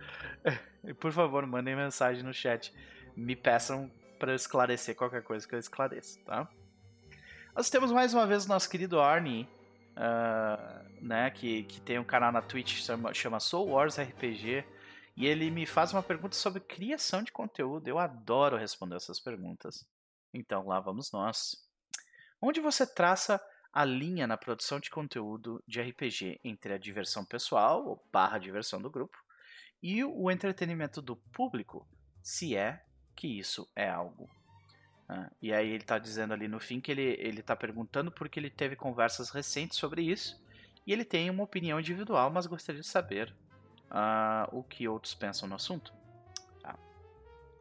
Por 0.99 1.11
favor, 1.11 1.45
mandem 1.45 1.75
mensagem 1.75 2.23
no 2.23 2.33
chat. 2.33 2.73
Me 3.15 3.35
peçam 3.35 3.91
para 4.19 4.33
esclarecer 4.33 4.95
qualquer 4.95 5.23
coisa 5.23 5.47
que 5.47 5.53
eu 5.53 5.59
esclareça, 5.59 6.19
tá? 6.25 6.47
Nós 7.55 7.69
temos 7.69 7.91
mais 7.91 8.13
uma 8.13 8.25
vez 8.25 8.45
o 8.45 8.49
nosso 8.49 8.69
querido 8.69 8.99
Arnie, 8.99 9.47
uh, 9.95 10.76
né, 11.01 11.29
que, 11.31 11.63
que 11.63 11.81
tem 11.81 11.99
um 11.99 12.03
canal 12.03 12.31
na 12.31 12.41
Twitch 12.41 12.81
chama, 12.81 13.13
chama 13.13 13.39
Soul 13.39 13.69
Wars 13.69 13.97
RPG, 13.97 14.65
e 15.15 15.25
ele 15.25 15.49
me 15.49 15.65
faz 15.65 15.93
uma 15.93 16.03
pergunta 16.03 16.35
sobre 16.35 16.61
criação 16.61 17.23
de 17.23 17.31
conteúdo. 17.31 17.87
Eu 17.87 17.97
adoro 17.97 18.55
responder 18.55 18.95
essas 18.95 19.19
perguntas. 19.19 19.85
Então 20.33 20.67
lá 20.67 20.79
vamos 20.79 21.11
nós. 21.11 21.55
Onde 22.39 22.59
você 22.59 22.85
traça 22.85 23.41
a 23.73 23.83
linha 23.83 24.27
na 24.27 24.37
produção 24.37 24.79
de 24.79 24.89
conteúdo 24.89 25.63
de 25.67 25.81
RPG 25.81 26.39
entre 26.43 26.73
a 26.73 26.77
diversão 26.77 27.25
pessoal, 27.25 27.85
ou 27.85 28.07
barra 28.11 28.37
diversão 28.37 28.81
do 28.81 28.89
grupo, 28.89 29.17
e 29.81 30.03
o 30.03 30.29
entretenimento 30.29 31.01
do 31.01 31.15
público, 31.15 31.87
se 32.21 32.55
é 32.55 32.83
que 33.15 33.27
isso 33.27 33.67
é 33.75 33.89
algo. 33.89 34.29
Ah, 35.09 35.31
e 35.41 35.53
aí 35.53 35.69
ele 35.69 35.83
está 35.83 35.97
dizendo 35.97 36.33
ali 36.33 36.47
no 36.47 36.59
fim 36.59 36.81
que 36.81 36.91
ele 36.91 37.39
está 37.39 37.55
perguntando 37.55 38.11
porque 38.11 38.39
ele 38.39 38.49
teve 38.49 38.75
conversas 38.75 39.29
recentes 39.29 39.77
sobre 39.77 40.01
isso 40.03 40.39
e 40.87 40.93
ele 40.93 41.03
tem 41.03 41.29
uma 41.29 41.43
opinião 41.43 41.79
individual, 41.79 42.31
mas 42.31 42.47
gostaria 42.47 42.81
de 42.81 42.87
saber 42.87 43.35
uh, 43.91 44.57
o 44.57 44.63
que 44.63 44.87
outros 44.87 45.13
pensam 45.13 45.47
no 45.47 45.55
assunto. 45.55 45.93
Tá. 46.61 46.79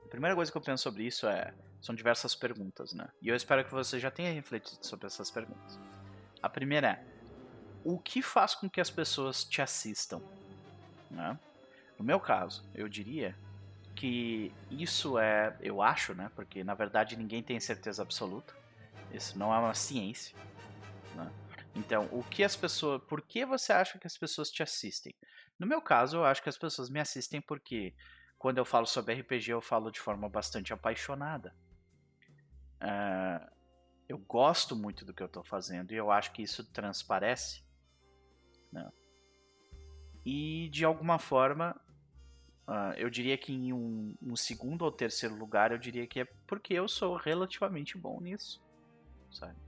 A 0.04 0.08
primeira 0.08 0.36
coisa 0.36 0.50
que 0.50 0.56
eu 0.56 0.62
penso 0.62 0.84
sobre 0.84 1.04
isso 1.04 1.26
é 1.26 1.52
são 1.82 1.94
diversas 1.94 2.34
perguntas, 2.34 2.92
né? 2.92 3.08
E 3.20 3.28
eu 3.28 3.34
espero 3.34 3.64
que 3.64 3.70
você 3.72 3.98
já 3.98 4.10
tenha 4.10 4.32
refletido 4.32 4.84
sobre 4.86 5.06
essas 5.06 5.30
perguntas. 5.30 5.78
A 6.40 6.48
primeira 6.48 6.88
é: 6.88 7.04
o 7.84 7.98
que 7.98 8.22
faz 8.22 8.54
com 8.54 8.70
que 8.70 8.80
as 8.80 8.90
pessoas 8.90 9.44
te 9.44 9.60
assistam? 9.60 10.22
Né? 11.10 11.38
No 11.98 12.04
meu 12.04 12.20
caso, 12.20 12.64
eu 12.74 12.88
diria 12.88 13.36
que 13.94 14.52
isso 14.70 15.18
é, 15.18 15.56
eu 15.60 15.82
acho, 15.82 16.14
né? 16.14 16.30
Porque 16.36 16.62
na 16.62 16.74
verdade 16.74 17.16
ninguém 17.16 17.42
tem 17.42 17.58
certeza 17.58 18.02
absoluta. 18.02 18.54
Isso 19.12 19.36
não 19.38 19.52
é 19.52 19.58
uma 19.58 19.74
ciência. 19.74 20.36
Né? 21.14 21.30
Então, 21.76 22.08
o 22.10 22.24
que 22.24 22.42
as 22.42 22.56
pessoas, 22.56 23.02
por 23.02 23.20
que 23.20 23.44
você 23.44 23.70
acha 23.70 23.98
que 23.98 24.06
as 24.06 24.16
pessoas 24.16 24.50
te 24.50 24.62
assistem? 24.62 25.14
No 25.58 25.66
meu 25.66 25.82
caso, 25.82 26.16
eu 26.16 26.24
acho 26.24 26.42
que 26.42 26.48
as 26.48 26.56
pessoas 26.56 26.88
me 26.88 26.98
assistem 26.98 27.40
porque 27.40 27.94
quando 28.38 28.56
eu 28.56 28.64
falo 28.64 28.86
sobre 28.86 29.14
RPG, 29.14 29.50
eu 29.50 29.60
falo 29.60 29.90
de 29.90 30.00
forma 30.00 30.26
bastante 30.26 30.72
apaixonada. 30.72 31.54
Uh, 32.80 33.46
eu 34.08 34.16
gosto 34.16 34.74
muito 34.74 35.04
do 35.04 35.12
que 35.12 35.22
eu 35.22 35.26
estou 35.26 35.44
fazendo 35.44 35.92
e 35.92 35.96
eu 35.96 36.10
acho 36.10 36.32
que 36.32 36.42
isso 36.42 36.64
transparece. 36.72 37.62
Né? 38.72 38.90
E 40.24 40.70
de 40.70 40.82
alguma 40.82 41.18
forma, 41.18 41.78
uh, 42.66 42.94
eu 42.96 43.10
diria 43.10 43.36
que 43.36 43.52
em 43.52 43.74
um, 43.74 44.14
um, 44.22 44.34
segundo 44.34 44.82
ou 44.82 44.90
terceiro 44.90 45.36
lugar, 45.36 45.72
eu 45.72 45.78
diria 45.78 46.06
que 46.06 46.20
é 46.20 46.24
porque 46.46 46.72
eu 46.72 46.88
sou 46.88 47.16
relativamente 47.16 47.98
bom 47.98 48.18
nisso, 48.18 48.64
sabe? 49.30 49.65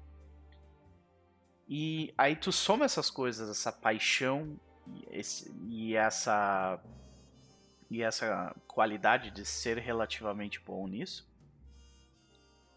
E 1.68 2.14
aí 2.16 2.34
tu 2.34 2.50
soma 2.50 2.84
essas 2.84 3.10
coisas, 3.10 3.50
essa 3.50 3.70
paixão 3.70 4.58
e, 4.86 5.18
esse, 5.18 5.54
e 5.68 5.94
essa 5.94 6.80
e 7.90 8.02
essa 8.02 8.54
qualidade 8.66 9.30
de 9.30 9.44
ser 9.44 9.78
relativamente 9.78 10.60
bom 10.60 10.86
nisso 10.86 11.26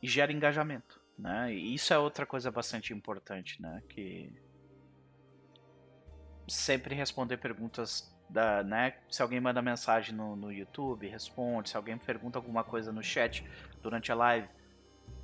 e 0.01 0.07
gera 0.07 0.31
engajamento. 0.31 0.99
Né? 1.17 1.53
E 1.53 1.75
isso 1.75 1.93
é 1.93 1.97
outra 1.97 2.25
coisa 2.25 2.49
bastante 2.49 2.93
importante, 2.93 3.61
né? 3.61 3.83
Que 3.87 4.33
sempre 6.47 6.95
responder 6.95 7.37
perguntas 7.37 8.11
da, 8.27 8.63
né? 8.63 8.95
Se 9.09 9.21
alguém 9.21 9.39
manda 9.39 9.61
mensagem 9.61 10.15
no, 10.15 10.35
no 10.35 10.51
YouTube, 10.51 11.07
responde. 11.07 11.69
Se 11.69 11.77
alguém 11.77 11.97
pergunta 11.97 12.39
alguma 12.39 12.63
coisa 12.63 12.91
no 12.91 13.03
chat 13.03 13.45
durante 13.81 14.11
a 14.11 14.15
live, 14.15 14.49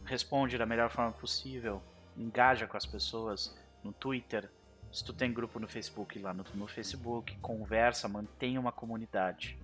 responde 0.06 0.58
da 0.58 0.66
melhor 0.66 0.90
forma 0.90 1.14
possível. 1.14 1.82
Engaja 2.18 2.68
com 2.68 2.76
as 2.76 2.86
pessoas 2.86 3.56
no 3.84 3.94
Twitter. 3.94 4.50
Se 4.92 5.04
tu 5.04 5.14
tem 5.14 5.32
grupo 5.32 5.60
no 5.60 5.68
Facebook, 5.68 6.18
lá 6.20 6.34
no, 6.34 6.44
no 6.56 6.68
Facebook, 6.68 7.38
conversa, 7.38 8.08
mantenha 8.08 8.60
uma 8.60 8.72
comunidade. 8.72 9.58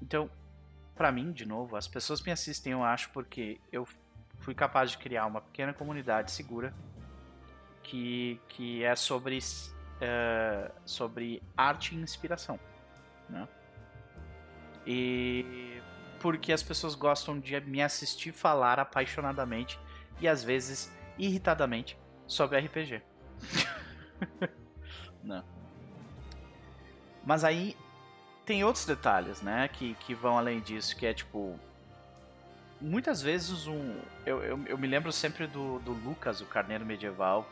Então, 0.00 0.30
para 0.94 1.10
mim, 1.10 1.32
de 1.32 1.46
novo, 1.46 1.76
as 1.76 1.88
pessoas 1.88 2.22
me 2.22 2.30
assistem, 2.30 2.72
eu 2.72 2.84
acho, 2.84 3.10
porque 3.10 3.60
eu 3.72 3.86
fui 4.38 4.54
capaz 4.54 4.90
de 4.90 4.98
criar 4.98 5.26
uma 5.26 5.40
pequena 5.40 5.72
comunidade 5.72 6.30
segura 6.30 6.74
que, 7.82 8.40
que 8.48 8.84
é 8.84 8.94
sobre, 8.94 9.38
uh, 9.38 10.72
sobre 10.84 11.42
arte 11.56 11.94
e 11.94 11.98
inspiração. 11.98 12.58
Né? 13.28 13.48
E 14.86 15.80
porque 16.20 16.52
as 16.52 16.62
pessoas 16.62 16.94
gostam 16.94 17.40
de 17.40 17.58
me 17.60 17.82
assistir 17.82 18.32
falar 18.32 18.78
apaixonadamente 18.78 19.80
e 20.20 20.28
às 20.28 20.44
vezes 20.44 20.92
irritadamente 21.24 21.98
sobre 22.26 22.58
RPG. 22.58 23.02
Não. 25.22 25.44
Mas 27.24 27.44
aí 27.44 27.76
tem 28.44 28.64
outros 28.64 28.86
detalhes, 28.86 29.42
né, 29.42 29.68
que, 29.68 29.94
que 29.94 30.14
vão 30.14 30.38
além 30.38 30.60
disso, 30.60 30.96
que 30.96 31.06
é 31.06 31.12
tipo 31.14 31.58
muitas 32.80 33.20
vezes 33.20 33.66
um. 33.66 34.00
Eu, 34.24 34.42
eu, 34.42 34.66
eu, 34.66 34.78
me 34.78 34.86
lembro 34.86 35.12
sempre 35.12 35.46
do, 35.46 35.78
do 35.80 35.92
Lucas, 35.92 36.40
o 36.40 36.46
carneiro 36.46 36.84
medieval. 36.84 37.46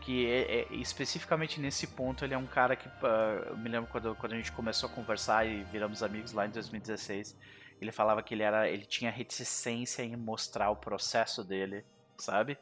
Que 0.00 0.26
é, 0.26 0.60
é, 0.60 0.74
especificamente 0.74 1.58
nesse 1.58 1.86
ponto 1.86 2.24
ele 2.24 2.34
é 2.34 2.38
um 2.38 2.46
cara 2.46 2.76
que. 2.76 2.88
Uh, 2.88 3.50
eu 3.50 3.56
me 3.56 3.68
lembro 3.68 3.90
quando, 3.90 4.14
quando 4.14 4.32
a 4.32 4.36
gente 4.36 4.52
começou 4.52 4.88
a 4.88 4.92
conversar 4.92 5.46
e 5.46 5.62
viramos 5.64 6.02
amigos 6.02 6.32
lá 6.32 6.46
em 6.46 6.50
2016. 6.50 7.36
Ele 7.80 7.92
falava 7.92 8.22
que 8.22 8.34
ele 8.34 8.42
era. 8.42 8.68
ele 8.68 8.84
tinha 8.84 9.10
reticência 9.10 10.02
em 10.02 10.16
mostrar 10.16 10.70
o 10.70 10.76
processo 10.76 11.42
dele, 11.42 11.84
sabe? 12.18 12.58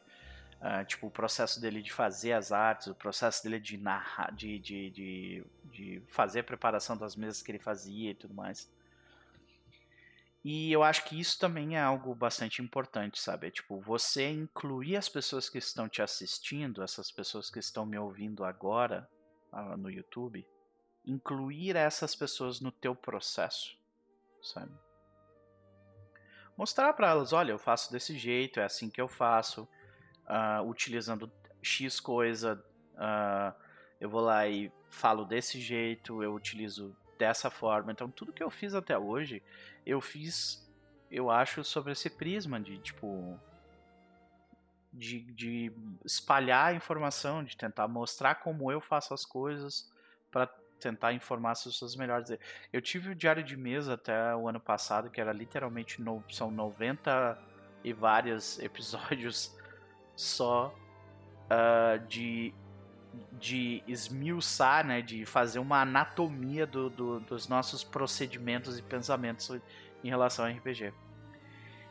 Uh, 0.61 0.85
tipo, 0.85 1.07
o 1.07 1.11
processo 1.11 1.59
dele 1.59 1.81
de 1.81 1.91
fazer 1.91 2.31
as 2.31 2.51
artes, 2.53 2.87
o 2.87 2.95
processo 2.95 3.43
dele 3.43 3.59
de 3.59 3.77
narrar, 3.77 4.33
de, 4.33 4.57
de, 4.59 4.89
de, 4.91 5.45
de 5.65 6.03
fazer 6.07 6.39
a 6.39 6.43
preparação 6.43 6.95
das 6.95 7.17
mesas 7.17 7.41
que 7.41 7.51
ele 7.51 7.59
fazia 7.59 8.11
e 8.11 8.15
tudo 8.15 8.33
mais. 8.33 8.71
E 10.43 10.71
eu 10.71 10.83
acho 10.83 11.05
que 11.05 11.17
isso 11.17 11.39
também 11.39 11.77
é 11.77 11.81
algo 11.81 12.13
bastante 12.13 12.61
importante, 12.61 13.19
sabe? 13.19 13.47
É, 13.47 13.51
tipo, 13.51 13.79
você 13.79 14.29
incluir 14.29 14.97
as 14.97 15.07
pessoas 15.07 15.49
que 15.49 15.57
estão 15.57 15.87
te 15.87 16.01
assistindo, 16.01 16.83
essas 16.83 17.09
pessoas 17.09 17.49
que 17.49 17.59
estão 17.59 17.85
me 17.85 17.97
ouvindo 17.97 18.43
agora 18.43 19.09
uh, 19.53 19.77
no 19.77 19.89
YouTube, 19.89 20.45
incluir 21.05 21.77
essas 21.77 22.13
pessoas 22.13 22.59
no 22.59 22.71
teu 22.71 22.93
processo, 22.93 23.77
sabe? 24.41 24.73
Mostrar 26.57 26.93
para 26.93 27.09
elas, 27.09 27.33
olha, 27.33 27.51
eu 27.51 27.57
faço 27.57 27.91
desse 27.91 28.17
jeito, 28.17 28.59
é 28.59 28.63
assim 28.63 28.89
que 28.89 29.01
eu 29.01 29.07
faço, 29.07 29.67
uh, 30.27 30.67
utilizando 30.67 31.31
X 31.61 31.99
coisa, 31.99 32.63
uh, 32.93 33.53
eu 33.99 34.09
vou 34.09 34.21
lá 34.21 34.47
e 34.47 34.71
falo 34.87 35.25
desse 35.25 35.59
jeito, 35.59 36.21
eu 36.21 36.33
utilizo 36.33 36.95
dessa 37.17 37.49
forma. 37.49 37.91
Então, 37.91 38.09
tudo 38.09 38.33
que 38.33 38.43
eu 38.43 38.49
fiz 38.49 38.75
até 38.75 38.97
hoje, 38.97 39.41
eu 39.85 39.99
fiz, 40.01 40.69
eu 41.09 41.31
acho, 41.31 41.63
sobre 41.63 41.93
esse 41.93 42.09
prisma 42.09 42.59
de, 42.59 42.77
tipo, 42.77 43.39
de, 44.91 45.21
de 45.31 45.71
espalhar 46.05 46.67
a 46.67 46.75
informação, 46.75 47.43
de 47.43 47.57
tentar 47.57 47.87
mostrar 47.87 48.35
como 48.35 48.71
eu 48.71 48.79
faço 48.79 49.13
as 49.13 49.25
coisas 49.25 49.89
para 50.29 50.47
tentar 50.83 51.13
informar 51.13 51.51
as 51.51 51.63
pessoas 51.63 51.95
melhores. 51.95 52.29
Eu 52.71 52.81
tive 52.81 53.11
o 53.11 53.15
diário 53.15 53.43
de 53.43 53.55
mesa 53.55 53.93
até 53.93 54.35
o 54.35 54.47
ano 54.47 54.59
passado, 54.59 55.09
que 55.09 55.21
era 55.21 55.31
literalmente 55.31 56.01
no, 56.01 56.23
são 56.29 56.51
90 56.51 57.39
e 57.83 57.93
vários 57.93 58.59
episódios 58.61 59.57
só 60.15 60.75
uh, 61.45 62.05
de 62.07 62.53
de 63.33 63.83
esmiuçar, 63.87 64.83
né, 64.83 64.99
de 64.99 65.23
fazer 65.23 65.59
uma 65.59 65.81
anatomia 65.81 66.65
do, 66.65 66.89
do, 66.89 67.19
dos 67.19 67.47
nossos 67.47 67.83
procedimentos 67.83 68.79
e 68.79 68.81
pensamentos 68.81 69.51
em 70.03 70.09
relação 70.09 70.45
ao 70.45 70.51
RPG. 70.51 70.91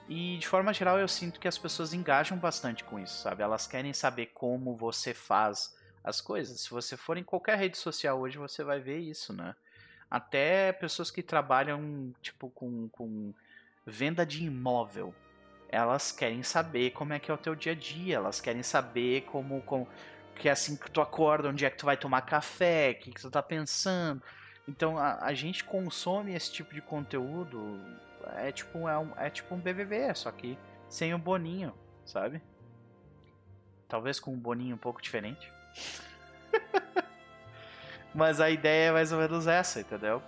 E 0.09 0.37
de 0.37 0.49
forma 0.49 0.73
geral 0.75 0.99
eu 0.99 1.07
sinto 1.07 1.39
que 1.39 1.47
as 1.47 1.57
pessoas 1.57 1.95
engajam 1.95 2.37
bastante 2.37 2.83
com 2.83 2.99
isso, 2.99 3.23
sabe? 3.23 3.41
Elas 3.41 3.69
querem 3.69 3.93
saber 3.93 4.33
como 4.35 4.75
você 4.75 5.15
faz 5.15 5.77
as 6.03 6.21
coisas. 6.21 6.61
Se 6.61 6.71
você 6.71 6.97
for 6.97 7.17
em 7.17 7.25
qualquer 7.25 7.59
rede 7.59 7.79
social 7.79 8.21
hoje, 8.21 8.39
você 8.39 8.65
vai 8.65 8.81
ver 8.81 8.99
isso, 8.99 9.33
né? 9.33 9.55
Até 10.11 10.73
pessoas 10.73 11.11
que 11.11 11.23
trabalham 11.23 12.13
tipo 12.21 12.51
com, 12.51 12.89
com 12.89 13.33
venda 13.87 14.27
de 14.27 14.45
imóvel, 14.45 15.15
elas 15.69 16.13
querem 16.13 16.43
saber 16.43 16.91
como 16.91 17.15
é 17.15 17.19
que 17.19 17.31
é 17.31 17.35
o 17.35 17.39
teu 17.39 17.55
dia 17.55 17.73
a 17.73 17.75
dia, 17.75 18.17
elas 18.17 18.41
querem 18.41 18.63
saber 18.63 19.23
como, 19.23 19.63
como 19.63 19.89
que 20.35 20.49
é 20.49 20.53
assim 20.53 20.77
que 20.77 20.91
tu 20.91 21.01
acorda, 21.01 21.49
onde 21.49 21.65
é 21.65 21.71
que 21.71 21.79
tu 21.79 21.87
vai 21.87 21.97
tomar 21.97 22.23
café, 22.23 22.91
o 22.91 23.03
que, 23.03 23.11
que 23.13 23.21
tu 23.21 23.31
tá 23.31 23.43
pensando. 23.43 24.23
Então 24.69 24.99
a, 24.99 25.25
a, 25.25 25.35
gente 25.35 25.65
consome 25.65 26.35
esse 26.35 26.53
tipo 26.53 26.75
de 26.75 26.83
conteúdo, 26.83 27.81
é 28.37 28.53
tipo, 28.53 28.87
é, 28.89 28.99
um, 28.99 29.13
é 29.17 29.31
tipo 29.31 29.55
um 29.55 29.59
BBB, 29.59 30.15
só 30.15 30.31
que 30.31 30.59
sem 30.89 31.15
o 31.15 31.19
boninho, 31.19 31.75
sabe? 32.05 32.43
Talvez 33.89 34.21
com 34.21 34.33
um 34.33 34.39
boninho 34.39 34.75
um 34.75 34.79
pouco 34.79 35.01
diferente. 35.01 35.51
Mas 38.15 38.41
a 38.41 38.51
ideia 38.51 38.89
é 38.89 38.93
mais 38.93 39.13
ou 39.13 39.19
menos 39.19 39.47
essa, 39.47 39.81
entendeu? 39.81 40.23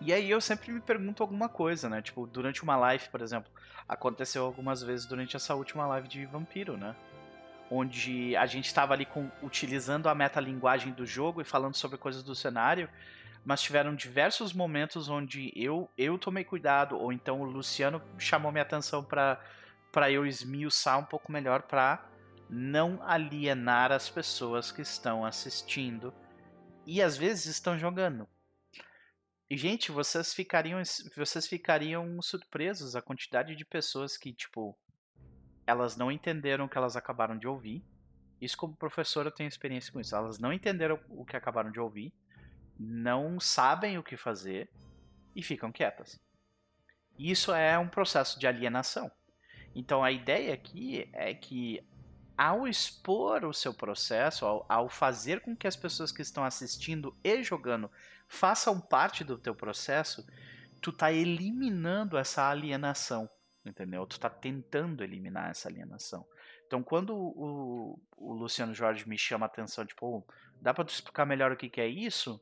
E 0.00 0.12
aí 0.12 0.30
eu 0.30 0.40
sempre 0.40 0.72
me 0.72 0.80
pergunto 0.80 1.22
alguma 1.22 1.48
coisa, 1.48 1.88
né? 1.88 2.02
Tipo, 2.02 2.26
durante 2.26 2.62
uma 2.62 2.76
live, 2.76 3.08
por 3.08 3.20
exemplo, 3.20 3.50
aconteceu 3.88 4.44
algumas 4.44 4.82
vezes 4.82 5.06
durante 5.06 5.36
essa 5.36 5.54
última 5.54 5.86
live 5.86 6.08
de 6.08 6.24
vampiro, 6.26 6.76
né? 6.76 6.94
onde 7.70 8.36
a 8.36 8.46
gente 8.46 8.66
estava 8.66 8.94
ali 8.94 9.04
com, 9.04 9.30
utilizando 9.42 10.08
a 10.08 10.14
metalinguagem 10.14 10.92
do 10.92 11.04
jogo 11.04 11.40
e 11.40 11.44
falando 11.44 11.74
sobre 11.74 11.98
coisas 11.98 12.22
do 12.22 12.34
cenário, 12.34 12.88
mas 13.44 13.62
tiveram 13.62 13.94
diversos 13.94 14.52
momentos 14.52 15.08
onde 15.08 15.52
eu, 15.54 15.90
eu 15.96 16.18
tomei 16.18 16.44
cuidado, 16.44 16.98
ou 16.98 17.12
então 17.12 17.40
o 17.40 17.44
Luciano 17.44 18.02
chamou 18.18 18.50
minha 18.50 18.62
atenção 18.62 19.04
para 19.04 20.10
eu 20.10 20.26
esmiuçar 20.26 20.98
um 20.98 21.04
pouco 21.04 21.30
melhor 21.30 21.62
para 21.62 22.04
não 22.48 23.02
alienar 23.02 23.92
as 23.92 24.08
pessoas 24.08 24.70
que 24.70 24.82
estão 24.82 25.24
assistindo 25.24 26.14
e 26.86 27.02
às 27.02 27.16
vezes 27.16 27.46
estão 27.46 27.78
jogando. 27.78 28.28
E, 29.48 29.56
gente, 29.56 29.92
vocês 29.92 30.34
ficariam, 30.34 30.82
vocês 31.16 31.46
ficariam 31.46 32.20
surpresos 32.20 32.96
a 32.96 33.02
quantidade 33.02 33.54
de 33.54 33.64
pessoas 33.64 34.16
que, 34.16 34.32
tipo, 34.32 34.76
elas 35.66 35.96
não 35.96 36.10
entenderam 36.10 36.64
o 36.64 36.68
que 36.68 36.76
elas 36.76 36.96
acabaram 36.96 37.38
de 37.38 37.46
ouvir. 37.46 37.84
Isso, 38.40 38.56
como 38.56 38.76
professora, 38.76 39.28
eu 39.28 39.32
tenho 39.32 39.48
experiência 39.48 39.92
com 39.92 40.00
isso. 40.00 40.14
Elas 40.14 40.38
não 40.38 40.52
entenderam 40.52 40.98
o 41.08 41.24
que 41.24 41.36
acabaram 41.36 41.70
de 41.70 41.80
ouvir, 41.80 42.12
não 42.78 43.38
sabem 43.38 43.98
o 43.98 44.02
que 44.02 44.16
fazer 44.16 44.68
e 45.34 45.42
ficam 45.42 45.70
quietas. 45.70 46.20
Isso 47.18 47.52
é 47.54 47.78
um 47.78 47.88
processo 47.88 48.38
de 48.38 48.46
alienação. 48.46 49.10
Então, 49.74 50.02
a 50.02 50.10
ideia 50.10 50.54
aqui 50.54 51.08
é 51.12 51.34
que, 51.34 51.86
ao 52.36 52.66
expor 52.68 53.44
o 53.44 53.52
seu 53.52 53.72
processo, 53.72 54.44
ao, 54.44 54.66
ao 54.68 54.88
fazer 54.88 55.40
com 55.40 55.56
que 55.56 55.66
as 55.66 55.76
pessoas 55.76 56.12
que 56.12 56.22
estão 56.22 56.44
assistindo 56.44 57.16
e 57.24 57.42
jogando 57.42 57.90
façam 58.28 58.80
parte 58.80 59.24
do 59.24 59.38
teu 59.38 59.54
processo, 59.54 60.26
tu 60.80 60.92
tá 60.92 61.12
eliminando 61.12 62.18
essa 62.18 62.48
alienação, 62.48 63.28
entendeu? 63.64 64.06
Tu 64.06 64.20
tá 64.20 64.28
tentando 64.28 65.02
eliminar 65.02 65.50
essa 65.50 65.68
alienação. 65.68 66.26
Então, 66.66 66.82
quando 66.82 67.14
o, 67.16 68.00
o 68.16 68.32
Luciano 68.34 68.74
Jorge 68.74 69.08
me 69.08 69.16
chama 69.16 69.46
a 69.46 69.48
atenção, 69.48 69.86
tipo, 69.86 70.06
oh, 70.06 70.32
dá 70.60 70.74
para 70.74 70.84
tu 70.84 70.92
explicar 70.92 71.24
melhor 71.24 71.52
o 71.52 71.56
que, 71.56 71.70
que 71.70 71.80
é 71.80 71.86
isso? 71.86 72.40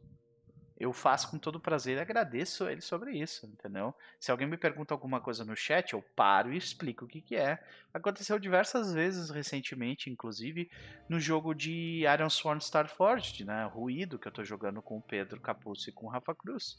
Eu 0.84 0.92
faço 0.92 1.30
com 1.30 1.38
todo 1.38 1.58
prazer 1.58 1.96
e 1.96 2.00
agradeço 2.00 2.68
ele 2.68 2.82
sobre 2.82 3.12
isso, 3.12 3.46
entendeu? 3.46 3.94
Se 4.20 4.30
alguém 4.30 4.46
me 4.46 4.58
pergunta 4.58 4.92
alguma 4.92 5.18
coisa 5.18 5.42
no 5.42 5.56
chat, 5.56 5.94
eu 5.94 6.02
paro 6.14 6.52
e 6.52 6.58
explico 6.58 7.06
o 7.06 7.08
que, 7.08 7.22
que 7.22 7.36
é. 7.36 7.58
Aconteceu 7.92 8.38
diversas 8.38 8.92
vezes 8.92 9.30
recentemente, 9.30 10.10
inclusive 10.10 10.70
no 11.08 11.18
jogo 11.18 11.54
de 11.54 12.04
Iron 12.04 12.28
Sworn 12.28 12.60
Starforged, 12.60 13.46
né? 13.46 13.64
Ruído, 13.64 14.18
que 14.18 14.28
eu 14.28 14.32
tô 14.32 14.44
jogando 14.44 14.82
com 14.82 14.98
o 14.98 15.02
Pedro 15.02 15.40
Capuzzo 15.40 15.88
e 15.88 15.92
com 15.92 16.04
o 16.04 16.10
Rafa 16.10 16.34
Cruz. 16.34 16.76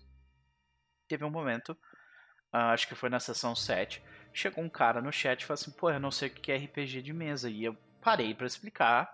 Teve 1.08 1.26
um 1.26 1.32
momento, 1.32 1.72
uh, 1.72 2.74
acho 2.74 2.88
que 2.88 2.94
foi 2.94 3.10
na 3.10 3.20
sessão 3.20 3.56
7, 3.56 4.04
chegou 4.32 4.64
um 4.64 4.70
cara 4.70 5.02
no 5.02 5.12
chat 5.12 5.42
e 5.42 5.46
falou 5.46 5.56
assim: 5.56 5.72
pô, 5.72 5.90
eu 5.90 6.00
não 6.00 6.12
sei 6.12 6.30
o 6.30 6.32
que 6.32 6.52
é 6.52 6.58
RPG 6.58 7.02
de 7.02 7.12
mesa. 7.12 7.50
E 7.50 7.64
eu 7.64 7.76
parei 8.02 8.36
para 8.36 8.46
explicar, 8.46 9.12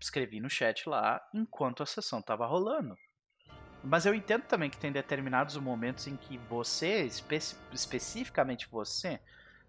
escrevi 0.00 0.38
no 0.38 0.48
chat 0.48 0.88
lá, 0.88 1.20
enquanto 1.34 1.82
a 1.82 1.86
sessão 1.86 2.22
tava 2.22 2.46
rolando. 2.46 2.96
Mas 3.82 4.06
eu 4.06 4.14
entendo 4.14 4.42
também 4.42 4.68
que 4.68 4.78
tem 4.78 4.90
determinados 4.90 5.56
momentos 5.56 6.06
em 6.06 6.16
que 6.16 6.36
você, 6.36 7.04
espe 7.04 7.36
especificamente 7.72 8.68
você, 8.70 9.20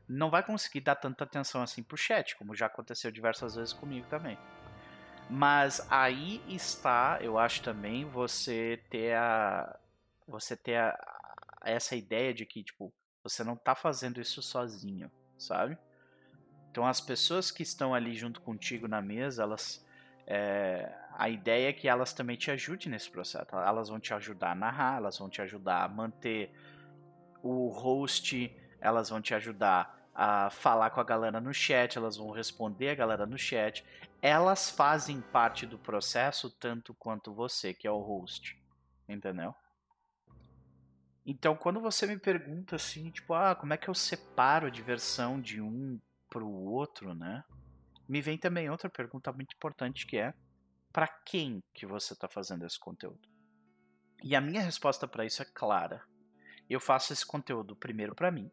não 0.08 0.30
vai 0.32 0.42
conseguir 0.42 0.82
dar 0.82 0.96
tanta 0.96 1.24
atenção 1.24 1.62
assim 1.62 1.84
pro 1.84 1.96
chat, 1.96 2.36
como 2.36 2.56
já 2.56 2.66
aconteceu 2.66 3.12
diversas 3.12 3.56
vezes 3.56 3.74
comigo 3.74 4.08
também. 4.08 4.38
Mas 5.30 5.86
aí 5.92 6.42
está, 6.48 7.20
eu 7.22 7.38
acho 7.38 7.62
também, 7.62 8.04
você 8.06 8.82
ter 8.90 9.16
a. 9.16 9.78
Você 10.28 10.58
ter 10.58 10.78
a, 10.78 10.98
essa 11.64 11.96
ideia 11.96 12.34
de 12.34 12.46
que, 12.46 12.64
tipo, 12.64 12.92
você 13.24 13.44
não 13.44 13.56
tá 13.56 13.76
fazendo 13.76 14.20
isso 14.20 14.42
sozinho, 14.42 15.12
sabe? 15.38 15.78
Então 16.72 16.86
as 16.86 17.00
pessoas 17.00 17.52
que 17.52 17.62
estão 17.62 17.94
ali 17.94 18.16
junto 18.16 18.42
contigo 18.42 18.88
na 18.88 19.02
mesa, 19.02 19.44
elas 19.44 19.86
é, 20.26 20.92
a 21.20 21.28
ideia 21.28 21.70
é 21.70 21.74
que 21.74 21.88
elas 21.88 22.14
também 22.14 22.38
te 22.38 22.50
ajudem 22.50 22.90
nesse 22.90 23.12
processo. 23.12 23.54
Elas 23.54 23.90
vão 23.90 24.00
te 24.00 24.14
ajudar 24.14 24.52
a 24.52 24.56
narrar, 24.56 24.98
elas 24.98 25.18
vão 25.18 25.30
te 25.30 25.42
ajudar 25.42 25.84
a 25.84 25.88
manter 25.90 26.50
o 27.44 27.68
host, 27.68 28.56
elas 28.80 29.10
vão 29.10 29.22
te 29.22 29.36
ajudar 29.36 30.10
a 30.16 30.50
falar 30.50 30.90
com 30.92 31.02
a 31.02 31.04
galera 31.04 31.42
no 31.42 31.54
chat, 31.54 31.98
elas 31.98 32.16
vão 32.16 32.32
responder 32.32 32.90
a 32.90 32.96
galera 32.96 33.26
no 33.26 33.38
chat. 33.38 33.86
Elas 34.22 34.70
fazem 34.70 35.20
parte 35.20 35.66
do 35.66 35.78
processo 35.78 36.50
tanto 36.50 36.94
quanto 36.94 37.34
você, 37.34 37.74
que 37.74 37.86
é 37.86 37.92
o 37.92 38.00
host. 38.00 38.58
Entendeu? 39.08 39.54
Então, 41.26 41.54
quando 41.54 41.82
você 41.82 42.08
me 42.08 42.18
pergunta 42.18 42.78
assim, 42.78 43.12
tipo, 43.12 43.34
ah, 43.34 43.54
como 43.56 43.74
é 43.74 43.78
que 43.78 43.90
eu 43.90 43.94
separo 43.94 44.68
a 44.68 44.72
diversão 44.72 45.40
de 45.40 45.62
um 45.62 46.00
pro 46.30 46.50
outro, 46.50 47.14
né? 47.14 47.44
me 48.10 48.22
vem 48.22 48.40
também 48.40 48.70
outra 48.70 48.90
pergunta 48.90 49.32
muito 49.32 49.56
importante 49.56 50.08
que 50.08 50.18
é 50.18 50.34
para 50.92 51.08
quem 51.08 51.64
que 51.74 51.86
você 51.86 52.14
está 52.14 52.28
fazendo 52.28 52.66
esse 52.66 52.80
conteúdo? 52.80 53.28
E 54.24 54.36
a 54.36 54.42
minha 54.42 54.62
resposta 54.62 55.08
para 55.08 55.26
isso 55.26 55.42
é 55.42 55.46
clara. 55.46 56.04
Eu 56.70 56.80
faço 56.80 57.14
esse 57.14 57.26
conteúdo 57.26 57.76
primeiro 57.76 58.14
para 58.14 58.32
mim, 58.32 58.52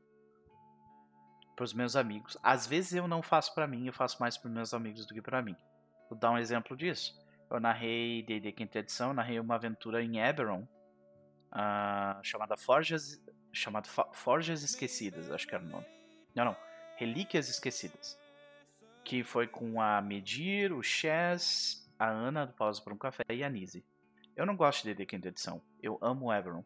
para 1.55 1.65
os 1.65 1.73
meus 1.73 1.97
amigos. 1.97 2.37
Às 2.43 2.67
vezes 2.67 2.93
eu 2.93 3.09
não 3.09 3.23
faço 3.23 3.55
para 3.55 3.67
mim, 3.67 3.87
eu 3.87 3.93
faço 3.93 4.21
mais 4.21 4.37
para 4.37 4.51
meus 4.51 4.73
amigos 4.73 5.07
do 5.07 5.15
que 5.15 5.23
para 5.23 5.43
mim. 5.43 5.57
Vou 6.09 6.19
dar 6.19 6.31
um 6.31 6.39
exemplo 6.39 6.77
disso. 6.77 7.19
Eu 7.51 7.61
narrei 7.61 8.23
D&D 8.23 8.53
quinta 8.53 8.79
edição, 8.79 9.13
narrei 9.13 9.39
uma 9.39 9.55
aventura 9.55 10.03
em 10.03 10.19
Eberron 10.19 10.63
uh, 11.53 12.21
chamada 12.23 12.57
Forjas, 12.57 13.21
chamado 13.53 13.89
Forjas 14.13 14.63
Esquecidas, 14.63 15.31
acho 15.31 15.47
que 15.47 15.55
era 15.55 15.65
o 15.65 15.69
nome. 15.69 15.87
Não, 16.35 16.45
não, 16.45 16.57
Relíquias 16.97 17.49
Esquecidas 17.49 18.19
que 19.07 19.23
foi 19.23 19.47
com 19.47 19.81
a 19.81 20.03
Medir, 20.03 20.73
o 20.73 20.83
Chess, 20.83 21.86
a 21.99 22.09
Ana 22.09 22.47
do 22.47 22.53
Pausa 22.53 22.83
por 22.83 22.93
um 22.93 22.99
Café 22.99 23.25
e 23.31 23.43
a 23.43 23.49
Nise. 23.49 23.85
Eu 24.37 24.45
não 24.45 24.57
gosto 24.57 24.83
de 24.83 24.95
D&D 24.95 25.07
quinta 25.07 25.29
edição, 25.29 25.63
eu 25.83 25.99
amo 26.03 26.33
Everon. 26.33 26.63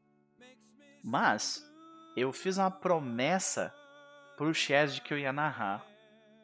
Mas 1.04 1.64
eu 2.16 2.32
fiz 2.32 2.58
uma 2.58 2.70
promessa 2.70 3.72
pro 4.36 4.52
Chess 4.52 4.94
de 4.94 5.00
que 5.00 5.14
eu 5.14 5.18
ia 5.18 5.32
narrar 5.32 5.86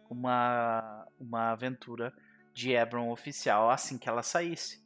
uma, 0.09 1.07
uma 1.19 1.51
aventura 1.51 2.13
de 2.55 2.73
Ebron 2.73 3.11
oficial 3.11 3.71
assim 3.71 3.99
que 3.99 4.09
ela 4.09 4.23
saísse. 4.23 4.85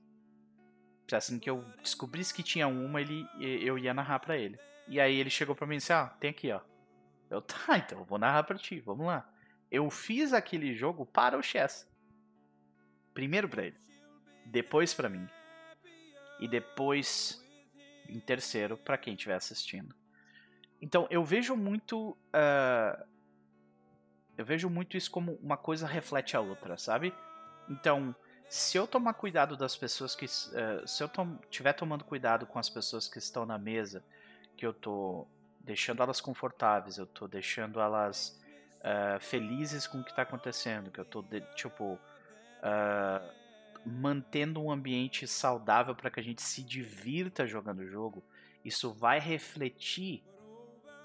Assim 1.12 1.38
que 1.38 1.50
eu 1.50 1.64
descobrisse 1.82 2.32
que 2.32 2.42
tinha 2.42 2.68
uma, 2.68 3.00
ele, 3.00 3.26
eu 3.40 3.76
ia 3.76 3.92
narrar 3.92 4.20
para 4.20 4.38
ele. 4.38 4.58
E 4.86 5.00
aí 5.00 5.16
ele 5.16 5.30
chegou 5.30 5.54
para 5.54 5.66
mim 5.66 5.74
e 5.74 5.78
disse: 5.78 5.92
Ah, 5.92 6.06
tem 6.20 6.30
aqui, 6.30 6.50
ó. 6.52 6.60
Eu, 7.28 7.42
tá, 7.42 7.78
então 7.78 7.98
eu 7.98 8.04
vou 8.04 8.18
narrar 8.18 8.44
pra 8.44 8.56
ti, 8.56 8.80
vamos 8.80 9.06
lá. 9.06 9.28
Eu 9.70 9.88
fiz 9.90 10.32
aquele 10.32 10.74
jogo 10.74 11.06
para 11.06 11.38
o 11.38 11.42
Chess. 11.42 11.88
Primeiro 13.14 13.48
para 13.48 13.66
ele, 13.66 13.76
depois 14.50 14.92
para 14.92 15.08
mim 15.08 15.28
e 16.38 16.48
depois 16.48 17.44
em 18.08 18.18
terceiro 18.18 18.76
para 18.76 18.98
quem 18.98 19.14
estiver 19.14 19.34
assistindo. 19.34 19.94
Então 20.82 21.06
eu 21.10 21.24
vejo 21.24 21.54
muito, 21.56 22.10
uh, 22.10 23.04
eu 24.36 24.44
vejo 24.44 24.68
muito 24.68 24.96
isso 24.96 25.10
como 25.10 25.34
uma 25.42 25.56
coisa 25.56 25.86
reflete 25.86 26.36
a 26.36 26.40
outra, 26.40 26.76
sabe? 26.76 27.14
Então 27.68 28.14
se 28.48 28.76
eu 28.76 28.86
tomar 28.86 29.14
cuidado 29.14 29.56
das 29.56 29.76
pessoas 29.76 30.16
que, 30.16 30.24
uh, 30.24 30.86
se 30.86 31.04
eu 31.04 31.10
tiver 31.48 31.72
tomando 31.72 32.04
cuidado 32.04 32.46
com 32.46 32.58
as 32.58 32.68
pessoas 32.68 33.06
que 33.06 33.18
estão 33.18 33.46
na 33.46 33.58
mesa, 33.58 34.02
que 34.56 34.66
eu 34.66 34.72
tô 34.72 35.26
deixando 35.60 36.02
elas 36.02 36.20
confortáveis, 36.20 36.98
eu 36.98 37.06
tô 37.06 37.28
deixando 37.28 37.80
elas 37.80 38.40
uh, 38.80 39.20
felizes 39.20 39.86
com 39.86 40.00
o 40.00 40.04
que 40.04 40.10
está 40.10 40.22
acontecendo, 40.22 40.90
que 40.90 40.98
eu 40.98 41.04
tô 41.04 41.22
de, 41.22 41.40
tipo 41.54 41.92
uh, 41.94 43.39
mantendo 43.84 44.62
um 44.62 44.70
ambiente 44.70 45.26
saudável 45.26 45.94
para 45.94 46.10
que 46.10 46.20
a 46.20 46.22
gente 46.22 46.42
se 46.42 46.62
divirta 46.62 47.46
jogando 47.46 47.80
o 47.80 47.88
jogo, 47.88 48.22
isso 48.64 48.92
vai 48.92 49.18
refletir 49.18 50.22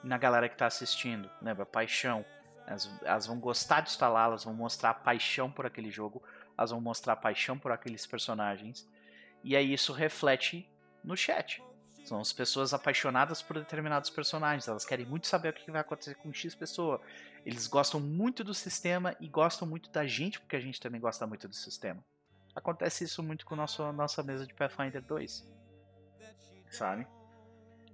na 0.04 0.18
galera 0.18 0.48
que 0.48 0.56
está 0.56 0.68
assistindo, 0.68 1.30
lembra? 1.42 1.66
Paixão. 1.66 2.26
Elas, 2.68 2.90
elas, 3.04 3.28
vão 3.28 3.40
gostar 3.40 3.82
de 3.82 3.96
lá, 4.02 4.26
elas 4.26 4.44
vão 4.44 4.54
mostrar 4.54 4.94
paixão 4.96 5.52
por 5.52 5.66
aquele 5.66 5.92
jogo, 5.92 6.22
elas 6.58 6.72
vão 6.72 6.82
mostrar 6.82 7.16
paixão 7.16 7.58
por 7.58 7.72
aqueles 7.72 8.06
personagens. 8.08 8.88
E 9.44 9.56
aí 9.56 9.72
isso 9.72 9.94
reflete 9.94 10.68
no 11.04 11.16
chat. 11.16 11.64
São 12.04 12.20
as 12.20 12.34
pessoas 12.34 12.74
apaixonadas 12.74 13.42
por 13.42 13.58
determinados 13.58 14.10
personagens. 14.10 14.68
Elas 14.68 14.86
querem 14.86 15.06
muito 15.06 15.28
saber 15.28 15.50
o 15.50 15.54
que 15.54 15.72
vai 15.72 15.82
acontecer 15.82 16.16
com 16.16 16.32
X 16.32 16.54
pessoa. 16.54 17.02
Eles 17.46 17.68
gostam 17.68 18.00
muito 18.00 18.44
do 18.44 18.54
sistema 18.54 19.16
e 19.20 19.28
gostam 19.28 19.68
muito 19.68 19.90
da 19.92 20.06
gente, 20.06 20.40
porque 20.40 20.56
a 20.56 20.60
gente 20.60 20.80
também 20.80 21.02
gosta 21.02 21.26
muito 21.26 21.48
do 21.48 21.56
sistema. 21.56 22.04
Acontece 22.56 23.04
isso 23.04 23.22
muito 23.22 23.46
com 23.46 23.54
a 23.54 23.92
nossa, 23.92 24.24
mesa 24.24 24.48
de 24.48 24.54
Pathfinder 24.54 25.02
2. 25.02 25.46
Sabe? 26.72 27.06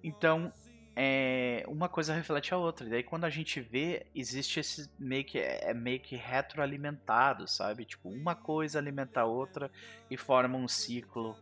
Então, 0.03 0.53
é, 0.95 1.63
uma 1.67 1.89
coisa 1.89 2.13
reflete 2.13 2.53
a 2.53 2.57
outra. 2.57 2.85
E 2.85 2.89
daí 2.89 3.03
quando 3.03 3.25
a 3.25 3.29
gente 3.29 3.59
vê, 3.59 4.05
existe 4.13 4.59
esse 4.59 4.89
meio 4.99 5.25
que 5.25 5.39
é 5.39 5.73
meio 5.73 5.99
que 5.99 6.15
retroalimentado, 6.15 7.47
sabe? 7.47 7.85
Tipo, 7.85 8.09
uma 8.09 8.35
coisa 8.35 8.77
alimenta 8.77 9.21
a 9.21 9.25
outra 9.25 9.71
e 10.09 10.17
forma 10.17 10.57
um 10.57 10.67
ciclo 10.67 11.35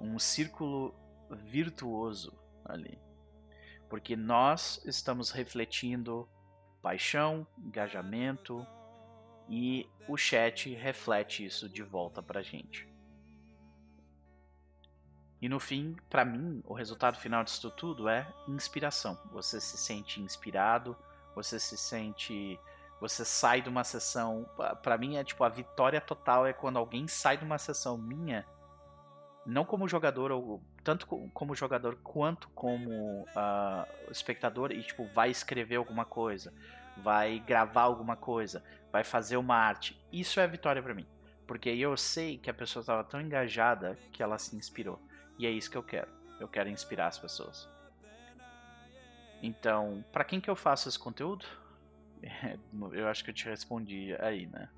um 0.00 0.18
círculo 0.18 0.94
virtuoso 1.30 2.32
ali. 2.64 2.98
Porque 3.88 4.14
nós 4.16 4.80
estamos 4.84 5.30
refletindo 5.30 6.28
paixão, 6.80 7.46
engajamento 7.58 8.66
e 9.48 9.88
o 10.06 10.16
chat 10.16 10.74
reflete 10.74 11.44
isso 11.44 11.68
de 11.68 11.82
volta 11.82 12.22
pra 12.22 12.42
gente. 12.42 12.88
E 15.40 15.48
no 15.48 15.60
fim, 15.60 15.96
para 16.10 16.24
mim, 16.24 16.62
o 16.66 16.74
resultado 16.74 17.16
final 17.16 17.44
disso 17.44 17.70
tudo 17.70 18.08
é 18.08 18.26
inspiração. 18.48 19.16
Você 19.32 19.60
se 19.60 19.78
sente 19.78 20.20
inspirado, 20.20 20.96
você 21.34 21.60
se 21.60 21.76
sente, 21.76 22.58
você 23.00 23.24
sai 23.24 23.62
de 23.62 23.68
uma 23.68 23.84
sessão, 23.84 24.48
para 24.82 24.98
mim 24.98 25.16
é 25.16 25.22
tipo 25.22 25.44
a 25.44 25.48
vitória 25.48 26.00
total 26.00 26.46
é 26.46 26.52
quando 26.52 26.76
alguém 26.76 27.06
sai 27.06 27.36
de 27.36 27.44
uma 27.44 27.58
sessão 27.58 27.96
minha, 27.96 28.44
não 29.46 29.64
como 29.64 29.88
jogador 29.88 30.32
ou 30.32 30.60
tanto 30.82 31.06
como 31.06 31.54
jogador 31.54 31.96
quanto 32.02 32.48
como 32.50 33.22
uh, 33.22 34.10
espectador 34.10 34.72
e 34.72 34.82
tipo 34.82 35.06
vai 35.14 35.30
escrever 35.30 35.76
alguma 35.76 36.04
coisa, 36.04 36.52
vai 37.02 37.38
gravar 37.40 37.82
alguma 37.82 38.16
coisa, 38.16 38.62
vai 38.92 39.04
fazer 39.04 39.36
uma 39.36 39.56
arte. 39.56 40.00
Isso 40.12 40.40
é 40.40 40.46
vitória 40.46 40.82
para 40.82 40.94
mim, 40.94 41.06
porque 41.46 41.68
eu 41.70 41.96
sei 41.96 42.38
que 42.38 42.50
a 42.50 42.54
pessoa 42.54 42.80
estava 42.80 43.04
tão 43.04 43.20
engajada 43.20 43.98
que 44.12 44.22
ela 44.22 44.38
se 44.38 44.56
inspirou. 44.56 45.00
E 45.38 45.46
é 45.46 45.50
isso 45.50 45.70
que 45.70 45.76
eu 45.76 45.82
quero. 45.82 46.10
Eu 46.40 46.48
quero 46.48 46.68
inspirar 46.68 47.08
as 47.08 47.18
pessoas. 47.18 47.68
Então, 49.42 50.04
para 50.12 50.24
quem 50.24 50.40
que 50.40 50.50
eu 50.50 50.56
faço 50.56 50.88
esse 50.88 50.98
conteúdo? 50.98 51.46
eu 52.92 53.08
acho 53.08 53.22
que 53.22 53.30
eu 53.30 53.34
te 53.34 53.44
respondi 53.46 54.14
aí, 54.20 54.46
né? 54.46 54.68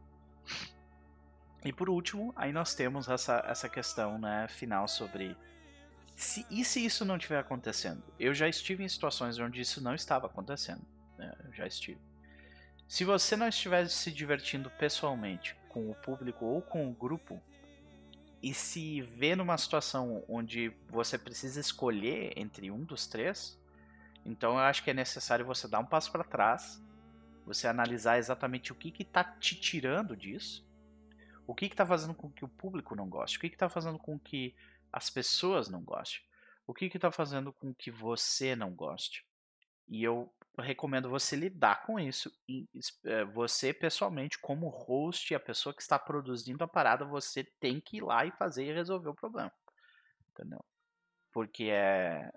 E 1.64 1.73
por 1.73 1.91
último, 1.91 2.33
aí 2.37 2.53
nós 2.53 2.75
temos 2.75 3.09
essa, 3.09 3.45
essa 3.47 3.68
questão 3.68 4.18
né, 4.18 4.47
final 4.49 4.89
sobre 4.89 5.37
se, 6.21 6.47
e 6.51 6.64
se 6.64 6.85
isso 6.85 7.05
não 7.05 7.16
estiver 7.16 7.39
acontecendo? 7.39 8.03
Eu 8.18 8.35
já 8.35 8.47
estive 8.49 8.85
em 8.85 8.89
situações 8.89 9.39
onde 9.39 9.61
isso 9.61 9.83
não 9.83 9.95
estava 9.95 10.27
acontecendo. 10.27 10.83
Né? 11.16 11.33
Eu 11.45 11.53
já 11.53 11.66
estive. 11.66 11.99
Se 12.91 13.05
você 13.05 13.36
não 13.36 13.47
estiver 13.47 13.88
se 13.88 14.11
divertindo 14.11 14.68
pessoalmente 14.68 15.55
com 15.68 15.88
o 15.88 15.95
público 15.95 16.45
ou 16.45 16.61
com 16.61 16.91
o 16.91 16.93
grupo, 16.93 17.41
e 18.43 18.53
se 18.53 19.01
vê 19.03 19.36
numa 19.36 19.57
situação 19.57 20.24
onde 20.28 20.70
você 20.88 21.16
precisa 21.16 21.61
escolher 21.61 22.32
entre 22.36 22.68
um 22.68 22.82
dos 22.82 23.07
três, 23.07 23.57
então 24.26 24.55
eu 24.55 24.59
acho 24.59 24.82
que 24.82 24.91
é 24.91 24.93
necessário 24.93 25.47
você 25.47 25.68
dar 25.68 25.78
um 25.78 25.86
passo 25.86 26.11
para 26.11 26.24
trás, 26.24 26.82
você 27.47 27.68
analisar 27.68 28.18
exatamente 28.18 28.72
o 28.72 28.74
que 28.74 28.93
está 29.01 29.22
te 29.22 29.55
tirando 29.55 30.16
disso, 30.16 30.68
o 31.47 31.55
que 31.55 31.66
está 31.66 31.86
fazendo 31.86 32.12
com 32.12 32.28
que 32.28 32.45
o 32.45 32.49
público 32.49 32.97
não 32.97 33.09
goste, 33.09 33.38
o 33.38 33.41
que 33.41 33.47
está 33.47 33.68
fazendo 33.68 34.01
com 34.01 34.18
que 34.18 34.53
as 34.93 35.09
pessoas 35.09 35.68
não 35.68 35.80
gostem, 35.80 36.22
o 36.66 36.74
que 36.74 36.86
está 36.86 37.12
fazendo 37.12 37.53
com 37.53 37.72
que 37.72 37.88
você 37.88 38.57
não 38.57 38.72
goste. 38.72 39.24
E 39.88 40.03
eu 40.03 40.28
recomendo 40.61 41.09
você 41.09 41.37
lidar 41.37 41.83
com 41.83 41.99
isso. 41.99 42.33
É, 43.05 43.25
você, 43.25 43.73
pessoalmente, 43.73 44.39
como 44.39 44.69
host 44.69 45.35
a 45.35 45.41
pessoa 45.41 45.75
que 45.75 45.83
está 45.83 45.99
produzindo 45.99 46.63
a 46.65 46.69
parada, 46.69 47.05
você 47.05 47.45
tem 47.45 47.81
que 47.81 47.99
ir 47.99 48.03
lá 48.03 48.25
e 48.25 48.33
fazer 48.33 48.65
e 48.65 48.73
resolver 48.73 49.09
o 49.09 49.15
problema. 49.15 49.53
Entendeu? 50.31 50.65
Porque 51.33 51.65
é, 51.65 52.31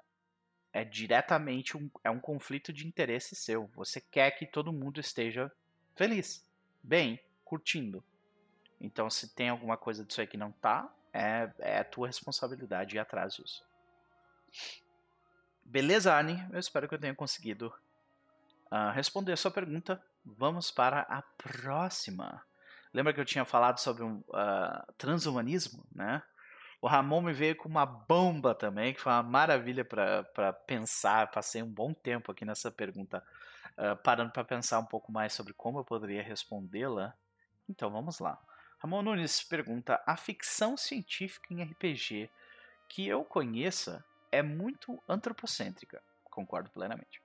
é 0.71 0.83
diretamente 0.83 1.77
um, 1.77 1.89
é 2.03 2.09
um 2.09 2.19
conflito 2.19 2.73
de 2.73 2.87
interesse 2.87 3.35
seu. 3.35 3.67
Você 3.75 4.01
quer 4.01 4.31
que 4.31 4.45
todo 4.45 4.73
mundo 4.73 4.99
esteja 4.99 5.51
feliz, 5.95 6.45
bem, 6.81 7.19
curtindo. 7.43 8.03
Então, 8.79 9.09
se 9.09 9.33
tem 9.33 9.49
alguma 9.49 9.77
coisa 9.77 10.03
disso 10.03 10.19
aí 10.19 10.27
que 10.27 10.37
não 10.37 10.51
tá, 10.51 10.93
é, 11.13 11.51
é 11.59 11.79
a 11.79 11.83
tua 11.83 12.07
responsabilidade 12.07 12.95
ir 12.95 12.99
atrás 12.99 13.35
disso. 13.35 13.63
Beleza, 15.63 16.13
Arne? 16.13 16.45
Eu 16.51 16.59
espero 16.59 16.87
que 16.87 16.95
eu 16.95 16.99
tenha 16.99 17.15
conseguido 17.15 17.73
uh, 18.73 18.91
responder 18.91 19.33
a 19.33 19.37
sua 19.37 19.51
pergunta. 19.51 20.03
Vamos 20.25 20.71
para 20.71 21.01
a 21.01 21.21
próxima. 21.21 22.43
Lembra 22.91 23.13
que 23.13 23.19
eu 23.19 23.25
tinha 23.25 23.45
falado 23.45 23.79
sobre 23.79 24.03
um 24.03 24.17
uh, 24.29 24.93
transhumanismo, 24.97 25.85
né? 25.93 26.23
O 26.81 26.87
Ramon 26.87 27.21
me 27.21 27.33
veio 27.33 27.55
com 27.55 27.69
uma 27.69 27.85
bomba 27.85 28.53
também, 28.53 28.93
que 28.93 28.99
foi 28.99 29.11
uma 29.11 29.23
maravilha 29.23 29.85
para 29.85 30.51
pensar. 30.65 31.31
Passei 31.31 31.63
um 31.63 31.71
bom 31.71 31.93
tempo 31.93 32.31
aqui 32.31 32.43
nessa 32.43 32.69
pergunta, 32.69 33.23
uh, 33.77 33.95
parando 34.03 34.31
para 34.31 34.43
pensar 34.43 34.79
um 34.79 34.85
pouco 34.85 35.11
mais 35.11 35.33
sobre 35.33 35.53
como 35.53 35.79
eu 35.79 35.85
poderia 35.85 36.21
respondê-la. 36.21 37.13
Então 37.69 37.89
vamos 37.89 38.19
lá. 38.19 38.37
Ramon 38.79 39.01
Nunes 39.01 39.43
pergunta: 39.43 40.01
a 40.05 40.17
ficção 40.17 40.75
científica 40.75 41.53
em 41.53 41.63
RPG 41.63 42.29
que 42.89 43.07
eu 43.07 43.23
conheça 43.23 44.03
é 44.29 44.41
muito 44.41 45.01
antropocêntrica. 45.07 46.03
Concordo 46.25 46.69
plenamente. 46.69 47.21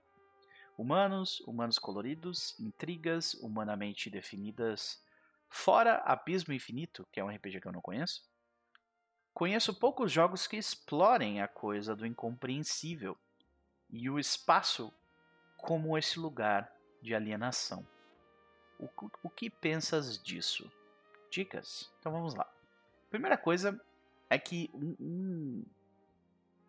Humanos, 0.78 1.40
humanos 1.40 1.76
coloridos, 1.76 2.58
intrigas 2.60 3.34
humanamente 3.34 4.08
definidas. 4.08 5.02
Fora 5.50 5.96
Abismo 6.04 6.54
Infinito, 6.54 7.04
que 7.10 7.18
é 7.18 7.24
um 7.24 7.28
RPG 7.28 7.60
que 7.60 7.66
eu 7.66 7.72
não 7.72 7.80
conheço, 7.80 8.22
conheço 9.34 9.74
poucos 9.74 10.12
jogos 10.12 10.46
que 10.46 10.56
explorem 10.56 11.42
a 11.42 11.48
coisa 11.48 11.96
do 11.96 12.06
incompreensível 12.06 13.18
e 13.90 14.08
o 14.08 14.20
espaço 14.20 14.92
como 15.56 15.98
esse 15.98 16.20
lugar 16.20 16.72
de 17.02 17.12
alienação. 17.12 17.84
O, 18.78 18.88
o 19.24 19.28
que 19.28 19.50
pensas 19.50 20.22
disso? 20.22 20.70
Dicas? 21.28 21.92
Então 21.98 22.12
vamos 22.12 22.34
lá. 22.34 22.48
Primeira 23.10 23.36
coisa 23.36 23.80
é 24.30 24.38
que 24.38 24.70
um, 24.72 24.94
um, 25.00 25.64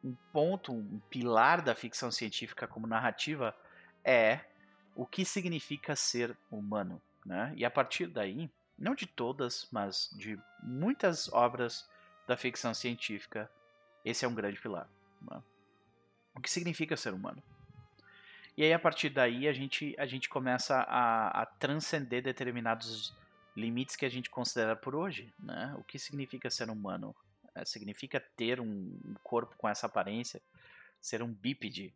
um 0.03 0.15
ponto, 0.33 0.73
um 0.73 0.99
pilar 1.11 1.61
da 1.61 1.75
ficção 1.75 2.11
científica 2.11 2.67
como 2.67 2.87
narrativa 2.87 3.55
é 4.09 4.43
o 4.95 5.05
que 5.05 5.23
significa 5.23 5.95
ser 5.95 6.35
humano. 6.49 6.99
Né? 7.23 7.53
E 7.55 7.63
a 7.63 7.69
partir 7.69 8.07
daí, 8.07 8.49
não 8.77 8.95
de 8.95 9.05
todas, 9.05 9.67
mas 9.71 10.09
de 10.17 10.39
muitas 10.63 11.31
obras 11.31 11.87
da 12.27 12.35
ficção 12.35 12.73
científica, 12.73 13.49
esse 14.03 14.25
é 14.25 14.27
um 14.27 14.33
grande 14.33 14.59
pilar. 14.59 14.89
Né? 15.21 15.43
O 16.35 16.41
que 16.41 16.49
significa 16.49 16.97
ser 16.97 17.13
humano? 17.13 17.43
E 18.57 18.63
aí, 18.63 18.73
a 18.73 18.79
partir 18.79 19.09
daí, 19.09 19.47
a 19.47 19.53
gente, 19.53 19.95
a 19.97 20.05
gente 20.05 20.27
começa 20.27 20.75
a, 20.81 21.43
a 21.43 21.45
transcender 21.45 22.23
determinados 22.23 23.13
limites 23.55 23.95
que 23.95 24.05
a 24.05 24.09
gente 24.09 24.29
considera 24.29 24.75
por 24.75 24.95
hoje. 24.95 25.31
Né? 25.39 25.73
O 25.77 25.83
que 25.83 25.99
significa 25.99 26.49
ser 26.49 26.69
humano? 26.69 27.15
É, 27.53 27.63
significa 27.63 28.19
ter 28.35 28.59
um 28.59 29.15
corpo 29.23 29.55
com 29.57 29.69
essa 29.69 29.85
aparência, 29.85 30.41
ser 30.99 31.21
um 31.21 31.31
bípede, 31.31 31.93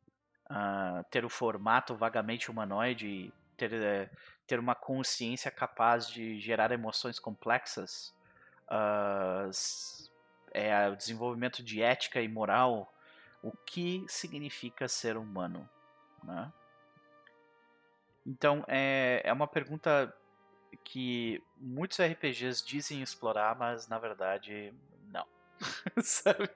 uh, 0.50 1.04
ter 1.10 1.26
o 1.26 1.30
formato 1.30 1.96
vagamente 1.96 2.50
humanoide, 2.50 3.34
ter, 3.58 3.72
uh, 3.74 4.18
ter 4.48 4.60
uma 4.60 4.76
consciência 4.76 5.52
capaz 5.52 6.08
de 6.08 6.40
gerar 6.40 6.72
emoções 6.72 7.20
complexas, 7.20 8.14
uh, 8.70 9.50
é, 10.54 10.90
o 10.90 10.96
desenvolvimento 10.96 11.64
de 11.64 11.82
ética 11.82 12.22
e 12.22 12.28
moral, 12.28 12.94
o 13.42 13.52
que 13.52 14.06
significa 14.08 14.88
ser 14.88 15.18
humano, 15.18 15.68
né? 16.24 16.52
Então 18.26 18.64
é, 18.68 19.22
é 19.24 19.34
uma 19.34 19.48
pergunta 19.48 20.16
que 20.84 21.44
muitos 21.58 22.00
RPGs 22.00 22.66
dizem 22.66 23.02
explorar, 23.02 23.56
mas 23.58 23.88
na 23.88 24.00
verdade 24.00 24.74
não. 25.12 25.26
Sabe? 26.02 26.50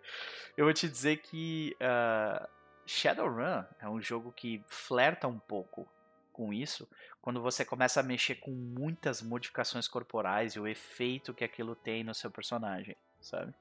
Eu 0.55 0.65
vou 0.65 0.73
te 0.73 0.87
dizer 0.87 1.17
que 1.17 1.75
uh, 1.81 2.47
Shadowrun 2.87 3.65
é 3.79 3.89
um 3.89 4.01
jogo 4.01 4.31
que 4.31 4.63
flerta 4.65 5.27
um 5.27 5.37
pouco 5.37 5.87
com 6.31 6.53
isso 6.53 6.89
quando 7.21 7.41
você 7.41 7.65
começa 7.65 7.99
a 7.99 8.03
mexer 8.03 8.35
com 8.35 8.51
muitas 8.51 9.21
modificações 9.21 9.87
corporais 9.87 10.53
e 10.53 10.59
o 10.59 10.67
efeito 10.67 11.33
que 11.33 11.43
aquilo 11.43 11.75
tem 11.75 12.03
no 12.03 12.15
seu 12.15 12.31
personagem, 12.31 12.95
sabe? 13.19 13.53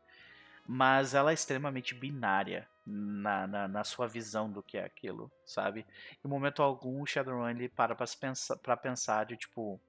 Mas 0.64 1.14
ela 1.14 1.32
é 1.32 1.34
extremamente 1.34 1.94
binária 1.94 2.68
na, 2.86 3.46
na, 3.48 3.68
na 3.68 3.84
sua 3.84 4.06
visão 4.06 4.50
do 4.50 4.62
que 4.62 4.78
é 4.78 4.84
aquilo, 4.84 5.30
sabe? 5.44 5.84
Em 6.24 6.28
momento 6.28 6.62
algum, 6.62 7.02
o 7.02 7.06
Shadowrun 7.06 7.48
ele 7.48 7.68
para 7.68 7.96
pra 7.96 8.06
pensar, 8.20 8.56
pra 8.58 8.76
pensar 8.76 9.26
de 9.26 9.36
tipo 9.36 9.80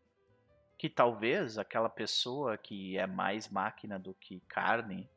que 0.77 0.89
talvez 0.89 1.57
aquela 1.57 1.89
pessoa 1.89 2.57
que 2.57 2.97
é 2.97 3.05
mais 3.05 3.49
máquina 3.49 3.99
do 3.99 4.13
que 4.15 4.39
carne, 4.47 5.09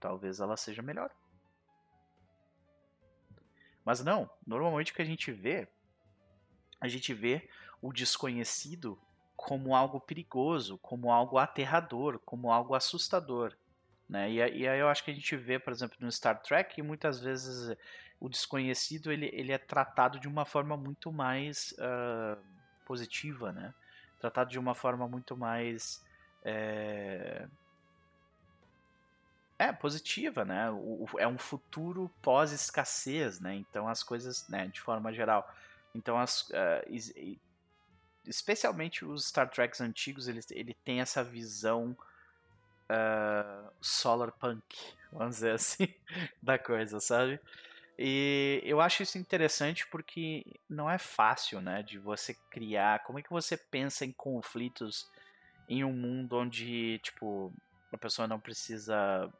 talvez 0.00 0.40
ela 0.40 0.56
seja 0.56 0.82
melhor. 0.82 1.10
Mas 3.84 4.02
não, 4.02 4.30
normalmente 4.46 4.92
o 4.92 4.94
que 4.94 5.02
a 5.02 5.06
gente 5.06 5.30
vê, 5.30 5.68
a 6.80 6.88
gente 6.88 7.12
vê 7.12 7.48
o 7.82 7.92
desconhecido 7.92 8.98
como 9.36 9.74
algo 9.74 10.00
perigoso, 10.00 10.78
como 10.78 11.10
algo 11.12 11.38
aterrador, 11.38 12.18
como 12.20 12.50
algo 12.50 12.74
assustador. 12.74 13.54
Né? 14.08 14.30
E, 14.30 14.36
e 14.36 14.68
aí 14.68 14.78
eu 14.78 14.88
acho 14.88 15.04
que 15.04 15.10
a 15.10 15.14
gente 15.14 15.36
vê, 15.36 15.58
por 15.58 15.72
exemplo, 15.72 15.96
no 16.00 16.10
Star 16.10 16.40
Trek, 16.40 16.80
muitas 16.82 17.20
vezes 17.20 17.76
o 18.20 18.28
desconhecido 18.28 19.12
ele, 19.12 19.28
ele 19.32 19.52
é 19.52 19.58
tratado 19.58 20.18
de 20.18 20.28
uma 20.28 20.44
forma 20.44 20.76
muito 20.76 21.12
mais 21.12 21.74
uh, 21.78 22.40
positiva, 22.86 23.52
né? 23.52 23.74
tratado 24.18 24.50
de 24.50 24.58
uma 24.58 24.74
forma 24.74 25.06
muito 25.06 25.36
mais 25.36 26.02
é, 26.42 27.33
é 29.58 29.72
positiva, 29.72 30.44
né? 30.44 30.70
O, 30.70 31.06
é 31.18 31.26
um 31.26 31.38
futuro 31.38 32.10
pós-escassez, 32.22 33.40
né? 33.40 33.54
Então 33.54 33.88
as 33.88 34.02
coisas, 34.02 34.48
né, 34.48 34.66
de 34.66 34.80
forma 34.80 35.12
geral, 35.12 35.48
então 35.94 36.18
as 36.18 36.48
uh, 36.50 37.38
especialmente 38.26 39.04
os 39.04 39.26
Star 39.26 39.48
Treks 39.48 39.80
antigos, 39.80 40.28
ele, 40.28 40.40
ele 40.50 40.74
tem 40.84 41.00
essa 41.00 41.22
visão 41.22 41.96
uh, 42.90 43.70
solar 43.80 44.32
punk, 44.32 44.62
vamos 45.12 45.36
dizer 45.36 45.52
assim, 45.52 45.88
da 46.42 46.58
coisa, 46.58 47.00
sabe? 47.00 47.38
E 47.96 48.60
eu 48.64 48.80
acho 48.80 49.04
isso 49.04 49.18
interessante 49.18 49.86
porque 49.86 50.44
não 50.68 50.90
é 50.90 50.98
fácil, 50.98 51.60
né, 51.60 51.82
de 51.82 51.96
você 51.96 52.34
criar. 52.50 53.04
Como 53.04 53.20
é 53.20 53.22
que 53.22 53.30
você 53.30 53.56
pensa 53.56 54.04
em 54.04 54.10
conflitos 54.10 55.08
em 55.68 55.84
um 55.84 55.92
mundo 55.92 56.36
onde, 56.36 56.98
tipo, 56.98 57.52
a 57.92 57.96
pessoa 57.96 58.26
não 58.26 58.40
precisa 58.40 59.32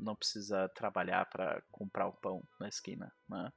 não 0.00 0.16
precisa 0.16 0.68
trabalhar 0.70 1.26
para 1.26 1.62
comprar 1.70 2.06
o 2.06 2.12
pão 2.12 2.42
na 2.58 2.68
esquina, 2.68 3.12
né? 3.28 3.52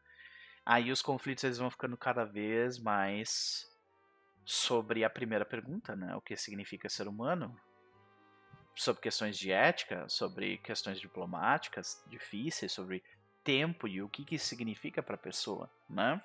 Aí 0.65 0.91
os 0.91 1.01
conflitos 1.01 1.43
eles 1.43 1.57
vão 1.57 1.69
ficando 1.69 1.97
cada 1.97 2.23
vez 2.23 2.79
mais 2.79 3.67
sobre 4.45 5.03
a 5.03 5.09
primeira 5.09 5.45
pergunta, 5.45 5.95
né? 5.95 6.15
O 6.15 6.21
que 6.21 6.35
significa 6.37 6.89
ser 6.89 7.07
humano? 7.07 7.55
Sobre 8.75 9.01
questões 9.01 9.37
de 9.37 9.51
ética, 9.51 10.07
sobre 10.07 10.57
questões 10.59 10.99
diplomáticas 10.99 12.03
difíceis, 12.07 12.71
sobre 12.71 13.03
tempo 13.43 13.87
e 13.87 14.01
o 14.01 14.09
que, 14.09 14.23
que 14.23 14.39
significa 14.39 15.03
para 15.03 15.15
a 15.15 15.17
pessoa, 15.17 15.69
né? 15.89 16.21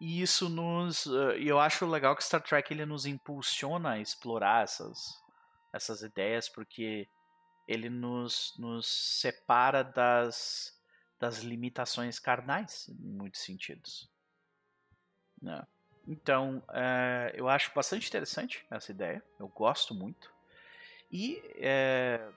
E 0.00 0.22
isso 0.22 0.48
nos, 0.48 1.06
uh, 1.06 1.32
eu 1.32 1.58
acho 1.58 1.86
legal 1.86 2.16
que 2.16 2.24
Star 2.24 2.42
Trek 2.42 2.72
ele 2.72 2.84
nos 2.84 3.06
impulsiona 3.06 3.92
a 3.92 4.00
explorar 4.00 4.64
essas 4.64 5.22
essas 5.74 6.02
ideias 6.02 6.48
porque 6.48 7.08
ele 7.66 7.88
nos, 7.88 8.54
nos 8.58 8.86
separa 8.86 9.82
das 9.82 10.74
das 11.24 11.38
limitações 11.38 12.18
carnais 12.18 12.88
em 12.88 13.12
muitos 13.12 13.40
sentidos. 13.40 14.10
Né? 15.40 15.66
Então, 16.06 16.62
é, 16.70 17.32
eu 17.34 17.48
acho 17.48 17.72
bastante 17.74 18.06
interessante 18.08 18.64
essa 18.70 18.90
ideia, 18.92 19.24
eu 19.40 19.48
gosto 19.48 19.94
muito. 19.94 20.30
E, 21.10 21.40
é, 21.56 22.30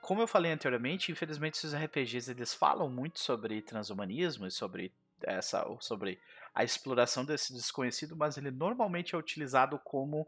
como 0.00 0.20
eu 0.20 0.26
falei 0.26 0.50
anteriormente, 0.50 1.12
infelizmente 1.12 1.54
esses 1.54 1.74
RPGs 1.74 2.30
eles 2.30 2.52
falam 2.52 2.90
muito 2.90 3.20
sobre 3.20 3.62
transhumanismo 3.62 4.46
e 4.46 4.50
sobre, 4.50 4.92
essa, 5.22 5.64
sobre 5.80 6.20
a 6.52 6.64
exploração 6.64 7.24
desse 7.24 7.52
desconhecido, 7.52 8.16
mas 8.16 8.36
ele 8.36 8.50
normalmente 8.50 9.14
é 9.14 9.18
utilizado 9.18 9.78
como 9.78 10.26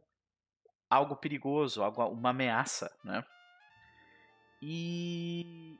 algo 0.89 1.17
perigoso, 1.17 1.83
algo, 1.83 2.05
uma 2.07 2.31
ameaça, 2.31 2.97
né? 3.03 3.25
E, 4.63 5.79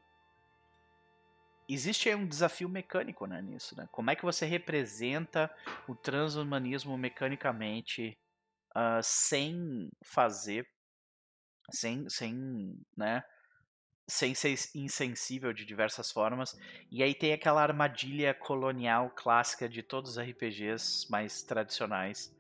existe 1.69 2.15
um 2.15 2.27
desafio 2.27 2.69
mecânico 2.69 3.27
né, 3.27 3.43
nisso, 3.43 3.77
né? 3.77 3.89
Como 3.91 4.11
é 4.11 4.17
que 4.17 4.25
você 4.25 4.47
representa 4.47 5.51
o 5.89 5.95
transhumanismo 5.95 6.97
mecanicamente 6.97 8.17
uh, 8.71 9.03
sem 9.03 9.91
fazer, 10.05 10.69
sem, 11.71 12.09
sem, 12.09 12.79
né, 12.97 13.25
sem 14.09 14.35
ser 14.35 14.55
insensível 14.75 15.53
de 15.53 15.65
diversas 15.65 16.13
formas. 16.13 16.57
E 16.91 17.03
aí 17.03 17.15
tem 17.15 17.33
aquela 17.33 17.63
armadilha 17.63 18.33
colonial 18.33 19.11
clássica 19.11 19.69
de 19.69 19.83
todos 19.83 20.13
os 20.13 20.19
RPGs 20.19 21.11
mais 21.11 21.43
tradicionais 21.43 22.33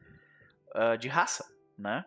uh, 0.74 0.96
de 0.96 1.08
raça, 1.08 1.44
né? 1.76 2.04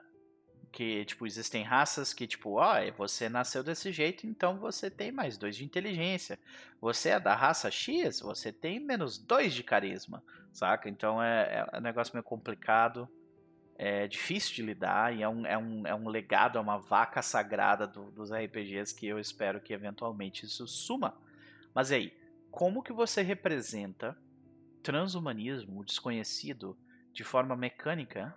Que, 0.72 1.04
tipo, 1.06 1.26
existem 1.26 1.64
raças 1.64 2.14
que, 2.14 2.28
tipo, 2.28 2.60
ó, 2.60 2.76
oh, 2.76 2.94
você 2.94 3.28
nasceu 3.28 3.64
desse 3.64 3.92
jeito, 3.92 4.28
então 4.28 4.60
você 4.60 4.90
tem 4.90 5.12
mais 5.12 5.38
dois 5.38 5.56
de 5.56 5.66
inteligência. 5.66 6.40
Você 6.80 7.10
é 7.10 7.20
da 7.20 7.36
raça 7.36 7.70
X, 7.72 8.22
você 8.22 8.52
tem 8.52 8.80
menos 8.80 9.18
dois 9.18 9.54
de 9.54 9.64
carisma, 9.64 10.24
saca? 10.54 10.88
Então 10.90 11.22
é, 11.22 11.68
é 11.74 11.78
um 11.78 11.82
negócio 11.82 12.14
meio 12.14 12.24
complicado, 12.24 13.10
é 13.76 14.08
difícil 14.08 14.56
de 14.56 14.62
lidar 14.62 15.16
e 15.16 15.24
é 15.24 15.30
um, 15.30 15.46
é 15.46 15.58
um, 15.58 15.88
é 15.88 15.96
um 15.96 16.08
legado, 16.10 16.58
é 16.58 16.62
uma 16.62 16.78
vaca 16.78 17.22
sagrada 17.22 17.88
do, 17.88 18.12
dos 18.12 18.32
RPGs 18.32 18.94
que 18.94 19.08
eu 19.08 19.18
espero 19.20 19.62
que 19.62 19.74
eventualmente 19.74 20.46
isso 20.46 20.68
suma. 20.68 21.18
Mas 21.74 21.92
aí, 21.92 22.14
como 22.52 22.84
que 22.84 22.92
você 22.92 23.22
representa 23.22 24.18
transhumanismo, 24.84 25.80
o 25.80 25.86
desconhecido, 25.86 26.78
de 27.14 27.24
forma 27.24 27.56
mecânica 27.56 28.36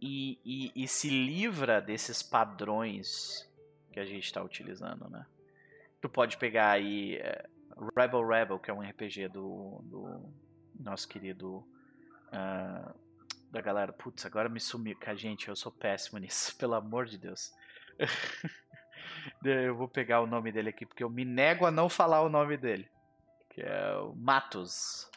e, 0.00 0.38
e, 0.44 0.84
e 0.84 0.88
se 0.88 1.08
livra 1.08 1.80
desses 1.80 2.22
padrões 2.22 3.48
que 3.92 4.00
a 4.00 4.04
gente 4.04 4.24
está 4.24 4.42
utilizando, 4.42 5.08
né? 5.08 5.26
Tu 6.00 6.08
pode 6.08 6.36
pegar 6.36 6.70
aí 6.70 7.16
é, 7.16 7.48
Rebel 7.96 8.26
Rebel, 8.26 8.58
que 8.58 8.70
é 8.70 8.74
um 8.74 8.80
RPG 8.80 9.28
do, 9.28 9.80
do 9.82 10.32
nosso 10.78 11.08
querido. 11.08 11.64
Uh, 12.28 13.08
da 13.50 13.60
galera. 13.60 13.92
Putz, 13.92 14.24
agora 14.26 14.48
me 14.48 14.60
sumiu. 14.60 14.96
Que 14.96 15.10
a 15.10 15.14
gente, 15.14 15.48
eu 15.48 15.56
sou 15.56 15.72
péssimo 15.72 16.18
nisso, 16.20 16.56
pelo 16.56 16.74
amor 16.74 17.06
de 17.06 17.18
Deus. 17.18 17.52
eu 19.44 19.74
vou 19.76 19.88
pegar 19.88 20.20
o 20.20 20.26
nome 20.26 20.52
dele 20.52 20.70
aqui, 20.70 20.86
porque 20.86 21.02
eu 21.02 21.10
me 21.10 21.24
nego 21.24 21.66
a 21.66 21.70
não 21.70 21.88
falar 21.88 22.22
o 22.22 22.28
nome 22.28 22.56
dele. 22.56 22.88
Que 23.50 23.62
é 23.62 23.96
o 23.96 24.14
Matos. 24.14 25.10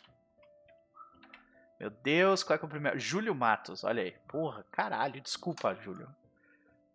Meu 1.81 1.89
Deus, 1.89 2.43
qual 2.43 2.53
é 2.53 2.59
que 2.59 2.63
é 2.63 2.67
o 2.67 2.69
primeiro? 2.69 2.99
Júlio 2.99 3.33
Matos, 3.33 3.83
olha 3.83 4.03
aí. 4.03 4.11
Porra, 4.27 4.63
caralho, 4.71 5.19
desculpa, 5.19 5.73
Júlio. 5.73 6.07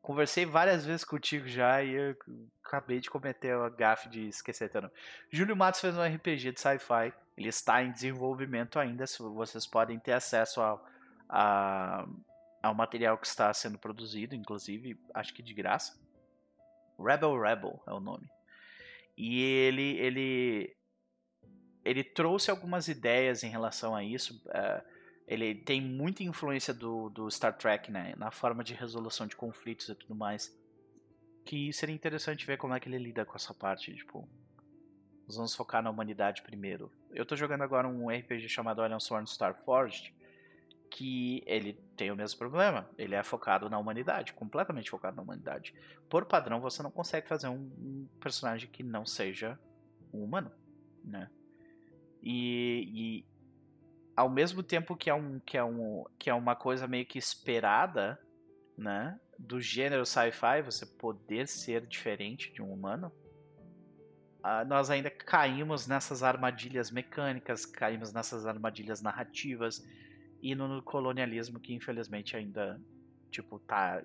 Conversei 0.01 0.47
várias 0.47 0.87
vezes 0.87 1.05
contigo 1.05 1.49
já 1.49 1.82
e 1.82 1.93
eu 1.93 2.16
acabei 2.64 3.01
de 3.01 3.11
cometer 3.11 3.53
a 3.53 3.68
gafe 3.68 4.09
de 4.09 4.28
esquecer 4.28 4.70
teu 4.70 4.82
nome. 4.82 4.95
Júlio 5.28 5.57
Matos 5.57 5.80
fez 5.80 5.99
um 5.99 6.05
RPG 6.05 6.53
de 6.53 6.61
sci-fi. 6.61 7.12
Ele 7.37 7.49
está 7.49 7.82
em 7.82 7.91
desenvolvimento 7.91 8.78
ainda. 8.78 9.05
Vocês 9.34 9.66
podem 9.66 9.99
ter 9.99 10.12
acesso 10.12 10.61
ao, 10.61 10.87
a, 11.28 12.07
ao 12.62 12.72
material 12.72 13.18
que 13.18 13.26
está 13.26 13.53
sendo 13.53 13.80
produzido, 13.80 14.37
inclusive, 14.37 14.97
acho 15.12 15.34
que 15.34 15.43
de 15.43 15.53
graça. 15.53 15.99
Rebel 16.97 17.41
Rebel 17.41 17.82
é 17.89 17.93
o 17.93 17.99
nome. 17.99 18.30
E 19.18 19.43
ele, 19.43 19.99
ele 19.99 20.76
ele 21.87 22.03
trouxe 22.03 22.51
algumas 22.51 22.89
ideias 22.89 23.45
em 23.45 23.49
relação 23.49 23.95
a 23.95 24.03
isso. 24.03 24.43
Uh, 24.47 24.82
ele 25.26 25.55
tem 25.55 25.80
muita 25.80 26.24
influência 26.24 26.74
do, 26.74 27.09
do 27.11 27.30
Star 27.30 27.57
Trek, 27.57 27.91
né? 27.93 28.14
Na 28.16 28.32
forma 28.32 28.64
de 28.64 28.74
resolução 28.74 29.26
de 29.26 29.37
conflitos 29.37 29.89
e 29.89 29.95
tudo 29.95 30.14
mais. 30.14 30.53
Que 31.45 31.72
seria 31.72 31.95
interessante 31.95 32.45
ver 32.45 32.59
como 32.59 32.74
é 32.74 32.80
que 32.80 32.89
ele 32.89 32.99
lida 32.99 33.24
com 33.24 33.37
essa 33.37 33.55
parte, 33.55 33.95
tipo... 33.95 34.28
Nós 35.26 35.37
vamos 35.37 35.55
focar 35.55 35.82
na 35.82 35.91
humanidade 35.91 36.43
primeiro. 36.43 36.91
Eu 37.12 37.26
tô 37.26 37.34
jogando 37.34 37.62
agora 37.62 37.89
um 37.89 38.09
RPG 38.09 38.49
chamado 38.49 38.80
Alien 38.80 39.01
Sworn 39.01 39.26
Starforged, 39.26 40.14
que 40.89 41.43
ele 41.47 41.72
tem 41.97 42.12
o 42.12 42.16
mesmo 42.16 42.39
problema. 42.39 42.89
Ele 42.97 43.16
é 43.16 43.22
focado 43.24 43.68
na 43.68 43.76
humanidade, 43.76 44.32
completamente 44.32 44.89
focado 44.89 45.16
na 45.16 45.22
humanidade. 45.22 45.74
Por 46.09 46.26
padrão, 46.26 46.61
você 46.61 46.80
não 46.80 46.93
consegue 46.93 47.26
fazer 47.26 47.49
um, 47.49 47.72
um 47.78 48.09
personagem 48.20 48.70
que 48.70 48.84
não 48.84 49.05
seja 49.05 49.59
um 50.12 50.22
humano, 50.22 50.53
né? 51.03 51.28
E, 52.29 52.91
e 52.93 53.24
ao 54.16 54.29
mesmo 54.29 54.61
tempo 54.61 54.97
que 54.97 55.09
é, 55.09 55.14
um, 55.14 55.39
que, 55.39 55.57
é 55.57 55.62
um, 55.62 56.05
que 56.18 56.29
é 56.29 56.35
uma 56.35 56.57
coisa 56.57 56.89
meio 56.89 57.07
que 57.07 57.20
esperada, 57.20 58.20
né? 58.77 59.16
Do 59.39 59.61
gênero 59.61 60.05
sci-fi, 60.05 60.61
você 60.61 60.85
poder 60.85 61.47
ser 61.47 61.87
diferente 61.87 62.53
de 62.53 62.61
um 62.61 62.72
humano, 62.72 63.12
uh, 64.41 64.66
nós 64.66 64.91
ainda 64.91 65.09
caímos 65.09 65.87
nessas 65.87 66.24
armadilhas 66.24 66.91
mecânicas, 66.91 67.64
caímos 67.64 68.12
nessas 68.12 68.45
armadilhas 68.45 69.01
narrativas 69.01 69.87
e 70.43 70.53
no 70.53 70.83
colonialismo 70.83 71.61
que 71.61 71.74
infelizmente 71.74 72.37
ainda 72.37 72.81
tipo 73.31 73.61
tá 73.61 74.03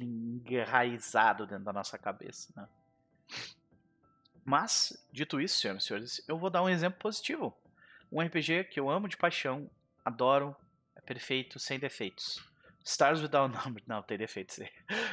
enraizado 0.00 1.46
dentro 1.46 1.64
da 1.64 1.72
nossa 1.72 1.96
cabeça, 1.96 2.52
né? 2.56 2.68
Mas, 4.50 5.00
dito 5.12 5.40
isso, 5.40 5.60
senhoras 5.60 5.84
e 5.84 5.86
senhores, 5.86 6.24
eu 6.26 6.36
vou 6.36 6.50
dar 6.50 6.60
um 6.60 6.68
exemplo 6.68 6.98
positivo. 6.98 7.56
Um 8.10 8.20
RPG 8.20 8.64
que 8.64 8.80
eu 8.80 8.90
amo 8.90 9.06
de 9.06 9.16
paixão, 9.16 9.70
adoro, 10.04 10.56
é 10.96 11.00
perfeito, 11.00 11.60
sem 11.60 11.78
defeitos. 11.78 12.44
Stars 12.84 13.22
Without 13.22 13.54
Numbers. 13.54 13.86
Não, 13.86 14.02
tem 14.02 14.18
defeitos. 14.18 14.58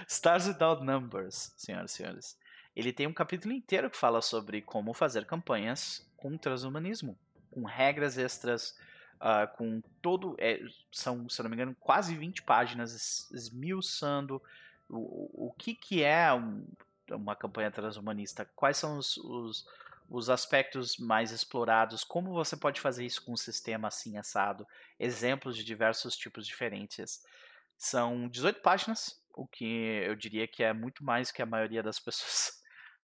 Stars 0.10 0.48
Without 0.48 0.84
Numbers, 0.84 1.54
senhoras 1.56 1.92
e 1.92 1.94
senhores. 1.94 2.40
Ele 2.76 2.92
tem 2.92 3.06
um 3.06 3.14
capítulo 3.14 3.54
inteiro 3.54 3.92
que 3.92 3.98
fala 3.98 4.24
sobre 4.24 4.60
como 4.60 4.92
fazer 4.92 5.24
campanhas 5.24 6.04
com 6.18 6.36
transhumanismo, 6.36 7.16
com 7.52 7.64
regras 7.64 8.18
extras, 8.18 8.76
uh, 9.18 9.56
com 9.56 9.84
todo. 10.02 10.36
É, 10.40 10.60
são, 10.92 11.30
se 11.30 11.40
eu 11.40 11.44
não 11.44 11.52
me 11.52 11.56
engano, 11.56 11.78
quase 11.80 12.16
20 12.16 12.42
páginas 12.42 13.30
esmiuçando 13.32 14.42
o, 14.90 15.50
o 15.50 15.54
que, 15.54 15.76
que 15.76 16.04
é 16.04 16.34
um, 16.34 16.66
uma 17.12 17.36
campanha 17.36 17.72
transhumanista, 17.72 18.46
quais 18.56 18.78
são 18.78 18.98
os, 18.98 19.18
os, 19.18 19.66
os, 20.10 20.30
aspectos 20.30 20.98
mais 20.98 21.32
explorados, 21.32 22.04
como 22.04 22.34
você 22.34 22.56
pode 22.58 22.82
fazer 22.82 23.06
isso 23.06 23.24
com 23.24 23.34
um 23.34 23.38
sistema 23.38 23.88
assim 23.88 24.18
assado, 24.18 24.68
exemplos 25.00 25.56
de 25.56 25.64
diversos 25.64 26.16
tipos 26.16 26.46
diferentes. 26.46 27.22
São 27.78 28.28
18 28.28 28.62
páginas, 28.62 29.22
o 29.34 29.48
que 29.48 30.02
eu 30.04 30.16
diria 30.16 30.48
que 30.48 30.64
é 30.64 30.74
muito 30.74 31.04
mais 31.04 31.32
que 31.32 31.42
a 31.42 31.46
maioria 31.46 31.84
das 31.84 32.00
pessoas 32.00 32.62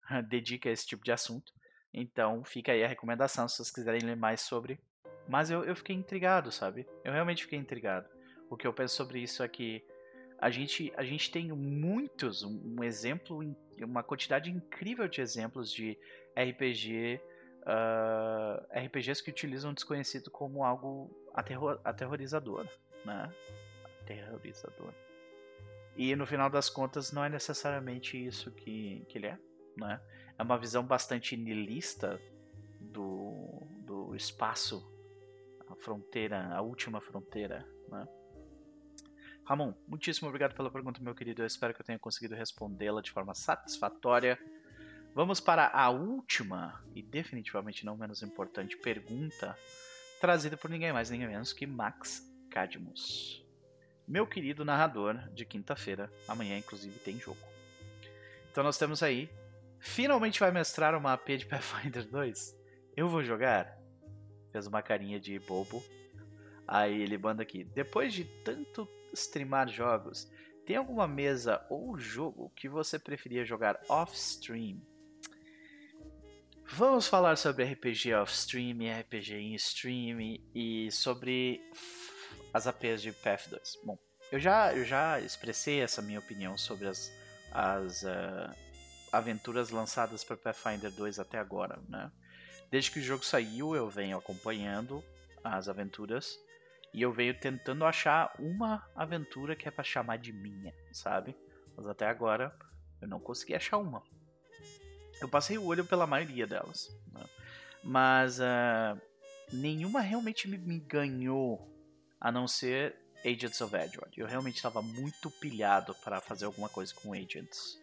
dedica 0.27 0.69
a 0.69 0.71
esse 0.71 0.85
tipo 0.85 1.03
de 1.03 1.11
assunto. 1.11 1.53
Então 1.93 2.43
fica 2.43 2.71
aí 2.71 2.83
a 2.83 2.87
recomendação 2.87 3.47
se 3.47 3.57
vocês 3.57 3.69
quiserem 3.69 4.01
ler 4.01 4.15
mais 4.15 4.41
sobre 4.41 4.79
Mas 5.27 5.51
eu, 5.51 5.63
eu 5.63 5.75
fiquei 5.75 5.95
intrigado, 5.95 6.51
sabe? 6.51 6.87
Eu 7.03 7.13
realmente 7.13 7.43
fiquei 7.43 7.59
intrigado. 7.59 8.09
O 8.49 8.57
que 8.57 8.65
eu 8.65 8.73
penso 8.73 8.95
sobre 8.95 9.19
isso 9.19 9.43
é 9.43 9.47
que 9.47 9.85
a 10.43 10.49
gente, 10.49 10.91
a 10.97 11.05
gente 11.05 11.31
tem 11.31 11.53
muitos, 11.53 12.43
um 12.43 12.83
exemplo, 12.83 13.39
uma 13.81 14.03
quantidade 14.03 14.51
incrível 14.51 15.07
de 15.07 15.21
exemplos 15.21 15.71
de 15.71 15.97
RPG, 16.35 17.21
uh, 17.61 17.65
ah, 17.65 18.65
RPGs 18.75 19.23
que 19.23 19.29
utilizam 19.29 19.71
o 19.71 19.73
desconhecido 19.73 20.29
como 20.29 20.65
algo 20.65 21.09
aterror, 21.33 21.79
aterrorizador, 21.81 22.67
né? 23.05 23.33
Aterrorizador. 24.01 24.93
E 25.95 26.13
no 26.13 26.25
final 26.25 26.49
das 26.49 26.69
contas 26.69 27.13
não 27.13 27.23
é 27.23 27.29
necessariamente 27.29 28.21
isso 28.21 28.51
que, 28.51 29.05
que 29.07 29.17
ele 29.17 29.27
é, 29.27 29.39
né? 29.77 30.01
É 30.37 30.43
uma 30.43 30.57
visão 30.57 30.85
bastante 30.85 31.37
nihilista 31.37 32.19
do, 32.81 33.65
do 33.77 34.13
espaço, 34.13 34.85
a 35.69 35.75
fronteira, 35.75 36.53
a 36.53 36.61
última 36.61 36.99
fronteira, 36.99 37.65
né? 37.87 38.05
Ramon, 39.45 39.73
muitíssimo 39.85 40.29
obrigado 40.29 40.55
pela 40.55 40.71
pergunta, 40.71 41.01
meu 41.01 41.13
querido. 41.13 41.41
Eu 41.41 41.45
espero 41.45 41.73
que 41.73 41.81
eu 41.81 41.85
tenha 41.85 41.99
conseguido 41.99 42.33
respondê-la 42.33 43.01
de 43.01 43.11
forma 43.11 43.35
satisfatória. 43.35 44.39
Vamos 45.13 45.41
para 45.41 45.67
a 45.67 45.89
última 45.89 46.81
e 46.95 47.03
definitivamente 47.03 47.85
não 47.85 47.97
menos 47.97 48.23
importante 48.23 48.77
pergunta, 48.77 49.55
trazida 50.21 50.55
por 50.55 50.69
ninguém 50.69 50.93
mais, 50.93 51.09
ninguém 51.09 51.27
menos 51.27 51.51
que 51.51 51.67
Max 51.67 52.23
Cadmus. 52.49 53.45
Meu 54.07 54.25
querido 54.25 54.63
narrador 54.63 55.17
de 55.33 55.45
quinta-feira, 55.45 56.11
amanhã 56.25 56.57
inclusive 56.57 56.97
tem 56.99 57.19
jogo. 57.19 57.41
Então 58.49 58.63
nós 58.63 58.77
temos 58.77 59.03
aí, 59.03 59.29
finalmente 59.77 60.39
vai 60.39 60.51
mestrar 60.51 60.95
uma 60.95 61.13
AP 61.13 61.27
de 61.37 61.45
Pathfinder 61.45 62.07
2? 62.07 62.57
Eu 62.95 63.09
vou 63.09 63.23
jogar? 63.23 63.77
Fez 64.53 64.67
uma 64.67 64.81
carinha 64.81 65.19
de 65.19 65.37
bobo. 65.39 65.83
Aí 66.65 67.01
ele 67.01 67.17
manda 67.17 67.43
aqui, 67.43 67.65
depois 67.65 68.13
de 68.13 68.23
tanto 68.23 68.87
streamar 69.14 69.70
jogos, 69.70 70.30
tem 70.66 70.76
alguma 70.76 71.07
mesa 71.07 71.66
ou 71.70 71.97
jogo 71.97 72.51
que 72.55 72.70
você 72.70 72.97
preferia 72.97 73.45
jogar 73.45 73.80
off-stream? 73.89 74.82
Vamos 76.66 77.07
falar 77.07 77.38
sobre 77.38 77.66
RPG 77.66 78.14
off-stream 78.14 78.78
RPG 78.99 79.34
in-stream 79.36 80.39
e 80.55 80.89
sobre 80.91 81.61
as 82.53 82.66
APs 82.66 83.01
de 83.01 83.11
PF2. 83.11 83.78
Bom, 83.84 83.97
eu 84.32 84.39
já, 84.39 84.74
eu 84.74 84.86
já 84.86 85.20
expressei 85.20 85.82
essa 85.82 86.01
minha 86.01 86.20
opinião 86.20 86.57
sobre 86.57 86.88
as, 86.88 87.11
as 87.51 88.03
uh, 88.03 88.55
aventuras 89.11 89.70
lançadas 89.70 90.24
para 90.24 90.38
Pathfinder 90.38 90.91
2 90.91 91.20
até 91.20 91.38
agora, 91.38 91.80
né? 91.88 92.11
Desde 92.72 92.89
que 92.89 92.99
o 92.99 93.03
jogo 93.03 93.24
saiu, 93.24 93.76
eu 93.76 93.88
venho 93.88 94.18
acompanhando 94.18 95.03
as 95.43 95.70
aventuras 95.70 96.39
e 96.93 97.01
eu 97.01 97.11
venho 97.11 97.33
tentando 97.33 97.85
achar 97.85 98.33
uma 98.37 98.87
aventura 98.95 99.55
que 99.55 99.67
é 99.67 99.71
para 99.71 99.83
chamar 99.83 100.17
de 100.17 100.31
minha, 100.31 100.73
sabe? 100.91 101.35
Mas 101.75 101.87
até 101.87 102.07
agora 102.07 102.55
eu 103.01 103.07
não 103.07 103.19
consegui 103.19 103.55
achar 103.55 103.77
uma. 103.77 104.03
Eu 105.19 105.27
passei 105.27 105.57
o 105.57 105.65
olho 105.65 105.83
pela 105.83 106.05
maioria 106.05 106.45
delas, 106.45 106.95
né? 107.11 107.25
mas 107.83 108.39
uh, 108.39 109.01
nenhuma 109.51 110.01
realmente 110.01 110.47
me, 110.47 110.57
me, 110.57 110.79
ganhou, 110.79 111.67
a 112.19 112.31
não 112.31 112.47
ser 112.47 112.95
Agents 113.25 113.59
of 113.61 113.75
Edward. 113.75 114.19
Eu 114.19 114.27
realmente 114.27 114.57
estava 114.57 114.81
muito 114.81 115.31
pilhado 115.31 115.95
para 115.95 116.21
fazer 116.21 116.45
alguma 116.45 116.69
coisa 116.69 116.93
com 116.93 117.13
Agents. 117.13 117.81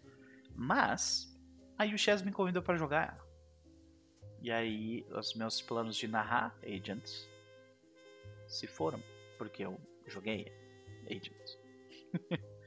Mas 0.54 1.36
aí 1.76 1.92
o 1.94 1.98
Chess 1.98 2.22
me 2.22 2.30
convidou 2.30 2.62
para 2.62 2.76
jogar. 2.76 3.18
E 4.40 4.50
aí 4.50 5.04
os 5.10 5.34
meus 5.34 5.60
planos 5.60 5.96
de 5.96 6.06
narrar 6.06 6.54
Agents 6.62 7.29
se 8.50 8.66
foram, 8.66 9.02
porque 9.38 9.64
eu 9.64 9.80
joguei 10.06 10.52
Agents. 11.06 11.58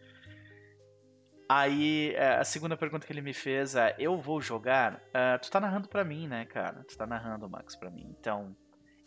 Aí, 1.47 2.13
é, 2.15 2.37
a 2.37 2.43
segunda 2.45 2.75
pergunta 2.77 3.05
que 3.05 3.13
ele 3.13 3.21
me 3.21 3.33
fez 3.33 3.75
é: 3.75 3.95
Eu 3.99 4.17
vou 4.17 4.41
jogar? 4.41 4.95
Uh, 4.95 5.37
tu 5.41 5.51
tá 5.51 5.59
narrando 5.59 5.87
pra 5.87 6.03
mim, 6.03 6.27
né, 6.27 6.45
cara? 6.45 6.83
Tu 6.85 6.97
tá 6.97 7.05
narrando, 7.05 7.49
Max, 7.49 7.75
pra 7.75 7.91
mim. 7.91 8.15
Então, 8.19 8.55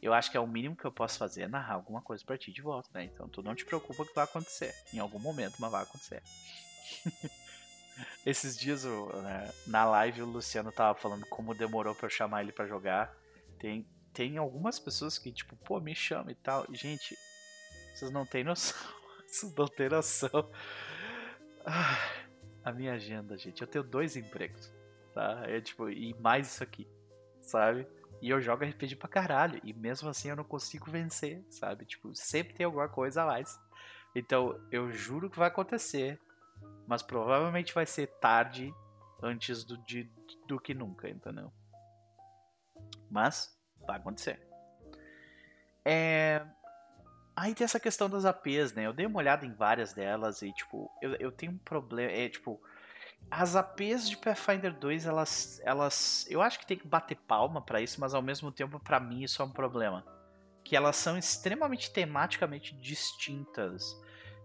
eu 0.01 0.13
acho 0.13 0.31
que 0.31 0.37
é 0.37 0.41
o 0.41 0.47
mínimo 0.47 0.77
que 0.77 0.85
eu 0.85 0.93
posso 0.93 1.19
fazer 1.19 1.43
é 1.43 1.49
narrar 1.49 1.75
alguma 1.75 2.03
coisa 2.03 2.25
pra 2.25 2.39
ti 2.39 2.53
de 2.53 2.63
volta, 2.63 2.89
né? 2.95 3.05
Então, 3.05 3.29
tu 3.29 3.43
não 3.43 3.55
te 3.55 3.65
preocupa 3.65 4.05
que 4.05 4.15
vai 4.15 4.25
acontecer. 4.25 4.73
Em 4.93 4.99
algum 4.99 5.19
momento, 5.19 5.57
mas 5.59 5.73
vai 5.73 5.83
acontecer. 5.83 6.23
Esses 8.25 8.57
dias, 8.57 8.85
né, 8.85 9.51
na 9.67 9.85
live, 9.87 10.23
o 10.23 10.27
Luciano 10.27 10.71
tava 10.71 10.99
falando 10.99 11.25
como 11.27 11.55
demorou 11.55 11.95
pra 11.95 12.07
eu 12.07 12.11
chamar 12.11 12.43
ele 12.43 12.53
pra 12.53 12.67
jogar. 12.67 13.13
Tem, 13.59 13.89
tem 14.17 14.39
algumas 14.39 14.79
pessoas 14.79 15.19
que, 15.19 15.31
tipo, 15.31 15.55
pô, 15.57 15.79
me 15.79 15.95
chama 15.95 16.33
e 16.33 16.35
tal. 16.35 16.65
Gente, 16.73 17.15
vocês 17.95 18.11
não 18.11 18.25
têm 18.25 18.43
noção. 18.43 18.75
vocês 19.29 19.55
não 19.55 19.69
têm 19.69 19.91
noção. 19.91 20.51
Ah, 21.67 22.25
a 22.65 22.73
minha 22.73 22.95
agenda, 22.95 23.37
gente. 23.37 23.61
Eu 23.61 23.69
tenho 23.69 23.85
dois 23.85 24.17
empregos, 24.17 24.73
tá? 25.13 25.43
É 25.45 25.61
tipo, 25.61 25.91
e 25.91 26.15
mais 26.15 26.47
isso 26.47 26.63
aqui, 26.63 26.89
sabe? 27.43 27.87
E 28.23 28.31
eu 28.31 28.41
jogo 28.41 28.65
RPG 28.65 28.97
pra 28.97 29.07
caralho. 29.07 29.61
E 29.63 29.75
mesmo 29.75 30.09
assim 30.09 30.31
eu 30.31 30.37
não 30.37 30.45
consigo 30.45 30.91
vencer, 30.91 31.45
sabe? 31.51 31.85
Tipo, 31.85 32.15
sempre 32.15 32.55
tem 32.55 32.65
alguma 32.65 32.89
coisa 32.89 33.23
a 33.23 33.27
mais. 33.27 33.61
Então, 34.15 34.59
eu 34.71 34.91
juro 34.91 35.29
que 35.29 35.39
vai 35.39 35.49
acontecer. 35.49 36.19
Mas 36.87 37.03
provavelmente 37.03 37.75
vai 37.75 37.85
ser 37.85 38.07
tarde 38.19 38.73
antes 39.23 39.63
do, 39.63 39.77
de, 39.85 40.11
do 40.47 40.59
que 40.59 40.73
nunca, 40.73 41.07
entendeu? 41.07 41.53
Mas 43.11 43.56
vai 43.87 43.97
acontecer. 43.97 44.41
É... 45.85 46.45
Aí 47.35 47.55
tem 47.55 47.65
essa 47.65 47.79
questão 47.79 48.09
das 48.09 48.25
APs, 48.25 48.73
né? 48.73 48.87
Eu 48.87 48.93
dei 48.93 49.07
uma 49.07 49.19
olhada 49.19 49.45
em 49.45 49.53
várias 49.53 49.93
delas 49.93 50.41
e, 50.43 50.53
tipo, 50.53 50.91
eu, 51.03 51.15
eu 51.17 51.31
tenho 51.31 51.53
um 51.53 51.59
problema. 51.59 52.11
É, 52.11 52.29
tipo, 52.29 52.61
as 53.31 53.57
APs 53.57 54.09
de 54.09 54.17
Pathfinder 54.17 54.73
2, 54.73 55.07
elas. 55.07 55.61
elas 55.65 56.27
eu 56.31 56.41
acho 56.41 56.59
que 56.59 56.67
tem 56.67 56.79
que 56.79 56.87
bater 56.87 57.17
palma 57.17 57.61
para 57.61 57.81
isso, 57.81 58.01
mas 58.01 58.15
ao 58.15 58.23
mesmo 58.23 58.51
tempo, 58.51 58.81
para 58.81 58.99
mim, 58.99 59.23
isso 59.23 59.43
é 59.43 59.45
um 59.45 59.51
problema. 59.51 60.05
Que 60.65 60.75
elas 60.75 60.97
são 60.97 61.19
extremamente 61.19 61.93
tematicamente 61.93 62.75
distintas. 62.75 63.97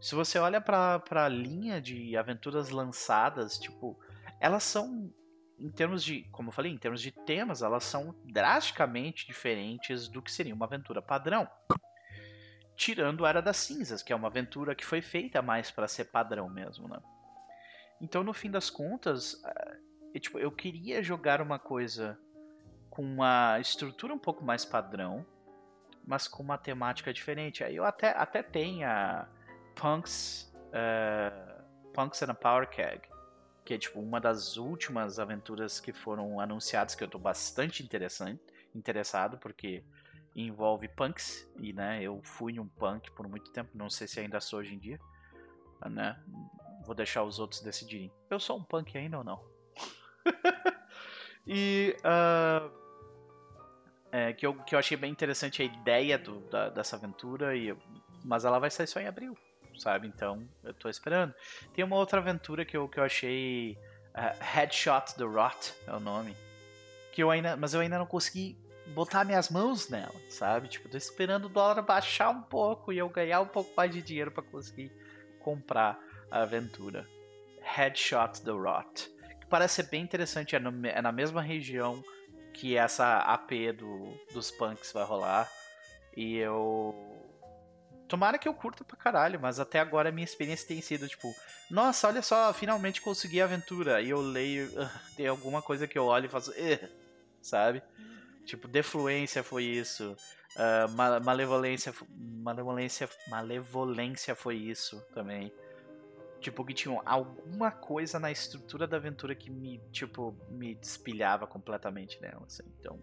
Se 0.02 0.16
você 0.16 0.40
olha 0.40 0.60
pra, 0.60 1.02
a 1.10 1.30
linha 1.30 1.80
de 1.80 2.18
aventuras 2.18 2.70
lançadas, 2.70 3.58
tipo, 3.58 4.00
elas 4.40 4.64
são 4.64 5.14
em 5.62 5.70
termos 5.70 6.04
de, 6.04 6.24
como 6.32 6.50
eu 6.50 6.54
falei, 6.54 6.72
em 6.72 6.78
termos 6.78 7.02
de 7.02 7.12
temas, 7.12 7.62
elas 7.62 7.84
são 7.84 8.16
drasticamente 8.26 9.28
diferentes 9.28 10.08
do 10.08 10.22
que 10.22 10.32
seria 10.32 10.56
uma 10.56 10.66
aventura 10.66 11.02
padrão. 11.02 11.48
Tirando 12.76 13.26
a 13.26 13.30
Era 13.30 13.42
das 13.42 13.58
Cinzas, 13.58 14.02
que 14.02 14.12
é 14.12 14.16
uma 14.16 14.28
aventura 14.28 14.74
que 14.74 14.84
foi 14.84 15.02
feita 15.02 15.42
mais 15.42 15.70
para 15.70 15.88
ser 15.88 16.06
padrão 16.06 16.50
mesmo, 16.50 16.88
né? 16.88 17.00
Então, 18.02 18.24
no 18.24 18.34
fim 18.34 18.50
das 18.50 18.72
contas, 18.72 19.40
eu, 20.12 20.20
tipo, 20.20 20.40
eu 20.40 20.52
queria 20.52 21.04
jogar 21.04 21.40
uma 21.42 21.60
coisa 21.60 22.18
com 22.90 23.04
uma 23.04 23.60
estrutura 23.60 24.14
um 24.14 24.20
pouco 24.20 24.44
mais 24.44 24.66
padrão, 24.66 25.24
mas 26.04 26.28
com 26.28 26.42
uma 26.42 26.58
temática 26.58 27.14
diferente. 27.14 27.64
Aí 27.64 27.76
eu 27.76 27.86
até, 27.86 28.10
até 28.18 28.42
tenho 28.42 28.88
a 28.88 29.28
Punks, 29.76 30.52
uh, 30.70 31.92
Punks 31.94 32.24
and 32.24 32.32
a 32.32 32.34
Power 32.34 32.68
Keg, 32.68 33.11
que 33.64 33.74
é 33.74 33.78
tipo 33.78 34.00
uma 34.00 34.20
das 34.20 34.58
últimas 34.58 35.20
aventuras 35.20 35.80
que 35.80 35.94
foram 35.94 36.40
anunciadas 36.40 36.96
que 36.96 37.04
eu 37.04 37.06
estou 37.06 37.22
bastante 37.22 37.84
interessante, 37.84 38.42
interessado, 38.74 39.38
porque 39.38 39.84
envolve 40.36 40.88
punks 40.88 41.50
e 41.58 41.74
né, 41.74 42.02
eu 42.02 42.22
fui 42.24 42.60
um 42.60 42.68
punk 42.68 43.12
por 43.12 43.28
muito 43.28 43.52
tempo, 43.52 43.70
não 43.74 43.90
sei 43.90 44.08
se 44.08 44.20
ainda 44.20 44.40
sou 44.40 44.60
hoje 44.60 44.74
em 44.74 44.80
dia, 44.80 45.00
né? 45.90 46.22
Vou 46.86 46.96
deixar 46.96 47.24
os 47.24 47.38
outros 47.38 47.62
decidirem. 47.62 48.12
Eu 48.30 48.40
sou 48.40 48.58
um 48.58 48.64
punk 48.64 48.98
ainda 48.98 49.20
ou 49.20 49.24
não? 49.24 49.44
e 51.46 51.96
uh, 52.00 52.72
é, 54.12 54.34
que, 54.34 54.46
eu, 54.46 54.56
que 54.64 54.74
eu 54.74 54.80
achei 54.80 54.98
bem 54.98 55.12
interessante 55.12 55.62
a 55.62 55.66
ideia 55.66 56.18
do, 56.18 56.40
da, 56.50 56.70
dessa 56.70 56.96
aventura, 56.96 57.56
e, 57.56 57.76
mas 58.24 58.46
ela 58.46 58.58
vai 58.58 58.72
sair 58.72 58.88
só 58.88 59.00
em 59.00 59.08
abril 59.08 59.38
sabe? 59.78 60.08
Então, 60.08 60.48
eu 60.64 60.74
tô 60.74 60.90
esperando. 60.90 61.34
Tem 61.74 61.84
uma 61.84 61.96
outra 61.96 62.20
aventura 62.20 62.66
que 62.66 62.76
eu, 62.76 62.88
que 62.88 63.00
eu 63.00 63.04
achei. 63.04 63.78
Uh, 64.14 64.44
Headshot 64.44 65.16
the 65.16 65.24
Rot 65.24 65.74
é 65.88 65.94
o 65.94 66.00
nome. 66.00 66.36
Que 67.12 67.24
eu 67.24 67.32
ainda. 67.32 67.56
Mas 67.56 67.74
eu 67.74 67.82
ainda 67.82 67.98
não 67.98 68.06
consegui 68.06 68.58
botar 68.88 69.24
minhas 69.24 69.50
mãos 69.50 69.90
nela, 69.90 70.14
sabe? 70.30 70.68
Tipo, 70.68 70.90
tô 70.90 70.98
esperando 70.98 71.46
o 71.46 71.50
dólar 71.50 71.82
baixar 71.82 72.30
um 72.30 72.42
pouco 72.42 72.92
e 72.92 72.98
eu 72.98 73.10
ganhar 73.10 73.42
um 73.42 73.48
pouco 73.48 73.72
mais 73.76 73.92
de 73.92 74.02
dinheiro 74.02 74.32
para 74.32 74.44
conseguir 74.44 74.92
comprar 75.40 76.00
a 76.30 76.42
aventura. 76.42 77.08
Headshot 77.62 78.42
the 78.44 78.52
Rot. 78.52 79.10
Que 79.40 79.46
parece 79.48 79.76
ser 79.76 79.84
bem 79.84 80.04
interessante, 80.04 80.56
é, 80.56 80.60
no, 80.60 80.86
é 80.86 81.02
na 81.02 81.12
mesma 81.12 81.42
região 81.42 82.04
que 82.54 82.76
essa 82.76 83.20
AP 83.20 83.52
do, 83.78 84.14
dos 84.34 84.52
punks 84.52 84.92
vai 84.92 85.04
rolar. 85.04 85.50
E 86.16 86.38
eu 86.38 87.11
Tomara 88.12 88.38
que 88.38 88.46
eu 88.46 88.54
curta 88.54 88.84
pra 88.84 88.98
caralho, 88.98 89.40
mas 89.40 89.58
até 89.58 89.80
agora 89.80 90.10
a 90.10 90.12
minha 90.12 90.26
experiência 90.26 90.68
tem 90.68 90.82
sido 90.82 91.08
tipo, 91.08 91.34
nossa, 91.70 92.10
olha 92.10 92.22
só, 92.22 92.54
finalmente 92.54 93.02
consegui 93.02 93.40
a 93.40 93.46
aventura. 93.46 94.02
E 94.02 94.10
eu 94.10 94.20
leio, 94.20 94.68
uh, 94.68 94.90
tem 95.16 95.28
alguma 95.28 95.62
coisa 95.62 95.88
que 95.88 95.98
eu 95.98 96.04
olho 96.04 96.26
e 96.26 96.28
faço, 96.28 96.52
uh, 96.52 96.90
sabe? 97.42 97.82
Tipo, 98.44 98.68
defluência 98.68 99.42
foi 99.46 99.64
isso. 99.64 100.14
Uh, 100.58 101.22
malevolência, 101.24 101.94
malevolência, 102.20 103.10
malevolência 103.30 104.36
foi 104.36 104.58
isso 104.58 105.00
também. 105.14 105.50
Tipo, 106.42 106.66
que 106.66 106.74
tinha 106.74 107.02
alguma 107.06 107.72
coisa 107.72 108.20
na 108.20 108.30
estrutura 108.30 108.86
da 108.86 108.98
aventura 108.98 109.34
que 109.34 109.50
me, 109.50 109.80
tipo, 109.90 110.36
me 110.50 110.76
despilhava 110.76 111.48
completamente 111.48 112.22
nela, 112.22 112.44
assim. 112.46 112.64
Então, 112.78 113.00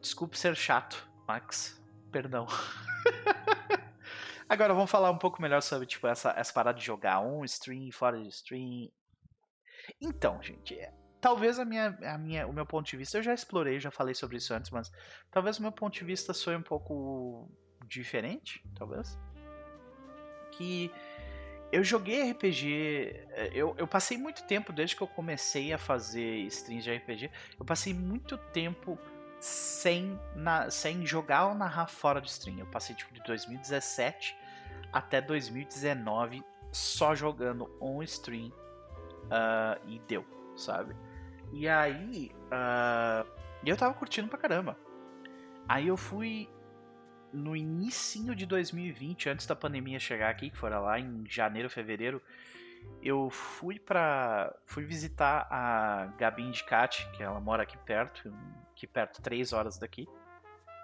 desculpe 0.00 0.36
ser 0.36 0.56
chato, 0.56 1.08
Max. 1.28 1.80
Perdão. 2.10 2.48
Agora 4.48 4.72
vamos 4.74 4.90
falar 4.90 5.10
um 5.10 5.18
pouco 5.18 5.42
melhor 5.42 5.60
sobre 5.60 5.86
tipo 5.86 6.06
essa, 6.06 6.30
essa 6.36 6.52
parada 6.52 6.78
de 6.78 6.84
jogar 6.84 7.20
um 7.20 7.44
stream, 7.44 7.90
fora 7.90 8.20
de 8.20 8.28
stream. 8.28 8.88
Então, 10.00 10.40
gente, 10.42 10.78
é, 10.78 10.92
talvez 11.20 11.58
a 11.58 11.64
minha, 11.64 11.98
a 12.02 12.18
minha, 12.18 12.46
o 12.46 12.52
meu 12.52 12.64
ponto 12.64 12.86
de 12.86 12.96
vista, 12.96 13.18
eu 13.18 13.22
já 13.22 13.34
explorei, 13.34 13.80
já 13.80 13.90
falei 13.90 14.14
sobre 14.14 14.36
isso 14.36 14.54
antes, 14.54 14.70
mas 14.70 14.90
talvez 15.30 15.58
o 15.58 15.62
meu 15.62 15.72
ponto 15.72 15.94
de 15.94 16.04
vista 16.04 16.32
foi 16.32 16.56
um 16.56 16.62
pouco 16.62 17.50
diferente, 17.88 18.62
talvez. 18.76 19.18
Que 20.52 20.90
eu 21.72 21.82
joguei 21.82 22.30
RPG, 22.30 23.26
é, 23.30 23.50
eu, 23.52 23.74
eu 23.76 23.86
passei 23.88 24.16
muito 24.16 24.44
tempo, 24.44 24.72
desde 24.72 24.94
que 24.94 25.02
eu 25.02 25.08
comecei 25.08 25.72
a 25.72 25.78
fazer 25.78 26.38
streams 26.46 26.84
de 26.84 26.94
RPG, 26.94 27.30
eu 27.58 27.64
passei 27.64 27.92
muito 27.92 28.38
tempo 28.38 28.98
sem, 29.46 30.18
na, 30.34 30.68
sem 30.70 31.06
jogar 31.06 31.46
ou 31.46 31.54
narrar 31.54 31.86
fora 31.86 32.20
de 32.20 32.28
stream. 32.28 32.58
Eu 32.58 32.66
passei 32.66 32.96
tipo 32.96 33.14
de 33.14 33.22
2017 33.22 34.36
até 34.92 35.20
2019 35.20 36.42
só 36.72 37.14
jogando 37.14 37.70
on 37.80 38.02
stream 38.02 38.48
uh, 38.48 39.80
e 39.86 40.00
deu, 40.00 40.26
sabe? 40.56 40.96
E 41.52 41.68
aí 41.68 42.32
uh, 42.46 43.26
eu 43.64 43.76
tava 43.76 43.94
curtindo 43.94 44.26
pra 44.26 44.36
caramba. 44.36 44.76
Aí 45.68 45.86
eu 45.86 45.96
fui 45.96 46.48
no 47.32 47.54
início 47.54 48.34
de 48.34 48.46
2020, 48.46 49.28
antes 49.28 49.46
da 49.46 49.54
pandemia 49.54 50.00
chegar 50.00 50.30
aqui, 50.30 50.50
que 50.50 50.56
fora 50.56 50.80
lá 50.80 50.98
em 50.98 51.24
janeiro, 51.28 51.70
fevereiro, 51.70 52.20
eu 53.02 53.30
fui 53.30 53.78
para 53.78 54.54
fui 54.64 54.84
visitar 54.84 55.46
a 55.50 56.06
Gabi 56.18 56.42
Indicati, 56.42 57.08
que 57.12 57.22
ela 57.22 57.40
mora 57.40 57.62
aqui 57.62 57.78
perto, 57.78 58.32
aqui 58.72 58.86
perto, 58.86 59.22
três 59.22 59.52
horas 59.52 59.78
daqui. 59.78 60.08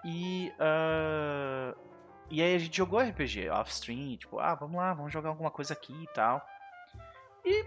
E 0.05 0.51
uh, 0.59 1.77
e 2.29 2.41
aí 2.41 2.55
a 2.55 2.57
gente 2.57 2.75
jogou 2.75 2.99
RPG 2.99 3.49
off-stream, 3.49 4.17
tipo, 4.17 4.39
ah, 4.39 4.55
vamos 4.55 4.77
lá, 4.77 4.93
vamos 4.93 5.11
jogar 5.11 5.29
alguma 5.29 5.51
coisa 5.51 5.73
aqui 5.73 5.93
e 5.93 6.07
tal. 6.13 6.45
E 7.45 7.65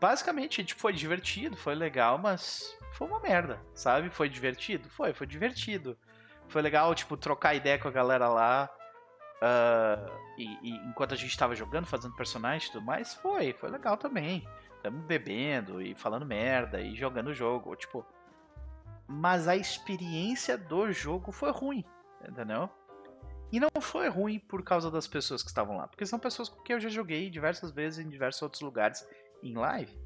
basicamente, 0.00 0.64
tipo, 0.64 0.80
foi 0.80 0.92
divertido, 0.92 1.56
foi 1.56 1.74
legal, 1.74 2.16
mas 2.18 2.76
foi 2.92 3.06
uma 3.06 3.20
merda, 3.20 3.60
sabe? 3.74 4.08
Foi 4.08 4.28
divertido? 4.28 4.88
Foi, 4.88 5.12
foi 5.12 5.26
divertido. 5.26 5.98
Foi 6.48 6.62
legal, 6.62 6.94
tipo, 6.94 7.16
trocar 7.16 7.54
ideia 7.54 7.78
com 7.78 7.88
a 7.88 7.90
galera 7.90 8.28
lá. 8.28 8.70
Uh, 9.42 10.23
e, 10.36 10.58
e, 10.62 10.70
enquanto 10.88 11.14
a 11.14 11.16
gente 11.16 11.36
tava 11.36 11.54
jogando, 11.54 11.86
fazendo 11.86 12.14
personagens 12.14 12.68
e 12.68 12.72
tudo 12.72 12.84
mais, 12.84 13.14
foi, 13.14 13.52
foi 13.52 13.70
legal 13.70 13.96
também. 13.96 14.46
Tamo 14.82 14.98
bebendo 15.02 15.80
e 15.80 15.94
falando 15.94 16.26
merda 16.26 16.80
e 16.80 16.94
jogando 16.94 17.28
o 17.28 17.34
jogo, 17.34 17.74
tipo. 17.76 18.04
Mas 19.06 19.48
a 19.48 19.56
experiência 19.56 20.56
do 20.56 20.90
jogo 20.92 21.30
foi 21.30 21.50
ruim, 21.50 21.84
entendeu? 22.26 22.68
E 23.52 23.60
não 23.60 23.68
foi 23.80 24.08
ruim 24.08 24.38
por 24.38 24.62
causa 24.62 24.90
das 24.90 25.06
pessoas 25.06 25.42
que 25.42 25.48
estavam 25.48 25.76
lá, 25.76 25.86
porque 25.86 26.06
são 26.06 26.18
pessoas 26.18 26.48
com 26.48 26.62
quem 26.62 26.74
eu 26.74 26.80
já 26.80 26.88
joguei 26.88 27.30
diversas 27.30 27.70
vezes 27.70 28.04
em 28.04 28.08
diversos 28.08 28.42
outros 28.42 28.62
lugares 28.62 29.06
em 29.42 29.54
live. 29.54 29.96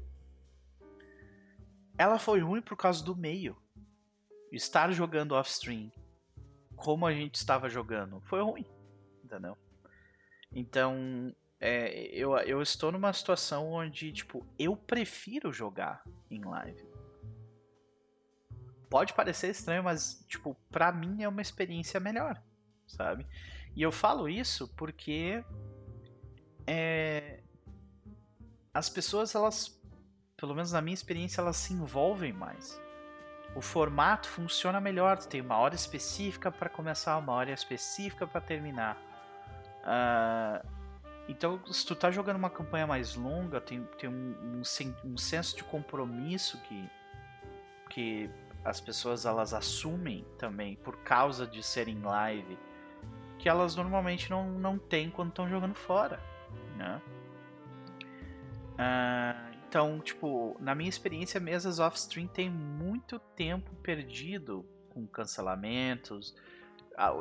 Ela 1.97 2.19
foi 2.19 2.39
ruim 2.39 2.61
por 2.61 2.77
causa 2.77 3.03
do 3.03 3.15
meio. 3.15 3.57
Estar 4.51 4.91
jogando 4.91 5.33
off-stream 5.33 5.91
como 6.79 7.05
a 7.05 7.13
gente 7.13 7.35
estava 7.35 7.69
jogando 7.69 8.21
foi 8.21 8.41
ruim, 8.41 8.65
entendeu? 9.23 9.57
Então, 10.51 11.33
é, 11.59 12.07
eu, 12.07 12.35
eu 12.37 12.61
estou 12.61 12.91
numa 12.91 13.13
situação 13.13 13.71
onde, 13.71 14.11
tipo, 14.11 14.45
eu 14.57 14.75
prefiro 14.75 15.51
jogar 15.51 16.03
em 16.29 16.43
live. 16.43 16.87
Pode 18.89 19.13
parecer 19.13 19.49
estranho, 19.49 19.83
mas, 19.83 20.25
tipo, 20.27 20.55
pra 20.71 20.91
mim 20.91 21.23
é 21.23 21.27
uma 21.27 21.41
experiência 21.41 21.99
melhor, 21.99 22.41
sabe? 22.87 23.27
E 23.75 23.81
eu 23.81 23.91
falo 23.91 24.27
isso 24.27 24.67
porque 24.75 25.43
é, 26.65 27.43
as 28.73 28.89
pessoas, 28.89 29.35
elas, 29.35 29.79
pelo 30.35 30.55
menos 30.55 30.71
na 30.71 30.81
minha 30.81 30.95
experiência, 30.95 31.41
elas 31.41 31.57
se 31.57 31.73
envolvem 31.73 32.33
mais 32.33 32.81
o 33.55 33.61
formato 33.61 34.27
funciona 34.29 34.79
melhor. 34.79 35.17
Tu 35.17 35.27
tem 35.27 35.41
uma 35.41 35.57
hora 35.57 35.75
específica 35.75 36.51
para 36.51 36.69
começar, 36.69 37.17
uma 37.17 37.33
hora 37.33 37.51
específica 37.51 38.27
para 38.27 38.41
terminar. 38.41 38.97
Uh, 39.89 40.67
então, 41.27 41.59
se 41.71 41.85
tu 41.85 41.95
tá 41.95 42.11
jogando 42.11 42.37
uma 42.37 42.49
campanha 42.49 42.85
mais 42.85 43.15
longa, 43.15 43.59
tem, 43.59 43.83
tem 43.97 44.09
um, 44.09 44.35
um, 44.41 44.61
um, 45.05 45.17
senso 45.17 45.55
de 45.57 45.63
compromisso 45.63 46.59
que, 46.61 46.89
que 47.89 48.29
as 48.63 48.79
pessoas 48.79 49.25
elas 49.25 49.53
assumem 49.53 50.25
também 50.37 50.75
por 50.75 50.97
causa 50.97 51.47
de 51.47 51.63
serem 51.63 52.01
live, 52.01 52.57
que 53.39 53.49
elas 53.49 53.75
normalmente 53.75 54.29
não, 54.29 54.49
não 54.51 54.77
têm 54.77 55.09
quando 55.09 55.29
estão 55.29 55.49
jogando 55.49 55.75
fora. 55.75 56.19
Né? 56.75 57.01
Uh, 58.73 59.49
então, 59.67 59.99
tipo, 59.99 60.57
na 60.59 60.73
minha 60.73 60.89
experiência, 60.89 61.39
mesas 61.39 61.79
off-stream 61.79 62.27
tem 62.27 62.49
muito 62.49 63.19
tempo 63.35 63.75
perdido 63.83 64.65
com 64.89 65.05
cancelamentos. 65.05 66.35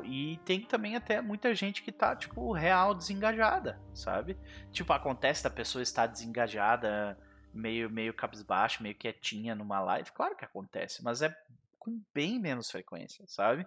E 0.05 0.39
tem 0.45 0.63
também 0.63 0.97
até 0.97 1.21
muita 1.21 1.55
gente 1.55 1.83
que 1.83 1.93
tá, 1.93 2.17
tipo, 2.17 2.53
real 2.53 2.95
desengajada, 2.95 3.81
sabe? 3.95 4.37
Tipo, 4.73 4.93
acontece 4.93 5.45
da 5.45 5.51
pessoa 5.51 5.83
estar 5.83 6.07
desengajada, 6.07 7.17
meio, 7.55 7.89
meio 7.89 8.13
cabisbaixo, 8.13 8.83
meio 8.83 8.97
quietinha 8.97 9.55
numa 9.55 9.81
live. 9.81 10.11
Claro 10.13 10.37
que 10.37 10.45
acontece, 10.45 11.03
mas 11.05 11.23
é 11.23 11.35
com 11.79 12.03
bem 12.13 12.41
menos 12.41 12.71
frequência, 12.71 13.25
sabe? 13.29 13.65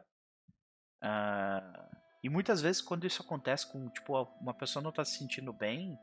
Uh, 1.01 1.97
e 2.22 2.30
muitas 2.30 2.62
vezes 2.62 2.82
quando 2.82 3.07
isso 3.07 3.22
acontece 3.22 3.72
com, 3.72 3.89
tipo, 3.89 4.22
uma 4.39 4.53
pessoa 4.53 4.84
não 4.84 4.91
tá 4.91 5.05
se 5.05 5.18
sentindo 5.18 5.53
bem, 5.53 5.97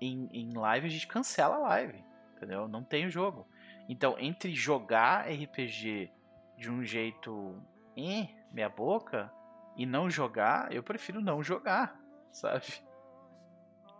em, 0.00 0.28
em 0.32 0.52
live 0.52 0.86
a 0.86 0.90
gente 0.90 1.06
cancela 1.06 1.56
a 1.56 1.60
live, 1.60 2.04
entendeu? 2.36 2.68
Não 2.68 2.84
tem 2.84 3.06
o 3.06 3.10
jogo. 3.10 3.48
Então, 3.88 4.16
entre 4.18 4.54
jogar 4.54 5.26
RPG 5.28 6.10
de 6.58 6.70
um 6.70 6.84
jeito 6.84 7.62
eh, 7.96 8.28
meia 8.52 8.68
boca 8.68 9.32
e 9.76 9.84
não 9.84 10.10
jogar, 10.10 10.72
eu 10.72 10.82
prefiro 10.82 11.20
não 11.20 11.42
jogar, 11.42 12.00
sabe? 12.32 12.66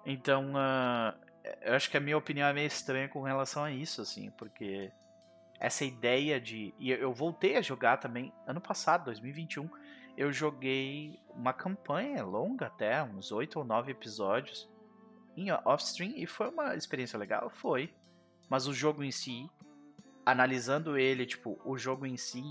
Então, 0.04 0.52
uh, 0.52 1.16
eu 1.62 1.74
acho 1.74 1.90
que 1.90 1.96
a 1.96 2.00
minha 2.00 2.16
opinião 2.16 2.48
é 2.48 2.52
meio 2.52 2.66
estranha 2.66 3.08
com 3.08 3.22
relação 3.22 3.64
a 3.64 3.70
isso, 3.70 4.00
assim, 4.00 4.30
porque 4.30 4.92
essa 5.58 5.84
ideia 5.84 6.40
de. 6.40 6.74
E 6.78 6.90
eu 6.90 7.12
voltei 7.12 7.56
a 7.56 7.62
jogar 7.62 7.96
também 7.96 8.32
ano 8.46 8.60
passado, 8.60 9.04
2021. 9.06 9.68
Eu 10.16 10.32
joguei 10.32 11.20
uma 11.34 11.52
campanha 11.52 12.24
longa 12.24 12.66
até, 12.66 13.02
uns 13.02 13.30
8 13.30 13.58
ou 13.58 13.64
9 13.64 13.92
episódios 13.92 14.68
em 15.36 15.50
off-stream 15.52 16.12
e 16.16 16.26
foi 16.26 16.48
uma 16.48 16.74
experiência 16.74 17.18
legal, 17.18 17.50
foi. 17.50 17.92
Mas 18.48 18.66
o 18.66 18.72
jogo 18.72 19.02
em 19.02 19.10
si, 19.10 19.50
analisando 20.26 20.98
ele, 20.98 21.24
tipo, 21.24 21.56
o 21.64 21.78
jogo 21.78 22.04
em 22.04 22.16
si 22.16 22.42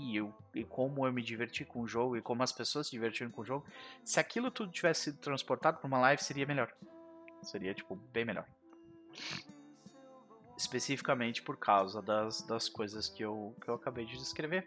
e, 0.54 0.64
como 0.64 1.06
eu 1.06 1.12
me 1.12 1.22
diverti 1.22 1.62
com 1.62 1.82
o 1.82 1.86
jogo 1.86 2.16
e 2.16 2.22
como 2.22 2.42
as 2.42 2.50
pessoas 2.50 2.86
se 2.86 2.92
divertiram 2.92 3.30
com 3.30 3.42
o 3.42 3.44
jogo, 3.44 3.66
se 4.02 4.18
aquilo 4.18 4.50
tudo 4.50 4.72
tivesse 4.72 5.02
sido 5.02 5.18
transportado 5.18 5.76
para 5.76 5.86
uma 5.86 5.98
live, 5.98 6.24
seria 6.24 6.46
melhor. 6.46 6.72
Seria, 7.42 7.74
tipo, 7.74 7.94
bem 7.94 8.24
melhor. 8.24 8.46
Especificamente 10.56 11.42
por 11.42 11.58
causa 11.58 12.00
das, 12.00 12.40
das 12.46 12.66
coisas 12.66 13.10
que 13.10 13.22
eu, 13.22 13.54
que 13.60 13.68
eu 13.68 13.74
acabei 13.74 14.06
de 14.06 14.16
descrever. 14.16 14.66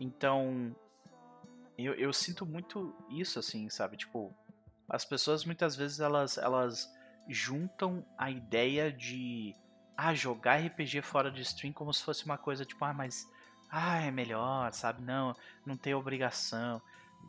Então, 0.00 0.74
eu, 1.78 1.94
eu 1.94 2.12
sinto 2.12 2.44
muito 2.44 2.92
isso, 3.08 3.38
assim, 3.38 3.70
sabe? 3.70 3.96
Tipo, 3.96 4.34
as 4.88 5.04
pessoas 5.04 5.44
muitas 5.44 5.76
vezes 5.76 6.00
elas, 6.00 6.38
elas 6.38 6.92
juntam 7.28 8.04
a 8.18 8.32
ideia 8.32 8.92
de 8.92 9.54
ah, 9.96 10.14
jogar 10.14 10.60
RPG 10.64 11.02
fora 11.02 11.30
de 11.30 11.42
stream 11.42 11.72
como 11.72 11.92
se 11.92 12.02
fosse 12.02 12.24
uma 12.24 12.38
coisa 12.38 12.64
tipo, 12.64 12.84
ah, 12.84 12.92
mas 12.92 13.28
ah, 13.70 14.00
é 14.00 14.10
melhor, 14.10 14.72
sabe? 14.72 15.02
Não, 15.02 15.34
não 15.64 15.76
tem 15.76 15.94
obrigação. 15.94 16.80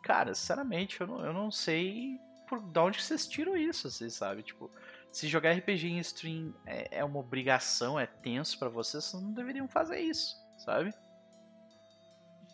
Cara, 0.03 0.33
sinceramente, 0.35 0.99
eu 1.01 1.07
não, 1.07 1.25
eu 1.25 1.33
não 1.33 1.51
sei 1.51 2.19
por 2.47 2.61
de 2.61 2.79
onde 2.79 3.01
vocês 3.01 3.27
tiram 3.27 3.55
isso, 3.57 3.89
vocês 3.89 4.13
sabe? 4.13 4.43
Tipo, 4.43 4.69
se 5.11 5.27
jogar 5.27 5.53
RPG 5.53 5.87
em 5.87 5.99
stream 5.99 6.53
é, 6.65 6.99
é 6.99 7.03
uma 7.03 7.19
obrigação, 7.19 7.99
é 7.99 8.05
tenso 8.05 8.59
para 8.59 8.69
vocês, 8.69 9.03
vocês 9.03 9.23
não 9.23 9.31
deveriam 9.31 9.67
fazer 9.67 9.99
isso, 9.99 10.35
sabe? 10.57 10.93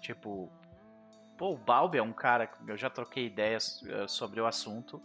Tipo, 0.01 0.51
pô, 1.37 1.53
o 1.53 1.57
Balbi 1.57 1.97
é 1.97 2.03
um 2.03 2.13
cara 2.13 2.47
que 2.47 2.69
eu 2.69 2.77
já 2.77 2.89
troquei 2.89 3.25
ideias 3.25 3.83
eh, 3.87 4.07
sobre 4.07 4.39
o 4.39 4.45
assunto. 4.45 5.01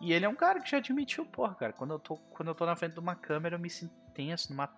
E 0.00 0.12
ele 0.12 0.24
é 0.24 0.28
um 0.28 0.34
cara 0.34 0.60
que 0.60 0.70
já 0.70 0.76
admitiu, 0.76 1.24
porra, 1.24 1.54
cara, 1.54 1.72
quando 1.72 1.94
eu 1.94 1.98
tô, 1.98 2.16
quando 2.16 2.48
eu 2.48 2.54
tô 2.54 2.66
na 2.66 2.76
frente 2.76 2.92
de 2.92 3.00
uma 3.00 3.16
câmera, 3.16 3.56
eu 3.56 3.58
me 3.58 3.70
sinto 3.70 3.94
tenso, 4.16 4.50
numa, 4.50 4.68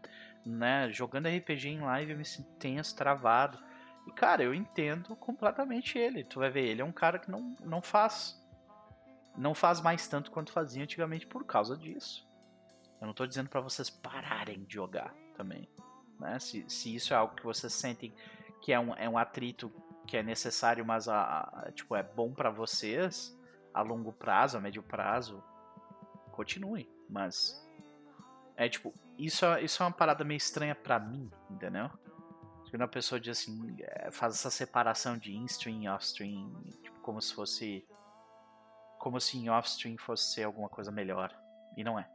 né? 0.45 0.91
Jogando 0.91 1.29
RPG 1.29 1.69
em 1.69 1.81
live 1.81 2.13
eu 2.13 2.19
me 2.19 2.25
sinto 2.25 2.51
tenso, 2.59 2.97
travado. 2.97 3.59
E, 4.07 4.13
cara, 4.13 4.43
eu 4.43 4.53
entendo 4.53 5.15
completamente 5.17 5.97
ele. 5.97 6.25
Tu 6.25 6.41
vai 6.41 6.51
ver, 6.51 6.67
ele 6.67 6.83
é 6.83 6.85
um 6.85 6.93
cara 6.93 7.19
que 7.19 7.31
não, 7.31 7.55
não 7.61 7.81
faz. 7.81 8.37
Não 9.37 9.55
faz 9.55 9.81
mais 9.81 10.09
tanto 10.09 10.33
quanto 10.33 10.51
fazia 10.51 10.83
antigamente 10.83 11.27
por 11.27 11.45
causa 11.45 11.77
disso. 11.77 12.27
Eu 13.01 13.07
não 13.07 13.15
tô 13.15 13.25
dizendo 13.25 13.49
para 13.49 13.61
vocês 13.61 13.89
pararem 13.89 14.65
de 14.65 14.75
jogar 14.75 15.15
também. 15.37 15.69
Né? 16.19 16.39
Se, 16.41 16.65
se 16.69 16.93
isso 16.93 17.15
é 17.15 17.17
algo 17.17 17.37
que 17.37 17.45
vocês 17.45 17.73
sentem 17.73 18.13
que 18.61 18.73
é 18.73 18.81
um, 18.81 18.93
é 18.97 19.09
um 19.09 19.17
atrito 19.17 19.73
que 20.07 20.17
é 20.17 20.23
necessário, 20.23 20.85
mas 20.85 21.07
a, 21.07 21.43
a 21.43 21.71
tipo, 21.71 21.95
é 21.95 22.03
bom 22.03 22.33
para 22.33 22.51
vocês 22.51 23.37
a 23.73 23.83
longo 23.83 24.13
prazo, 24.13 24.57
a 24.57 24.61
médio 24.61 24.83
prazo, 24.83 25.41
continue. 26.33 26.91
Mas 27.09 27.65
é 28.57 28.69
tipo, 28.69 28.93
isso, 29.19 29.45
é, 29.45 29.63
isso 29.65 29.83
é 29.83 29.87
uma 29.87 29.93
parada 29.93 30.25
meio 30.25 30.39
estranha 30.39 30.75
para 30.75 30.99
mim, 31.01 31.31
entendeu? 31.51 31.91
Quando 32.71 32.83
a 32.83 32.89
pessoa 32.89 33.21
diz 33.21 33.39
assim, 33.39 33.77
é, 33.81 34.11
faz 34.11 34.35
essa 34.35 34.51
separação 34.51 35.19
de 35.19 35.35
in-stream 35.35 35.83
e 35.83 35.89
off-stream, 35.89 36.63
tipo, 36.83 37.01
como 37.01 37.21
se 37.21 37.35
fosse. 37.35 37.87
Como 38.99 39.21
se 39.21 39.39
em 39.39 39.49
off-stream 39.49 39.97
fosse 39.97 40.43
alguma 40.43 40.69
coisa 40.69 40.91
melhor. 40.91 41.35
E 41.77 41.83
não 41.83 41.99
é. 41.99 42.09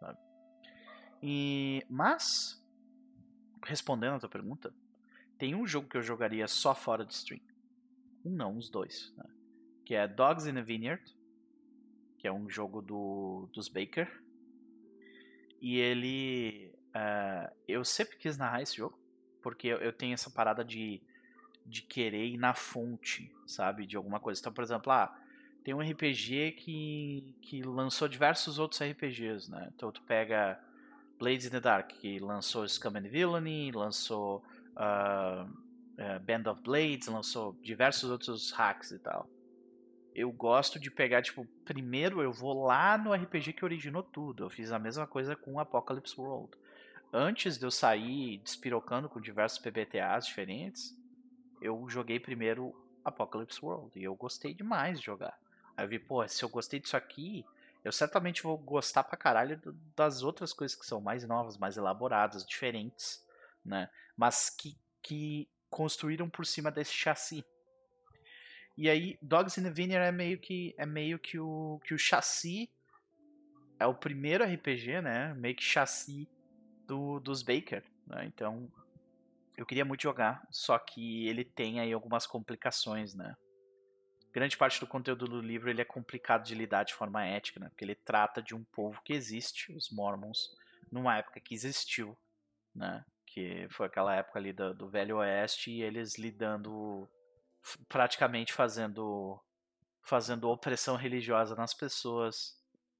Sabe? 0.00 0.18
E, 1.22 1.86
mas, 1.88 2.62
respondendo 3.64 4.14
a 4.14 4.18
tua 4.18 4.28
pergunta, 4.28 4.74
tem 5.38 5.54
um 5.54 5.66
jogo 5.66 5.88
que 5.88 5.96
eu 5.96 6.02
jogaria 6.02 6.46
só 6.46 6.74
fora 6.74 7.04
de 7.04 7.14
stream. 7.14 7.40
Um 8.24 8.30
não, 8.30 8.56
uns 8.56 8.68
dois. 8.68 9.14
Né? 9.16 9.24
Que 9.84 9.94
é 9.94 10.06
Dogs 10.06 10.48
in 10.48 10.58
a 10.58 10.62
Vineyard, 10.62 11.02
que 12.18 12.28
é 12.28 12.32
um 12.32 12.48
jogo 12.48 12.82
do, 12.82 13.48
dos 13.52 13.68
Baker. 13.68 14.23
E 15.64 15.78
ele. 15.78 16.70
Uh, 16.94 17.50
eu 17.66 17.82
sempre 17.86 18.18
quis 18.18 18.36
narrar 18.36 18.60
esse 18.60 18.76
jogo, 18.76 18.98
porque 19.42 19.66
eu, 19.66 19.78
eu, 19.78 19.94
tenho 19.94 20.12
essa 20.12 20.28
parada 20.30 20.62
de, 20.62 21.00
de 21.64 21.80
querer 21.80 22.26
ir 22.26 22.36
na 22.36 22.52
fonte, 22.52 23.34
sabe? 23.46 23.86
De 23.86 23.96
alguma 23.96 24.20
coisa. 24.20 24.38
Então, 24.38 24.52
por 24.52 24.62
exemplo, 24.62 24.92
ah, 24.92 25.18
tem 25.64 25.72
um 25.72 25.80
RPG 25.80 26.52
que, 26.52 27.34
que 27.40 27.62
lançou 27.62 28.06
diversos 28.08 28.58
outros 28.58 28.82
RPGs, 28.82 29.50
né? 29.50 29.72
Então 29.74 29.90
tu 29.90 30.02
pega 30.02 30.60
Blades 31.18 31.46
in 31.46 31.50
the 31.50 31.60
Dark, 31.60 31.92
que 31.92 32.18
lançou 32.18 32.68
Scum 32.68 32.98
and 32.98 33.08
Villainy, 33.08 33.72
lançou 33.72 34.44
uh, 34.76 35.48
uh, 35.48 36.20
Band 36.20 36.50
of 36.50 36.60
Blades, 36.60 37.08
lançou 37.08 37.56
diversos 37.62 38.10
outros 38.10 38.50
hacks 38.50 38.90
e 38.90 38.98
tal. 38.98 39.26
Eu 40.14 40.30
gosto 40.30 40.78
de 40.78 40.90
pegar, 40.90 41.22
tipo, 41.22 41.44
primeiro 41.64 42.22
eu 42.22 42.32
vou 42.32 42.64
lá 42.64 42.96
no 42.96 43.12
RPG 43.12 43.52
que 43.54 43.64
originou 43.64 44.02
tudo. 44.02 44.44
Eu 44.44 44.50
fiz 44.50 44.70
a 44.70 44.78
mesma 44.78 45.06
coisa 45.06 45.34
com 45.34 45.58
Apocalypse 45.58 46.18
World. 46.18 46.56
Antes 47.12 47.58
de 47.58 47.66
eu 47.66 47.70
sair 47.70 48.38
despirocando 48.38 49.08
com 49.08 49.20
diversos 49.20 49.58
PBTAs 49.58 50.26
diferentes, 50.26 50.96
eu 51.60 51.88
joguei 51.88 52.20
primeiro 52.20 52.74
Apocalypse 53.04 53.64
World. 53.64 53.98
E 53.98 54.04
eu 54.04 54.14
gostei 54.14 54.54
demais 54.54 55.00
de 55.00 55.06
jogar. 55.06 55.36
Aí 55.76 55.84
eu 55.84 55.88
vi, 55.88 55.98
pô, 55.98 56.26
se 56.28 56.44
eu 56.44 56.48
gostei 56.48 56.78
disso 56.78 56.96
aqui, 56.96 57.44
eu 57.82 57.90
certamente 57.90 58.42
vou 58.42 58.56
gostar 58.56 59.02
pra 59.02 59.16
caralho 59.16 59.60
das 59.96 60.22
outras 60.22 60.52
coisas 60.52 60.76
que 60.76 60.86
são 60.86 61.00
mais 61.00 61.26
novas, 61.26 61.58
mais 61.58 61.76
elaboradas, 61.76 62.46
diferentes 62.46 63.24
né? 63.64 63.88
Mas 64.16 64.50
que, 64.50 64.76
que 65.02 65.48
construíram 65.70 66.28
por 66.28 66.44
cima 66.44 66.70
desse 66.70 66.92
chassi. 66.92 67.44
E 68.76 68.90
aí, 68.90 69.18
Dogs 69.22 69.58
in 69.58 69.64
the 69.64 69.70
Vineyard 69.70 70.06
é 70.06 70.12
meio 70.12 70.38
que 70.38 70.74
é 70.76 70.84
meio 70.84 71.18
que 71.18 71.38
o 71.38 71.80
que 71.84 71.94
o 71.94 71.98
chassi 71.98 72.70
é 73.78 73.86
o 73.86 73.94
primeiro 73.94 74.44
RPG, 74.44 75.00
né? 75.00 75.34
Meio 75.34 75.54
que 75.54 75.62
chassi 75.62 76.28
do, 76.86 77.20
dos 77.20 77.42
Baker, 77.42 77.84
né? 78.06 78.24
Então, 78.26 78.70
eu 79.56 79.64
queria 79.64 79.84
muito 79.84 80.02
jogar, 80.02 80.46
só 80.50 80.78
que 80.78 81.28
ele 81.28 81.44
tem 81.44 81.80
aí 81.80 81.92
algumas 81.92 82.26
complicações, 82.26 83.14
né? 83.14 83.36
Grande 84.32 84.56
parte 84.56 84.80
do 84.80 84.86
conteúdo 84.86 85.28
do 85.28 85.40
livro 85.40 85.70
ele 85.70 85.80
é 85.80 85.84
complicado 85.84 86.44
de 86.44 86.56
lidar 86.56 86.82
de 86.84 86.94
forma 86.94 87.24
ética, 87.24 87.60
né? 87.60 87.68
Porque 87.68 87.84
ele 87.84 87.94
trata 87.94 88.42
de 88.42 88.54
um 88.54 88.64
povo 88.64 89.00
que 89.04 89.12
existe, 89.12 89.72
os 89.72 89.90
Mormons, 89.90 90.50
numa 90.90 91.16
época 91.16 91.40
que 91.40 91.54
existiu, 91.54 92.16
né? 92.74 93.04
que 93.34 93.66
foi 93.70 93.86
aquela 93.86 94.14
época 94.14 94.38
ali 94.38 94.52
do, 94.52 94.72
do 94.72 94.88
Velho 94.88 95.16
Oeste 95.16 95.72
e 95.72 95.82
eles 95.82 96.16
lidando 96.16 97.08
praticamente 97.88 98.52
fazendo 98.52 99.40
fazendo 100.02 100.50
opressão 100.50 100.96
religiosa 100.96 101.54
nas 101.54 101.72
pessoas. 101.72 102.54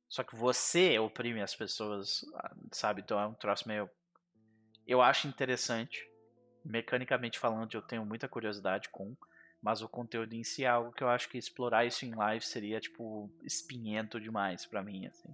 Só 0.09 0.23
que 0.23 0.35
você 0.35 0.99
oprime 0.99 1.43
as 1.43 1.55
pessoas, 1.55 2.25
ah, 2.37 2.57
sabe? 2.73 3.03
Então 3.03 3.21
é 3.21 3.27
um 3.27 3.35
troço 3.35 3.69
meio 3.69 3.91
eu 4.87 5.01
acho 5.01 5.29
interessante. 5.29 6.09
Mecanicamente 6.65 7.39
falando, 7.39 7.75
eu 7.75 7.83
tenho 7.83 8.05
muita 8.07 8.29
curiosidade 8.29 8.89
com, 8.89 9.15
mas 9.61 9.83
o 9.83 9.89
conteúdo 9.89 10.33
em 10.35 10.43
si 10.43 10.65
é 10.65 10.69
algo 10.69 10.93
que 10.93 11.03
eu 11.03 11.09
acho 11.09 11.29
que 11.29 11.39
explorar 11.39 11.85
isso 11.85 12.07
em 12.07 12.15
live 12.15 12.45
seria 12.45 12.81
tipo 12.81 13.31
espinhento 13.43 14.21
demais 14.21 14.65
para 14.65 14.83
mim, 14.83 15.07
assim. 15.07 15.31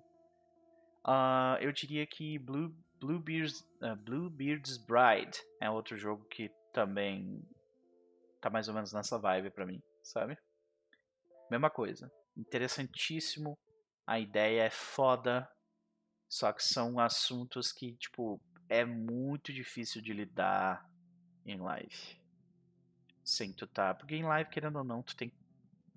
Uh, 1.06 1.56
eu 1.60 1.72
diria 1.72 2.06
que 2.06 2.38
Blue 2.38 2.74
Bluebeard's, 3.00 3.60
uh, 3.80 3.96
Bluebeard's 3.96 4.76
Bride 4.76 5.40
é 5.60 5.70
outro 5.70 5.96
jogo 5.96 6.24
que 6.26 6.50
também 6.72 7.42
tá 8.40 8.50
mais 8.50 8.68
ou 8.68 8.74
menos 8.74 8.92
nessa 8.92 9.18
vibe 9.18 9.50
para 9.50 9.66
mim, 9.66 9.82
sabe? 10.02 10.38
Mesma 11.50 11.70
coisa. 11.70 12.10
Interessantíssimo. 12.36 13.58
A 14.06 14.18
ideia 14.18 14.62
é 14.62 14.70
foda. 14.70 15.48
Só 16.28 16.52
que 16.52 16.62
são 16.62 16.98
assuntos 16.98 17.72
que, 17.72 17.96
tipo, 17.96 18.40
é 18.68 18.84
muito 18.84 19.52
difícil 19.52 20.00
de 20.00 20.12
lidar 20.12 20.88
em 21.44 21.58
live. 21.58 22.20
Sem 23.24 23.52
tu 23.52 23.66
tá. 23.66 23.94
Porque 23.94 24.14
em 24.14 24.24
live, 24.24 24.50
querendo 24.50 24.76
ou 24.76 24.84
não, 24.84 25.02
tu 25.02 25.16
tem, 25.16 25.32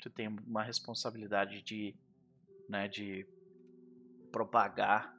tu 0.01 0.09
tem 0.09 0.27
uma 0.27 0.63
responsabilidade 0.63 1.61
de. 1.61 1.95
Né, 2.67 2.87
de 2.87 3.27
propagar 4.31 5.15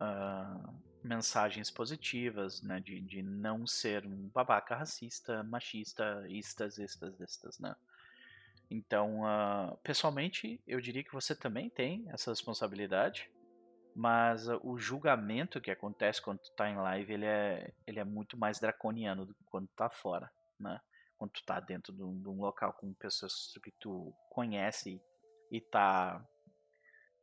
uh, 0.00 0.87
mensagens 1.08 1.70
positivas, 1.70 2.60
né, 2.62 2.78
de, 2.80 3.00
de 3.00 3.22
não 3.22 3.66
ser 3.66 4.04
um 4.06 4.28
babaca 4.28 4.76
racista, 4.76 5.42
machista, 5.42 6.24
istas, 6.28 6.78
estas, 6.78 7.20
estas, 7.20 7.58
né. 7.58 7.74
Então, 8.70 9.22
uh, 9.22 9.76
pessoalmente, 9.82 10.60
eu 10.66 10.78
diria 10.80 11.02
que 11.02 11.12
você 11.12 11.34
também 11.34 11.70
tem 11.70 12.04
essa 12.10 12.30
responsabilidade, 12.30 13.30
mas 13.96 14.46
uh, 14.46 14.60
o 14.62 14.78
julgamento 14.78 15.60
que 15.60 15.70
acontece 15.70 16.20
quando 16.20 16.40
tu 16.40 16.52
tá 16.52 16.68
em 16.68 16.76
live, 16.76 17.14
ele 17.14 17.24
é, 17.24 17.72
ele 17.86 17.98
é 17.98 18.04
muito 18.04 18.36
mais 18.36 18.60
draconiano 18.60 19.24
do 19.24 19.34
que 19.34 19.44
quando 19.44 19.66
tu 19.68 19.74
tá 19.74 19.88
fora, 19.88 20.30
né. 20.60 20.78
Quando 21.16 21.32
tu 21.32 21.42
tá 21.44 21.58
dentro 21.58 21.92
de 21.92 22.02
um, 22.02 22.20
de 22.20 22.28
um 22.28 22.38
local 22.40 22.74
com 22.74 22.92
pessoas 22.92 23.58
que 23.62 23.72
tu 23.72 24.14
conhece 24.30 25.02
e 25.50 25.60
tá 25.60 26.22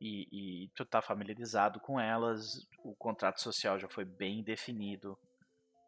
e, 0.00 0.64
e 0.64 0.68
tu 0.74 0.84
tá 0.84 1.00
familiarizado 1.00 1.80
com 1.80 1.98
elas, 1.98 2.66
o 2.84 2.94
contrato 2.94 3.40
social 3.40 3.78
já 3.78 3.88
foi 3.88 4.04
bem 4.04 4.42
definido. 4.42 5.18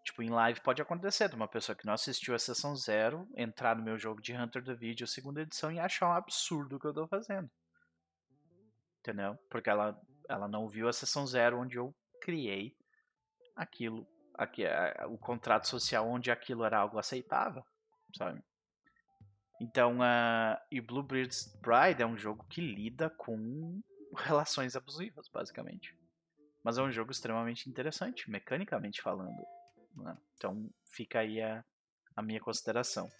Tipo, 0.04 0.22
em 0.22 0.30
live 0.30 0.60
pode 0.62 0.80
acontecer 0.80 1.28
de 1.28 1.34
uma 1.34 1.48
pessoa 1.48 1.76
que 1.76 1.84
não 1.84 1.92
assistiu 1.92 2.34
a 2.34 2.38
sessão 2.38 2.74
zero 2.74 3.28
entrar 3.36 3.76
no 3.76 3.82
meu 3.82 3.98
jogo 3.98 4.22
de 4.22 4.34
Hunter 4.34 4.64
the 4.64 4.74
Video 4.74 5.06
segunda 5.06 5.42
edição 5.42 5.70
e 5.70 5.78
achar 5.78 6.08
um 6.08 6.12
absurdo 6.12 6.76
o 6.76 6.80
que 6.80 6.86
eu 6.86 6.94
tô 6.94 7.06
fazendo. 7.06 7.50
Entendeu? 9.00 9.38
Porque 9.50 9.68
ela, 9.68 10.00
ela 10.28 10.48
não 10.48 10.68
viu 10.68 10.88
a 10.88 10.92
sessão 10.92 11.26
zero 11.26 11.60
onde 11.60 11.76
eu 11.76 11.94
criei 12.22 12.74
aquilo, 13.54 14.06
aqui, 14.34 14.64
o 15.08 15.18
contrato 15.18 15.68
social 15.68 16.08
onde 16.08 16.30
aquilo 16.30 16.64
era 16.64 16.78
algo 16.78 16.98
aceitável, 16.98 17.62
sabe? 18.16 18.42
Então, 19.60 19.98
uh, 19.98 20.56
e 20.70 20.80
Bluebeard's 20.80 21.52
Bride 21.60 22.02
é 22.02 22.06
um 22.06 22.16
jogo 22.16 22.46
que 22.48 22.60
lida 22.60 23.10
com 23.10 23.80
relações 24.16 24.76
abusivas, 24.76 25.28
basicamente. 25.28 25.96
Mas 26.62 26.78
é 26.78 26.82
um 26.82 26.90
jogo 26.90 27.10
extremamente 27.10 27.68
interessante, 27.68 28.30
mecanicamente 28.30 29.00
falando. 29.00 29.46
Né? 29.96 30.16
Então 30.36 30.68
fica 30.84 31.20
aí 31.20 31.40
a, 31.40 31.64
a 32.16 32.22
minha 32.22 32.40
consideração. 32.40 33.10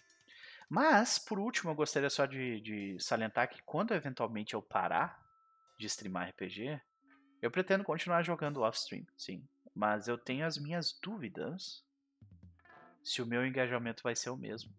Mas, 0.69 1.17
por 1.17 1.39
último, 1.39 1.71
eu 1.71 1.75
gostaria 1.75 2.09
só 2.09 2.25
de, 2.25 2.61
de 2.61 2.97
salientar 2.99 3.49
que 3.49 3.61
quando 3.63 3.93
eventualmente 3.93 4.53
eu 4.53 4.61
parar 4.61 5.19
de 5.79 5.87
streamar 5.87 6.29
RPG, 6.29 6.79
eu 7.41 7.49
pretendo 7.49 7.83
continuar 7.83 8.21
jogando 8.21 8.61
off-stream, 8.61 9.05
sim. 9.17 9.43
Mas 9.73 10.07
eu 10.07 10.17
tenho 10.17 10.45
as 10.45 10.57
minhas 10.57 10.93
dúvidas 11.01 11.83
se 13.03 13.21
o 13.21 13.25
meu 13.25 13.45
engajamento 13.45 14.03
vai 14.03 14.15
ser 14.15 14.29
o 14.29 14.37
mesmo. 14.37 14.71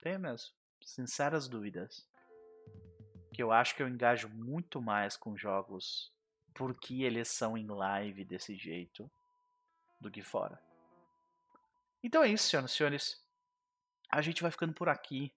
Tenho 0.00 0.18
mesmo. 0.18 0.54
Sinceras 0.80 1.48
dúvidas 1.48 2.06
que 3.38 3.42
eu 3.44 3.52
acho 3.52 3.76
que 3.76 3.82
eu 3.84 3.88
engajo 3.88 4.28
muito 4.30 4.82
mais 4.82 5.16
com 5.16 5.36
jogos 5.36 6.12
porque 6.52 7.04
eles 7.04 7.28
são 7.28 7.56
em 7.56 7.68
live 7.68 8.24
desse 8.24 8.56
jeito 8.56 9.08
do 10.00 10.10
que 10.10 10.22
fora. 10.22 10.60
Então 12.02 12.24
é 12.24 12.30
isso, 12.30 12.48
senhoras 12.48 12.72
e 12.72 12.74
senhores. 12.74 13.24
A 14.10 14.20
gente 14.20 14.42
vai 14.42 14.50
ficando 14.50 14.74
por 14.74 14.88
aqui 14.88 15.32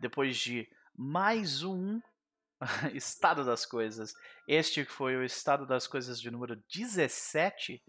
depois 0.00 0.36
de 0.36 0.68
mais 0.96 1.62
um 1.62 2.00
estado 2.92 3.44
das 3.44 3.64
coisas. 3.64 4.12
Este 4.48 4.84
foi 4.84 5.14
o 5.14 5.22
estado 5.22 5.64
das 5.64 5.86
coisas 5.86 6.20
de 6.20 6.32
número 6.32 6.56
17 6.68 7.80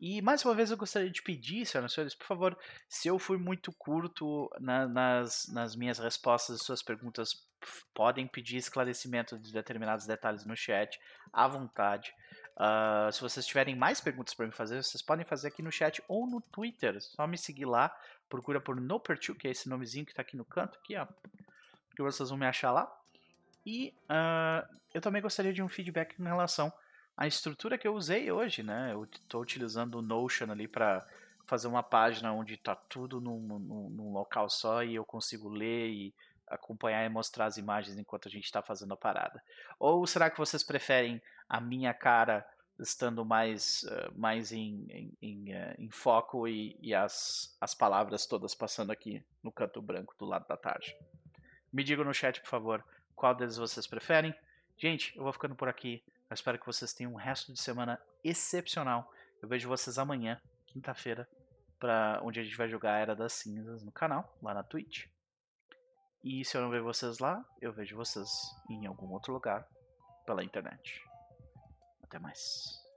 E 0.00 0.22
mais 0.22 0.42
uma 0.44 0.54
vez 0.54 0.70
eu 0.70 0.78
gostaria 0.78 1.10
de 1.10 1.20
pedir, 1.20 1.66
senhoras 1.66 1.92
e 1.92 1.94
senhores, 1.94 2.14
por 2.14 2.26
favor, 2.26 2.58
se 2.88 3.08
eu 3.08 3.18
fui 3.18 3.36
muito 3.36 3.70
curto 3.70 4.50
na, 4.58 4.88
nas, 4.88 5.46
nas 5.52 5.76
minhas 5.76 5.98
respostas 5.98 6.56
às 6.56 6.62
suas 6.62 6.82
perguntas, 6.82 7.46
podem 7.92 8.26
pedir 8.26 8.56
esclarecimento 8.56 9.38
de 9.38 9.52
determinados 9.52 10.06
detalhes 10.06 10.46
no 10.46 10.56
chat, 10.56 10.98
à 11.30 11.46
vontade. 11.46 12.14
Uh, 12.56 13.12
se 13.12 13.20
vocês 13.20 13.44
tiverem 13.44 13.76
mais 13.76 14.00
perguntas 14.00 14.32
para 14.32 14.46
me 14.46 14.52
fazer, 14.52 14.82
vocês 14.82 15.02
podem 15.02 15.26
fazer 15.26 15.48
aqui 15.48 15.62
no 15.62 15.70
chat 15.70 16.02
ou 16.08 16.26
no 16.26 16.40
Twitter. 16.40 16.96
Só 17.02 17.26
me 17.26 17.36
seguir 17.36 17.66
lá, 17.66 17.94
procura 18.26 18.58
por 18.58 18.80
Nopertu, 18.80 19.34
que 19.34 19.48
é 19.48 19.50
esse 19.50 19.68
nomezinho 19.68 20.06
que 20.06 20.12
está 20.12 20.22
aqui 20.22 20.34
no 20.34 20.46
canto, 20.46 20.78
aqui, 20.78 20.96
ó, 20.96 21.06
que 21.94 22.02
vocês 22.02 22.30
vão 22.30 22.38
me 22.38 22.46
achar 22.46 22.72
lá. 22.72 22.90
E 23.66 23.94
uh, 24.04 24.66
eu 24.94 25.02
também 25.02 25.20
gostaria 25.20 25.52
de 25.52 25.62
um 25.62 25.68
feedback 25.68 26.18
em 26.18 26.24
relação 26.24 26.72
a 27.20 27.26
estrutura 27.26 27.76
que 27.76 27.86
eu 27.86 27.94
usei 27.94 28.32
hoje, 28.32 28.62
né? 28.62 28.94
Eu 28.94 29.04
estou 29.04 29.42
utilizando 29.42 29.96
o 29.96 30.02
Notion 30.02 30.50
ali 30.50 30.66
para 30.66 31.06
fazer 31.44 31.68
uma 31.68 31.82
página 31.82 32.32
onde 32.32 32.54
está 32.54 32.74
tudo 32.74 33.20
num, 33.20 33.38
num, 33.38 33.90
num, 33.90 34.10
local 34.10 34.48
só 34.48 34.82
e 34.82 34.94
eu 34.94 35.04
consigo 35.04 35.46
ler 35.50 35.90
e 35.90 36.14
acompanhar 36.46 37.04
e 37.04 37.10
mostrar 37.10 37.44
as 37.44 37.58
imagens 37.58 37.98
enquanto 37.98 38.26
a 38.26 38.30
gente 38.30 38.44
está 38.44 38.62
fazendo 38.62 38.94
a 38.94 38.96
parada. 38.96 39.44
Ou 39.78 40.06
será 40.06 40.30
que 40.30 40.38
vocês 40.38 40.62
preferem 40.62 41.20
a 41.46 41.60
minha 41.60 41.92
cara 41.92 42.42
estando 42.78 43.22
mais, 43.22 43.82
uh, 43.82 44.18
mais 44.18 44.50
em, 44.50 44.86
em, 44.88 45.12
em, 45.20 45.54
uh, 45.54 45.74
em 45.78 45.90
foco 45.90 46.48
e, 46.48 46.74
e, 46.80 46.94
as, 46.94 47.54
as 47.60 47.74
palavras 47.74 48.24
todas 48.24 48.54
passando 48.54 48.92
aqui 48.92 49.22
no 49.42 49.52
canto 49.52 49.82
branco 49.82 50.14
do 50.18 50.24
lado 50.24 50.48
da 50.48 50.56
tarde? 50.56 50.96
Me 51.70 51.84
digam 51.84 52.02
no 52.02 52.14
chat, 52.14 52.40
por 52.40 52.48
favor, 52.48 52.82
qual 53.14 53.34
deles 53.34 53.58
vocês 53.58 53.86
preferem. 53.86 54.34
Gente, 54.78 55.14
eu 55.18 55.22
vou 55.22 55.34
ficando 55.34 55.54
por 55.54 55.68
aqui. 55.68 56.02
Eu 56.30 56.34
espero 56.34 56.60
que 56.60 56.66
vocês 56.66 56.92
tenham 56.92 57.12
um 57.12 57.16
resto 57.16 57.52
de 57.52 57.60
semana 57.60 58.00
excepcional. 58.22 59.12
Eu 59.42 59.48
vejo 59.48 59.68
vocês 59.68 59.98
amanhã, 59.98 60.40
quinta-feira, 60.64 61.28
para 61.76 62.20
onde 62.22 62.38
a 62.38 62.44
gente 62.44 62.56
vai 62.56 62.68
jogar 62.68 63.00
Era 63.00 63.16
das 63.16 63.32
Cinzas 63.32 63.82
no 63.82 63.90
canal, 63.90 64.38
lá 64.40 64.54
na 64.54 64.62
Twitch. 64.62 65.06
E 66.22 66.44
se 66.44 66.56
eu 66.56 66.62
não 66.62 66.70
ver 66.70 66.82
vocês 66.82 67.18
lá, 67.18 67.44
eu 67.60 67.72
vejo 67.72 67.96
vocês 67.96 68.30
em 68.68 68.86
algum 68.86 69.10
outro 69.10 69.32
lugar 69.32 69.66
pela 70.24 70.44
internet. 70.44 71.02
Até 72.04 72.20
mais. 72.20 72.89